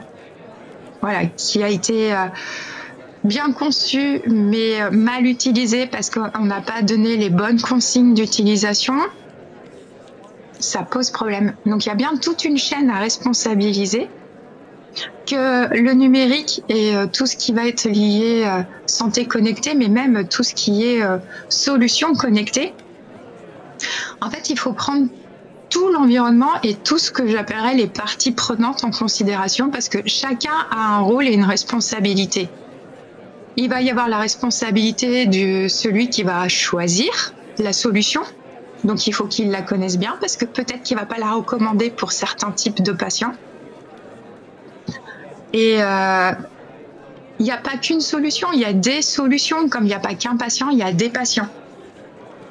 voilà, 1.01 1.27
qui 1.27 1.63
a 1.63 1.71
été 1.71 2.13
bien 3.27 3.53
conçu 3.53 4.23
mais 4.27 4.81
euh, 4.81 4.91
mal 4.91 5.27
utilisé 5.27 5.87
parce 5.87 6.11
qu'on 6.11 6.45
n'a 6.45 6.61
pas 6.61 6.83
donné 6.83 7.17
les 7.17 7.31
bonnes 7.31 7.61
consignes 7.61 8.15
d'utilisation, 8.15 8.95
ça 10.59 10.83
pose 10.83 11.11
problème. 11.11 11.55
Donc 11.67 11.85
il 11.85 11.89
y 11.89 11.93
a 11.93 11.97
bien 11.97 12.17
toute 12.17 12.45
une 12.45 12.57
chaîne 12.57 12.89
à 12.89 12.99
responsabiliser 12.99 14.09
que 15.27 15.75
le 15.77 15.93
numérique 15.93 16.63
et 16.69 16.97
euh, 16.97 17.07
tout 17.07 17.27
ce 17.27 17.37
qui 17.37 17.53
va 17.53 17.67
être 17.67 17.85
lié 17.85 18.45
à 18.45 18.59
euh, 18.59 18.63
santé 18.87 19.27
connectée, 19.27 19.75
mais 19.75 19.89
même 19.89 20.27
tout 20.29 20.43
ce 20.43 20.55
qui 20.55 20.85
est 20.85 21.03
solution 21.49 22.15
connectée. 22.15 22.73
En 24.23 24.31
fait, 24.31 24.49
il 24.49 24.59
faut 24.59 24.73
prendre 24.73 25.09
tout 25.69 25.89
l'environnement 25.89 26.53
et 26.63 26.75
tout 26.75 26.97
ce 26.97 27.11
que 27.11 27.27
j'appellerais 27.27 27.75
les 27.75 27.89
parties 27.89 28.31
prenantes 28.31 28.85
en 28.85 28.91
considération 28.91 29.69
parce 29.71 29.89
que 29.89 29.99
chacun 30.07 30.55
a 30.71 30.97
un 30.97 31.01
rôle 31.01 31.27
et 31.27 31.35
une 31.35 31.45
responsabilité 31.45 32.49
il 33.57 33.71
va 33.71 33.81
y 33.81 33.91
avoir 33.91 34.09
la 34.09 34.19
responsabilité 34.19 35.27
de 35.27 35.69
celui 35.69 36.11
qui 36.11 36.23
va 36.23 36.49
choisir 36.49 37.35
la 37.59 37.73
solution. 37.73 38.21
Donc 38.85 39.07
il 39.07 39.13
faut 39.13 39.27
qu'il 39.27 39.51
la 39.51 39.63
connaisse 39.63 39.99
bien 39.99 40.17
parce 40.21 40.37
que 40.37 40.45
peut-être 40.45 40.83
qu'il 40.83 40.97
va 40.97 41.07
pas 41.07 41.19
la 41.19 41.33
recommander 41.33 41.91
pour 41.91 42.13
certains 42.13 42.53
types 42.53 42.83
de 42.83 42.93
patients. 42.93 43.33
Et 45.55 45.77
euh, 45.83 46.33
il 47.39 47.45
n'y 47.45 47.51
a 47.51 47.57
pas 47.57 47.79
qu'une 47.79 48.03
solution, 48.03 48.49
il 48.53 48.61
y 48.61 48.65
a 48.65 48.75
des 48.75 49.01
solutions. 49.01 49.69
Comme 49.69 49.85
il 49.85 49.89
n'y 49.89 49.95
a 49.95 50.01
pas 50.01 50.15
qu'un 50.15 50.37
patient, 50.37 50.69
il 50.69 50.79
y 50.79 50.83
a 50.83 50.93
des 50.93 51.09
patients. 51.09 51.49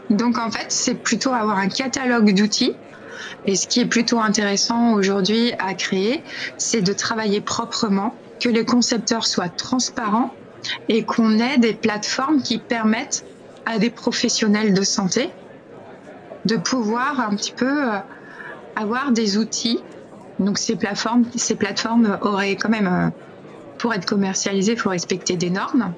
Donc 0.09 0.39
en 0.39 0.49
fait, 0.49 0.65
c'est 0.69 0.95
plutôt 0.95 1.33
avoir 1.33 1.59
un 1.59 1.69
catalogue 1.69 2.33
d'outils. 2.33 2.73
Et 3.45 3.55
ce 3.55 3.67
qui 3.67 3.79
est 3.79 3.85
plutôt 3.85 4.19
intéressant 4.19 4.93
aujourd'hui 4.93 5.53
à 5.59 5.75
créer, 5.75 6.23
c'est 6.57 6.81
de 6.81 6.93
travailler 6.93 7.41
proprement, 7.41 8.15
que 8.39 8.49
les 8.49 8.65
concepteurs 8.65 9.27
soient 9.27 9.49
transparents 9.49 10.33
et 10.89 11.03
qu'on 11.03 11.39
ait 11.39 11.57
des 11.57 11.73
plateformes 11.73 12.41
qui 12.41 12.57
permettent 12.57 13.25
à 13.65 13.79
des 13.79 13.89
professionnels 13.89 14.73
de 14.73 14.83
santé 14.83 15.29
de 16.45 16.57
pouvoir 16.57 17.19
un 17.19 17.35
petit 17.35 17.51
peu 17.51 17.89
euh, 17.89 17.97
avoir 18.75 19.11
des 19.11 19.37
outils. 19.37 19.79
Donc 20.39 20.57
ces 20.57 20.75
plateformes, 20.75 21.25
ces 21.35 21.55
plateformes 21.55 22.17
auraient 22.21 22.55
quand 22.55 22.69
même, 22.69 22.87
euh, 22.87 23.09
pour 23.77 23.93
être 23.93 24.05
commercialisées, 24.05 24.73
il 24.73 24.77
faut 24.77 24.89
respecter 24.89 25.35
des 25.35 25.49
normes. 25.49 25.93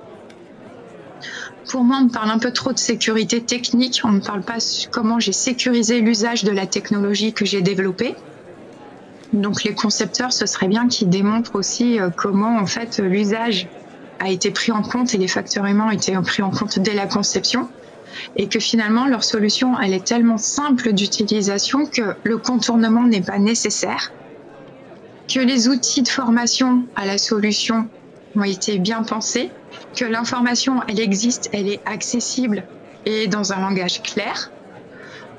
Pour 1.70 1.84
moi, 1.84 2.00
on 2.02 2.08
parle 2.08 2.32
un 2.32 2.40
peu 2.40 2.52
trop 2.54 2.72
de 2.72 2.80
sécurité 2.80 3.42
technique. 3.42 4.00
On 4.06 4.12
ne 4.14 4.22
parle 4.22 4.42
pas 4.42 4.58
comment 4.90 5.20
j'ai 5.20 5.34
sécurisé 5.34 6.00
l'usage 6.00 6.46
de 6.46 6.52
la 6.52 6.66
technologie 6.66 7.34
que 7.34 7.46
j'ai 7.46 7.62
développée. 7.62 8.16
Donc 9.34 9.64
les 9.66 9.74
concepteurs, 9.74 10.32
ce 10.32 10.46
serait 10.46 10.70
bien 10.70 10.88
qu'ils 10.88 11.10
démontrent 11.10 11.56
aussi 11.56 12.00
euh, 12.00 12.10
comment 12.10 12.58
en 12.58 12.66
fait 12.66 13.00
l'usage 13.00 13.68
a 14.20 14.30
été 14.30 14.52
pris 14.52 14.72
en 14.72 14.82
compte 14.82 15.14
et 15.14 15.18
les 15.18 15.28
facteurs 15.28 15.66
humains 15.66 15.88
ont 15.88 15.92
été 15.92 16.14
pris 16.14 16.44
en 16.44 16.52
compte 16.52 16.80
dès 16.80 16.94
la 16.94 17.08
conception. 17.08 17.70
Et 18.36 18.48
que 18.48 18.60
finalement 18.60 19.06
leur 19.06 19.24
solution 19.24 19.80
elle 19.80 19.94
est 19.94 20.06
tellement 20.06 20.38
simple 20.38 20.94
d'utilisation 20.94 21.86
que 21.86 22.16
le 22.24 22.38
contournement 22.38 23.04
n'est 23.04 23.22
pas 23.22 23.38
nécessaire, 23.38 24.12
que 25.28 25.40
les 25.40 25.68
outils 25.68 26.02
de 26.02 26.08
formation 26.08 26.86
à 26.96 27.06
la 27.06 27.18
solution 27.18 27.88
ont 28.36 28.44
été 28.44 28.80
bien 28.80 29.04
pensés, 29.04 29.52
que 29.96 30.06
l'information 30.06 30.82
elle 30.88 31.00
existe, 31.00 31.50
elle 31.54 31.68
est 31.68 31.82
accessible 31.86 32.64
et 33.06 33.28
dans 33.28 33.54
un 33.54 33.60
langage 33.60 34.02
clair. 34.02 34.52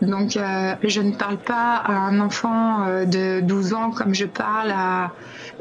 Donc 0.01 0.37
euh, 0.37 0.75
je 0.85 1.01
ne 1.01 1.13
parle 1.13 1.39
pas 1.39 1.75
à 1.75 1.93
un 1.93 2.21
enfant 2.21 2.87
euh, 2.87 3.05
de 3.05 3.41
12 3.41 3.73
ans 3.75 3.91
comme 3.91 4.15
je 4.15 4.27
parle 4.27 4.71
à 4.71 5.13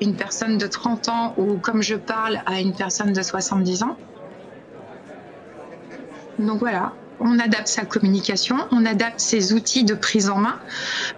une 0.02 0.16
personne 0.16 0.58
de 0.58 0.68
30 0.68 1.10
ans 1.10 1.34
ou 1.38 1.58
comme 1.58 1.82
je 1.82 1.96
parle 1.96 2.42
à 2.46 2.60
une 2.60 2.74
personne 2.74 3.14
de 3.14 3.22
70 3.22 3.84
ans. 3.84 3.98
Donc 6.40 6.60
voilà, 6.60 6.94
on 7.20 7.40
adapte 7.40 7.68
sa 7.68 7.86
communication, 7.86 8.58
on 8.72 8.86
adapte 8.86 9.20
ses 9.20 9.54
outils 9.54 9.84
de 9.84 9.96
prise 9.96 10.30
en 10.30 10.38
main, 10.38 10.60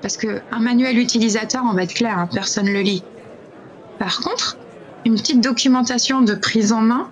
parce 0.01 0.17
qu'un 0.17 0.59
manuel 0.59 0.97
utilisateur, 0.97 1.63
on 1.69 1.73
va 1.73 1.83
être 1.83 1.93
clair, 1.93 2.17
hein, 2.17 2.29
personne 2.31 2.65
ne 2.65 2.71
le 2.71 2.81
lit. 2.81 3.03
Par 3.97 4.19
contre, 4.21 4.57
une 5.05 5.15
petite 5.15 5.41
documentation 5.41 6.21
de 6.21 6.33
prise 6.35 6.71
en 6.71 6.81
main, 6.81 7.11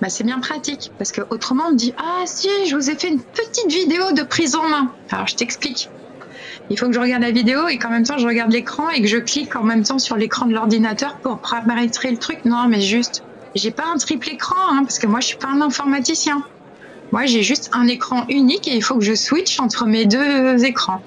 bah, 0.00 0.08
c'est 0.08 0.24
bien 0.24 0.38
pratique, 0.38 0.92
parce 0.96 1.12
qu'autrement 1.12 1.64
on 1.68 1.72
dit 1.72 1.92
Ah 1.98 2.22
si, 2.24 2.48
je 2.66 2.76
vous 2.76 2.88
ai 2.88 2.94
fait 2.94 3.08
une 3.08 3.20
petite 3.20 3.70
vidéo 3.70 4.12
de 4.12 4.22
prise 4.22 4.54
en 4.54 4.68
main. 4.68 4.92
Alors 5.10 5.26
je 5.26 5.34
t'explique 5.34 5.90
il 6.70 6.78
faut 6.78 6.86
que 6.86 6.92
je 6.92 7.00
regarde 7.00 7.22
la 7.22 7.30
vidéo 7.30 7.68
et 7.68 7.78
qu'en 7.78 7.90
même 7.90 8.04
temps 8.04 8.18
je 8.18 8.26
regarde 8.26 8.52
l'écran 8.52 8.90
et 8.90 9.00
que 9.00 9.08
je 9.08 9.18
clique 9.18 9.56
en 9.56 9.62
même 9.62 9.82
temps 9.82 9.98
sur 9.98 10.16
l'écran 10.16 10.46
de 10.46 10.54
l'ordinateur 10.54 11.16
pour 11.16 11.38
paramétrer 11.38 12.10
le 12.10 12.18
truc. 12.18 12.44
Non, 12.44 12.68
mais 12.68 12.80
juste, 12.80 13.22
j'ai 13.54 13.70
pas 13.70 13.84
un 13.92 13.96
triple 13.96 14.28
écran 14.30 14.56
hein, 14.70 14.82
parce 14.82 14.98
que 14.98 15.06
moi 15.06 15.20
je 15.20 15.26
suis 15.26 15.38
pas 15.38 15.48
un 15.48 15.60
informaticien. 15.60 16.42
Moi 17.12 17.26
j'ai 17.26 17.42
juste 17.42 17.70
un 17.72 17.86
écran 17.86 18.24
unique 18.28 18.68
et 18.68 18.74
il 18.74 18.82
faut 18.82 18.96
que 18.96 19.04
je 19.04 19.14
switch 19.14 19.58
entre 19.60 19.86
mes 19.86 20.04
deux 20.04 20.64
écrans. 20.64 21.02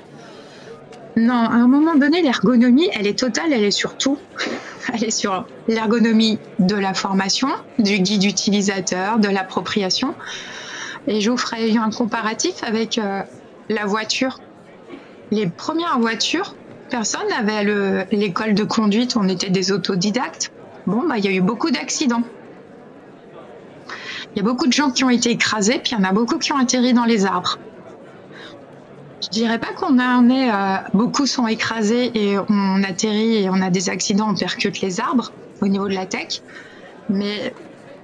Non, 1.18 1.34
à 1.34 1.56
un 1.56 1.68
moment 1.68 1.96
donné, 1.96 2.22
l'ergonomie, 2.22 2.90
elle 2.94 3.06
est 3.06 3.20
totale, 3.20 3.52
elle 3.52 3.66
est 3.66 3.72
sur 3.72 3.98
tout. 3.98 4.18
Elle 4.94 5.04
est 5.04 5.12
sur 5.12 5.46
l'ergonomie 5.68 6.40
de 6.58 6.76
la 6.76 6.96
formation, 6.96 7.48
du 7.78 8.00
guide 8.00 8.24
utilisateur, 8.24 9.20
de 9.20 9.28
l'appropriation. 9.30 10.16
Et 11.06 11.22
je 11.22 11.30
vous 11.30 11.38
ferai 11.38 11.78
un 11.78 11.92
comparatif 11.92 12.64
avec 12.64 12.98
euh, 12.98 13.22
la 13.70 13.86
voiture 13.86 14.40
les 15.32 15.48
premières 15.48 15.98
voitures, 16.00 16.56
personne 16.90 17.28
n'avait 17.30 18.06
l'école 18.12 18.54
de 18.54 18.64
conduite, 18.64 19.16
on 19.16 19.28
était 19.28 19.50
des 19.50 19.72
autodidactes. 19.72 20.52
Bon, 20.86 21.08
bah, 21.08 21.18
il 21.18 21.26
y 21.26 21.28
a 21.28 21.32
eu 21.32 21.42
beaucoup 21.42 21.72
d'accidents. 21.72 22.24
Il 24.36 24.38
y 24.38 24.42
a 24.42 24.44
beaucoup 24.44 24.68
de 24.68 24.74
gens 24.74 24.92
qui 24.92 25.04
ont 25.04 25.10
été 25.10 25.32
écrasés, 25.32 25.80
puis 25.80 25.94
il 25.94 26.00
y 26.00 26.02
en 26.02 26.10
a 26.10 26.14
beaucoup 26.14 26.38
qui 26.38 26.52
ont 26.54 26.58
atterri 26.58 26.94
dans 26.94 27.06
les 27.06 27.26
arbres. 27.26 27.58
Je 29.22 29.30
dirais 29.30 29.60
pas 29.60 29.74
qu'on 29.74 30.00
en 30.00 30.30
est, 30.30 30.52
euh, 30.52 30.78
beaucoup 30.94 31.26
sont 31.26 31.48
écrasés 31.48 32.12
et 32.16 32.38
on 32.50 32.84
atterrit 32.84 33.44
et 33.44 33.50
on 33.50 33.62
a 33.62 33.70
des 33.70 33.90
accidents, 33.90 34.32
on 34.32 34.36
percute 34.36 34.82
les 34.82 35.00
arbres 35.00 35.32
au 35.62 35.68
niveau 35.68 35.88
de 35.88 35.94
la 35.94 36.06
tech. 36.06 36.42
Mais 37.10 37.54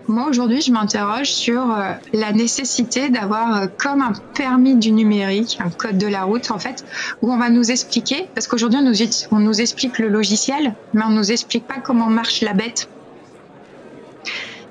moi, 0.08 0.28
aujourd'hui, 0.30 0.62
je 0.62 0.72
m'interroge 0.72 1.32
sur 1.32 1.70
euh, 1.70 1.92
la 2.14 2.32
nécessité 2.32 3.10
d'avoir 3.10 3.56
euh, 3.56 3.68
comme 3.78 4.02
un 4.02 4.14
permis 4.34 4.76
du 4.76 4.92
numérique, 4.92 5.58
un 5.60 5.70
code 5.70 5.98
de 5.98 6.08
la 6.08 6.24
route, 6.24 6.50
en 6.50 6.60
fait, 6.60 6.86
où 7.22 7.32
on 7.32 7.38
va 7.38 7.50
nous 7.50 7.72
expliquer, 7.72 8.30
parce 8.34 8.48
qu'aujourd'hui, 8.48 8.80
on 8.80 9.40
nous, 9.40 9.62
explique 9.62 10.00
le 10.00 10.08
logiciel, 10.08 10.76
mais 10.94 11.04
on 11.04 11.10
nous 11.10 11.32
explique 11.32 11.68
pas 11.68 11.80
comment 11.84 12.08
marche 12.08 12.42
la 12.42 12.54
bête. 12.54 12.90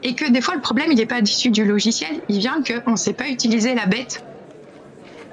Et 0.03 0.15
que 0.15 0.31
des 0.31 0.41
fois, 0.41 0.55
le 0.55 0.63
problème, 0.63 0.91
il 0.91 0.97
n'est 0.97 1.07
pas 1.07 1.21
issu 1.21 1.51
du 1.51 1.65
logiciel, 1.65 2.23
il 2.29 2.39
vient 2.39 2.63
qu'on 2.63 2.93
ne 2.93 2.97
sait 2.97 3.13
pas 3.13 3.29
utiliser 3.29 3.75
la 3.75 3.87
bête. 3.87 4.25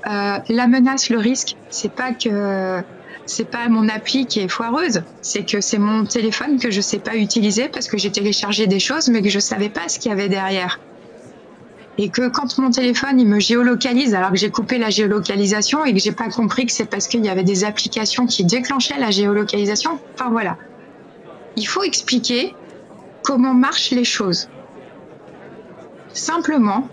Euh, 0.05 0.37
la 0.49 0.67
menace, 0.67 1.09
le 1.09 1.17
risque, 1.17 1.55
c'est 1.69 1.93
pas 1.93 2.11
que 2.11 2.83
c'est 3.25 3.45
pas 3.49 3.69
mon 3.69 3.87
appli 3.87 4.25
qui 4.25 4.39
est 4.39 4.47
foireuse, 4.47 5.03
c'est 5.21 5.45
que 5.45 5.61
c'est 5.61 5.77
mon 5.77 6.05
téléphone 6.05 6.59
que 6.59 6.71
je 6.71 6.81
sais 6.81 6.99
pas 6.99 7.15
utiliser 7.15 7.69
parce 7.69 7.87
que 7.87 7.97
j'ai 7.97 8.11
téléchargé 8.11 8.67
des 8.67 8.79
choses 8.79 9.09
mais 9.09 9.21
que 9.21 9.29
je 9.29 9.39
savais 9.39 9.69
pas 9.69 9.87
ce 9.87 9.99
qu'il 9.99 10.09
y 10.09 10.13
avait 10.13 10.29
derrière. 10.29 10.79
et 11.97 12.09
que 12.09 12.27
quand 12.27 12.57
mon 12.57 12.71
téléphone 12.71 13.19
il 13.19 13.27
me 13.27 13.39
géolocalise 13.39 14.15
alors 14.15 14.31
que 14.31 14.37
j'ai 14.37 14.49
coupé 14.49 14.77
la 14.77 14.89
géolocalisation 14.89 15.85
et 15.85 15.93
que 15.93 15.99
j'ai 15.99 16.11
pas 16.11 16.29
compris 16.29 16.65
que 16.65 16.71
c'est 16.71 16.89
parce 16.89 17.07
qu'il 17.07 17.23
y 17.23 17.29
avait 17.29 17.43
des 17.43 17.63
applications 17.63 18.25
qui 18.25 18.43
déclenchaient 18.45 18.99
la 18.99 19.11
géolocalisation. 19.11 19.99
Enfin 20.15 20.29
voilà. 20.31 20.57
Il 21.55 21.67
faut 21.67 21.83
expliquer 21.83 22.55
comment 23.21 23.53
marchent 23.53 23.91
les 23.91 24.03
choses. 24.03 24.49
Simplement. 26.13 26.89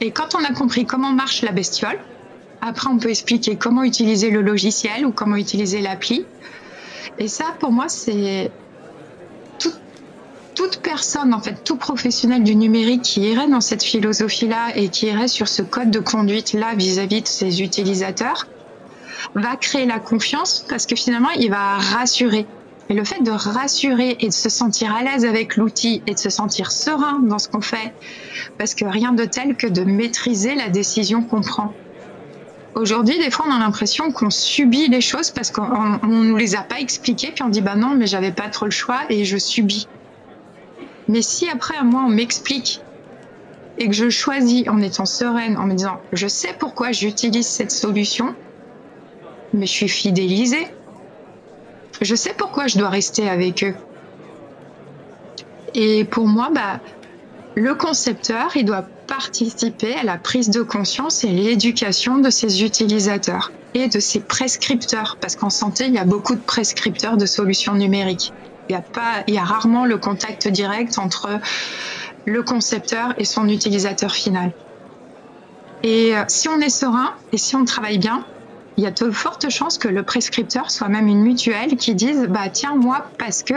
Et 0.00 0.12
quand 0.12 0.34
on 0.34 0.44
a 0.44 0.52
compris 0.52 0.86
comment 0.86 1.12
marche 1.12 1.42
la 1.42 1.52
bestiole, 1.52 1.98
après 2.60 2.88
on 2.88 2.98
peut 2.98 3.10
expliquer 3.10 3.56
comment 3.56 3.82
utiliser 3.82 4.30
le 4.30 4.42
logiciel 4.42 5.06
ou 5.06 5.12
comment 5.12 5.36
utiliser 5.36 5.80
l'appli. 5.80 6.24
Et 7.18 7.28
ça, 7.28 7.44
pour 7.58 7.72
moi, 7.72 7.88
c'est 7.88 8.50
toute 10.60 10.80
personne, 10.82 11.32
en 11.32 11.40
fait, 11.40 11.64
tout 11.64 11.76
professionnel 11.76 12.42
du 12.42 12.54
numérique 12.54 13.00
qui 13.00 13.22
irait 13.22 13.48
dans 13.48 13.62
cette 13.62 13.82
philosophie-là 13.82 14.76
et 14.76 14.88
qui 14.88 15.06
irait 15.06 15.28
sur 15.28 15.48
ce 15.48 15.62
code 15.62 15.90
de 15.90 16.00
conduite-là 16.00 16.74
vis-à-vis 16.74 17.22
de 17.22 17.28
ses 17.28 17.62
utilisateurs, 17.62 18.46
va 19.34 19.56
créer 19.56 19.86
la 19.86 19.98
confiance 19.98 20.66
parce 20.68 20.84
que 20.84 20.96
finalement, 20.96 21.30
il 21.30 21.50
va 21.50 21.78
rassurer. 21.78 22.46
Et 22.90 22.94
le 22.94 23.04
fait 23.04 23.22
de 23.22 23.30
rassurer 23.30 24.16
et 24.20 24.28
de 24.28 24.32
se 24.32 24.50
sentir 24.50 24.94
à 24.94 25.02
l'aise 25.02 25.24
avec 25.24 25.56
l'outil 25.56 26.02
et 26.06 26.12
de 26.12 26.18
se 26.18 26.28
sentir 26.28 26.72
serein 26.72 27.20
dans 27.20 27.38
ce 27.38 27.48
qu'on 27.48 27.62
fait, 27.62 27.94
parce 28.58 28.74
que 28.74 28.84
rien 28.84 29.12
de 29.12 29.24
tel 29.24 29.56
que 29.56 29.66
de 29.66 29.84
maîtriser 29.84 30.54
la 30.56 30.68
décision 30.68 31.22
qu'on 31.22 31.40
prend. 31.40 31.72
Aujourd'hui, 32.74 33.18
des 33.18 33.30
fois, 33.30 33.46
on 33.48 33.52
a 33.52 33.58
l'impression 33.58 34.12
qu'on 34.12 34.30
subit 34.30 34.88
les 34.88 35.00
choses 35.00 35.30
parce 35.30 35.50
qu'on 35.50 35.62
ne 36.06 36.24
nous 36.24 36.36
les 36.36 36.54
a 36.54 36.62
pas 36.62 36.78
expliquées, 36.78 37.32
puis 37.34 37.42
on 37.42 37.48
dit 37.48 37.60
bah 37.60 37.74
non, 37.74 37.94
mais 37.96 38.06
j'avais 38.06 38.30
pas 38.30 38.48
trop 38.48 38.66
le 38.66 38.70
choix 38.70 39.00
et 39.08 39.24
je 39.24 39.36
subis. 39.36 39.88
Mais 41.08 41.22
si 41.22 41.48
après, 41.48 41.82
moi, 41.82 42.02
on 42.06 42.10
m'explique 42.10 42.80
et 43.78 43.88
que 43.88 43.94
je 43.94 44.08
choisis 44.10 44.68
en 44.68 44.80
étant 44.80 45.06
sereine, 45.06 45.56
en 45.56 45.66
me 45.66 45.74
disant, 45.74 46.00
je 46.12 46.28
sais 46.28 46.54
pourquoi 46.58 46.92
j'utilise 46.92 47.46
cette 47.46 47.72
solution, 47.72 48.34
mais 49.52 49.66
je 49.66 49.72
suis 49.72 49.88
fidélisée. 49.88 50.68
Je 52.00 52.14
sais 52.14 52.34
pourquoi 52.36 52.66
je 52.66 52.78
dois 52.78 52.88
rester 52.88 53.28
avec 53.28 53.64
eux. 53.64 53.74
Et 55.74 56.04
pour 56.04 56.26
moi, 56.26 56.50
bah, 56.54 56.80
le 57.54 57.74
concepteur, 57.74 58.56
il 58.56 58.64
doit 58.64 58.86
participer 59.10 59.96
à 59.96 60.04
la 60.04 60.18
prise 60.18 60.50
de 60.50 60.62
conscience 60.62 61.24
et 61.24 61.30
l'éducation 61.30 62.18
de 62.18 62.30
ses 62.30 62.62
utilisateurs 62.62 63.50
et 63.74 63.88
de 63.88 63.98
ses 63.98 64.20
prescripteurs, 64.20 65.18
parce 65.20 65.34
qu'en 65.34 65.50
santé, 65.50 65.86
il 65.86 65.94
y 65.94 65.98
a 65.98 66.04
beaucoup 66.04 66.36
de 66.36 66.40
prescripteurs 66.40 67.16
de 67.16 67.26
solutions 67.26 67.74
numériques. 67.74 68.32
Il 68.68 68.72
y 68.72 68.76
a 68.76 68.82
pas, 68.82 69.24
il 69.26 69.34
y 69.34 69.38
a 69.38 69.42
rarement 69.42 69.84
le 69.84 69.98
contact 69.98 70.46
direct 70.46 70.96
entre 70.98 71.28
le 72.24 72.42
concepteur 72.44 73.14
et 73.18 73.24
son 73.24 73.48
utilisateur 73.48 74.12
final. 74.12 74.52
Et 75.82 76.16
euh, 76.16 76.22
si 76.28 76.48
on 76.48 76.60
est 76.60 76.70
serein 76.70 77.12
et 77.32 77.38
si 77.38 77.56
on 77.56 77.64
travaille 77.64 77.98
bien, 77.98 78.24
il 78.76 78.84
y 78.84 78.86
a 78.86 78.92
de 78.92 79.10
fortes 79.10 79.50
chances 79.50 79.76
que 79.76 79.88
le 79.88 80.04
prescripteur 80.04 80.70
soit 80.70 80.88
même 80.88 81.08
une 81.08 81.22
mutuelle 81.22 81.76
qui 81.76 81.96
dise 81.96 82.28
bah 82.28 82.48
tiens 82.48 82.76
moi 82.76 83.10
parce 83.18 83.42
que 83.42 83.54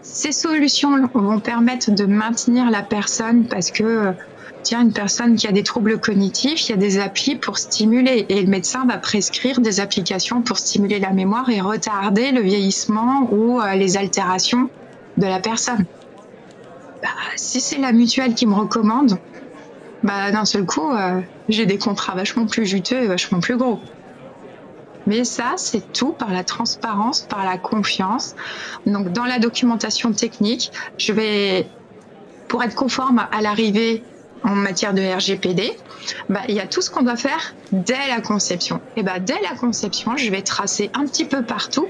ces 0.00 0.32
solutions 0.32 1.06
vont 1.12 1.40
permettre 1.40 1.90
de 1.90 2.06
maintenir 2.06 2.70
la 2.70 2.82
personne 2.82 3.46
parce 3.46 3.70
que 3.70 4.14
tiens, 4.62 4.82
une 4.82 4.92
personne 4.92 5.36
qui 5.36 5.46
a 5.46 5.52
des 5.52 5.62
troubles 5.62 5.98
cognitifs, 5.98 6.68
il 6.68 6.70
y 6.70 6.74
a 6.74 6.78
des 6.78 6.98
applis 6.98 7.36
pour 7.36 7.58
stimuler 7.58 8.26
et 8.28 8.40
le 8.40 8.48
médecin 8.48 8.84
va 8.86 8.98
prescrire 8.98 9.60
des 9.60 9.80
applications 9.80 10.42
pour 10.42 10.58
stimuler 10.58 10.98
la 10.98 11.10
mémoire 11.10 11.48
et 11.50 11.60
retarder 11.60 12.32
le 12.32 12.40
vieillissement 12.40 13.28
ou 13.32 13.60
euh, 13.60 13.74
les 13.74 13.96
altérations 13.96 14.68
de 15.16 15.26
la 15.26 15.40
personne. 15.40 15.84
Bah, 17.02 17.08
si 17.36 17.60
c'est 17.60 17.78
la 17.78 17.92
mutuelle 17.92 18.34
qui 18.34 18.46
me 18.46 18.54
recommande, 18.54 19.18
bah, 20.02 20.30
d'un 20.30 20.44
seul 20.44 20.64
coup, 20.64 20.90
euh, 20.90 21.20
j'ai 21.48 21.66
des 21.66 21.78
contrats 21.78 22.14
vachement 22.14 22.46
plus 22.46 22.66
juteux 22.66 23.02
et 23.02 23.06
vachement 23.06 23.40
plus 23.40 23.56
gros. 23.56 23.80
Mais 25.06 25.24
ça, 25.24 25.54
c'est 25.56 25.92
tout 25.92 26.12
par 26.12 26.32
la 26.32 26.44
transparence, 26.44 27.22
par 27.22 27.44
la 27.44 27.58
confiance. 27.58 28.36
Donc, 28.86 29.12
dans 29.12 29.24
la 29.24 29.38
documentation 29.38 30.12
technique, 30.12 30.70
je 30.98 31.12
vais, 31.12 31.66
pour 32.48 32.62
être 32.62 32.74
conforme 32.74 33.26
à 33.32 33.40
l'arrivée 33.40 34.02
en 34.42 34.54
matière 34.54 34.94
de 34.94 35.02
RGPD, 35.02 35.72
bah, 36.28 36.40
il 36.48 36.54
y 36.54 36.60
a 36.60 36.66
tout 36.66 36.80
ce 36.80 36.90
qu'on 36.90 37.02
doit 37.02 37.16
faire 37.16 37.54
dès 37.72 38.08
la 38.08 38.20
conception. 38.20 38.80
Et 38.96 39.02
bah, 39.02 39.18
dès 39.18 39.40
la 39.42 39.56
conception, 39.56 40.16
je 40.16 40.30
vais 40.30 40.42
tracer 40.42 40.90
un 40.94 41.04
petit 41.06 41.24
peu 41.24 41.42
partout. 41.42 41.88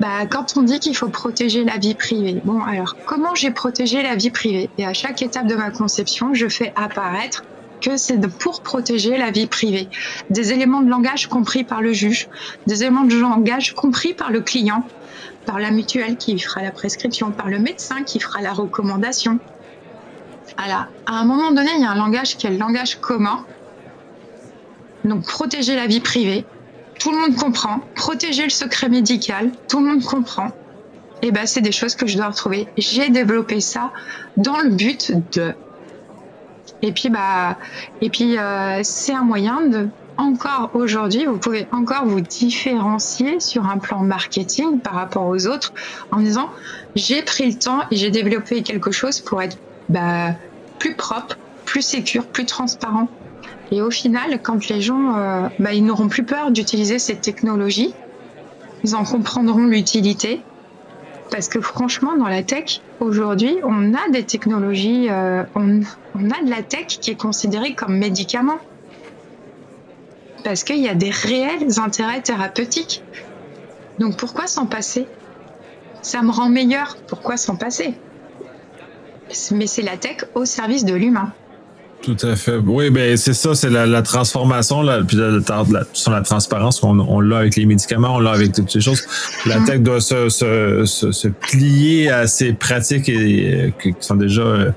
Bah, 0.00 0.26
quand 0.30 0.56
on 0.56 0.62
dit 0.62 0.80
qu'il 0.80 0.96
faut 0.96 1.08
protéger 1.08 1.64
la 1.64 1.78
vie 1.78 1.94
privée, 1.94 2.40
bon, 2.44 2.62
alors 2.62 2.96
comment 3.06 3.34
j'ai 3.34 3.50
protégé 3.50 4.02
la 4.02 4.16
vie 4.16 4.30
privée? 4.30 4.70
Et 4.78 4.86
à 4.86 4.94
chaque 4.94 5.22
étape 5.22 5.46
de 5.46 5.54
ma 5.54 5.70
conception, 5.70 6.34
je 6.34 6.48
fais 6.48 6.72
apparaître 6.76 7.44
que 7.80 7.96
c'est 7.96 8.20
pour 8.38 8.62
protéger 8.62 9.18
la 9.18 9.30
vie 9.30 9.46
privée. 9.46 9.88
Des 10.30 10.52
éléments 10.52 10.80
de 10.80 10.88
langage 10.88 11.26
compris 11.26 11.64
par 11.64 11.82
le 11.82 11.92
juge, 11.92 12.28
des 12.66 12.82
éléments 12.82 13.04
de 13.04 13.16
langage 13.16 13.74
compris 13.74 14.14
par 14.14 14.30
le 14.30 14.40
client, 14.40 14.86
par 15.44 15.58
la 15.58 15.70
mutuelle 15.70 16.16
qui 16.16 16.38
fera 16.38 16.62
la 16.62 16.70
prescription, 16.70 17.32
par 17.32 17.48
le 17.48 17.58
médecin 17.58 18.04
qui 18.04 18.20
fera 18.20 18.40
la 18.40 18.52
recommandation, 18.52 19.40
alors, 20.56 20.84
à 21.06 21.18
un 21.18 21.24
moment 21.24 21.50
donné, 21.50 21.70
il 21.76 21.82
y 21.82 21.84
a 21.84 21.90
un 21.90 21.96
langage 21.96 22.36
qui 22.36 22.46
est 22.46 22.50
le 22.50 22.58
langage 22.58 23.00
commun. 23.00 23.44
Donc, 25.04 25.26
protéger 25.26 25.74
la 25.74 25.86
vie 25.86 26.00
privée, 26.00 26.44
tout 26.98 27.10
le 27.10 27.18
monde 27.18 27.36
comprend. 27.36 27.80
Protéger 27.94 28.44
le 28.44 28.50
secret 28.50 28.88
médical, 28.88 29.50
tout 29.68 29.80
le 29.80 29.86
monde 29.86 30.04
comprend. 30.04 30.48
Et 31.24 31.28
eh 31.28 31.30
ben, 31.30 31.46
c'est 31.46 31.60
des 31.60 31.72
choses 31.72 31.94
que 31.94 32.06
je 32.06 32.16
dois 32.16 32.28
retrouver. 32.28 32.66
J'ai 32.76 33.08
développé 33.08 33.60
ça 33.60 33.92
dans 34.36 34.58
le 34.58 34.70
but 34.70 35.12
de. 35.32 35.54
Et 36.82 36.90
puis, 36.90 37.10
bah, 37.10 37.56
et 38.00 38.10
puis, 38.10 38.36
euh, 38.36 38.80
c'est 38.82 39.14
un 39.14 39.22
moyen 39.22 39.60
de 39.60 39.88
encore 40.16 40.70
aujourd'hui, 40.74 41.24
vous 41.24 41.38
pouvez 41.38 41.66
encore 41.72 42.04
vous 42.04 42.20
différencier 42.20 43.40
sur 43.40 43.66
un 43.66 43.78
plan 43.78 44.02
marketing 44.02 44.80
par 44.80 44.94
rapport 44.94 45.26
aux 45.26 45.46
autres 45.46 45.72
en 46.10 46.20
disant 46.20 46.50
j'ai 46.94 47.22
pris 47.22 47.50
le 47.50 47.58
temps 47.58 47.80
et 47.90 47.96
j'ai 47.96 48.10
développé 48.10 48.62
quelque 48.62 48.90
chose 48.90 49.20
pour 49.20 49.40
être 49.42 49.56
bah, 49.88 50.34
plus 50.78 50.94
propre, 50.94 51.36
plus 51.64 51.82
sécure, 51.82 52.26
plus 52.26 52.46
transparent. 52.46 53.08
Et 53.70 53.80
au 53.80 53.90
final, 53.90 54.40
quand 54.42 54.68
les 54.68 54.80
gens, 54.80 55.16
euh, 55.16 55.48
bah, 55.58 55.72
ils 55.72 55.84
n'auront 55.84 56.08
plus 56.08 56.24
peur 56.24 56.50
d'utiliser 56.50 56.98
cette 56.98 57.22
technologie, 57.22 57.94
ils 58.84 58.94
en 58.94 59.04
comprendront 59.04 59.64
l'utilité. 59.64 60.42
Parce 61.30 61.48
que 61.48 61.60
franchement, 61.60 62.14
dans 62.16 62.28
la 62.28 62.42
tech, 62.42 62.82
aujourd'hui, 63.00 63.56
on 63.62 63.94
a 63.94 64.10
des 64.10 64.24
technologies, 64.24 65.08
euh, 65.08 65.44
on, 65.54 65.80
on, 66.14 66.30
a 66.30 66.42
de 66.44 66.50
la 66.50 66.62
tech 66.62 66.86
qui 66.86 67.10
est 67.10 67.16
considérée 67.18 67.74
comme 67.74 67.96
médicament. 67.96 68.58
Parce 70.44 70.64
qu'il 70.64 70.78
y 70.78 70.88
a 70.88 70.94
des 70.94 71.10
réels 71.10 71.78
intérêts 71.78 72.20
thérapeutiques. 72.20 73.02
Donc 73.98 74.18
pourquoi 74.18 74.46
s'en 74.46 74.66
passer? 74.66 75.06
Ça 76.02 76.20
me 76.20 76.30
rend 76.30 76.50
meilleur, 76.50 76.98
pourquoi 77.06 77.36
s'en 77.36 77.56
passer? 77.56 77.94
Mais 79.52 79.66
c'est 79.66 79.82
la 79.82 79.96
tech 79.96 80.24
au 80.34 80.44
service 80.44 80.84
de 80.84 80.94
l'humain. 80.94 81.32
Tout 82.02 82.16
à 82.22 82.34
fait. 82.34 82.56
Oui, 82.56 82.90
ben 82.90 83.16
c'est 83.16 83.32
ça, 83.32 83.54
c'est 83.54 83.70
la, 83.70 84.02
transformation, 84.02 84.82
puis 85.06 85.16
la, 85.16 85.84
sur 85.92 86.10
la 86.10 86.20
transparence, 86.22 86.82
on, 86.82 86.98
on 86.98 87.20
l'a 87.20 87.38
avec 87.38 87.54
les 87.54 87.64
médicaments, 87.64 88.16
on 88.16 88.18
l'a 88.18 88.32
avec 88.32 88.52
toutes 88.52 88.70
ces 88.70 88.80
choses. 88.80 89.04
La 89.46 89.60
tech 89.60 89.80
doit 89.80 90.00
se, 90.00 90.28
se, 90.28 90.84
se, 90.84 91.28
plier 91.28 92.10
à 92.10 92.26
ces 92.26 92.54
pratiques 92.54 93.08
et, 93.08 93.72
qui 93.80 93.94
sont 94.00 94.16
déjà 94.16 94.42
euh, 94.42 94.70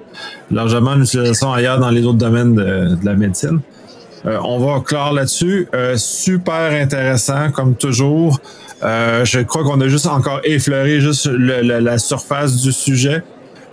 largement 0.51 0.91
en 0.91 1.01
utilisation 1.01 1.51
ailleurs 1.51 1.79
dans 1.79 1.89
les 1.89 2.05
autres 2.05 2.19
domaines 2.19 2.53
de, 2.53 2.95
la 3.03 3.15
médecine. 3.15 3.59
Euh, 4.27 4.37
on 4.43 4.59
va 4.59 4.81
clore 4.81 5.13
là-dessus. 5.13 5.67
Euh, 5.73 5.97
super 5.97 6.79
intéressant, 6.79 7.51
comme 7.51 7.75
toujours. 7.75 8.39
je 8.83 9.41
crois 9.41 9.63
qu'on 9.63 9.81
a 9.81 9.87
juste 9.87 10.05
encore 10.05 10.41
effleuré 10.43 11.01
juste 11.01 11.25
la 11.25 11.97
surface 11.97 12.61
du 12.61 12.71
sujet. 12.71 13.23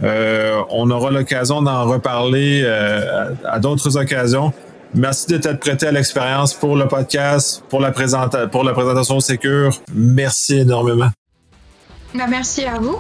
Euh, 0.03 0.62
on 0.70 0.90
aura 0.90 1.11
l'occasion 1.11 1.62
d'en 1.62 1.84
reparler 1.84 2.62
euh, 2.64 3.34
à, 3.44 3.59
d'autres 3.59 3.96
occasions. 3.96 4.53
Merci 4.94 5.26
d'être 5.38 5.59
prêté 5.59 5.86
à 5.86 5.92
l'expérience 5.92 6.53
pour 6.55 6.76
le 6.76 6.86
podcast, 6.86 7.62
pour 7.68 7.80
la, 7.80 7.92
pour 7.92 8.64
la 8.64 8.72
présentation 8.72 9.20
Sécure. 9.20 9.70
Merci 9.94 10.59
énormément. 10.59 11.11
Ben, 12.14 12.26
merci 12.28 12.64
à 12.64 12.78
vous. 12.78 12.98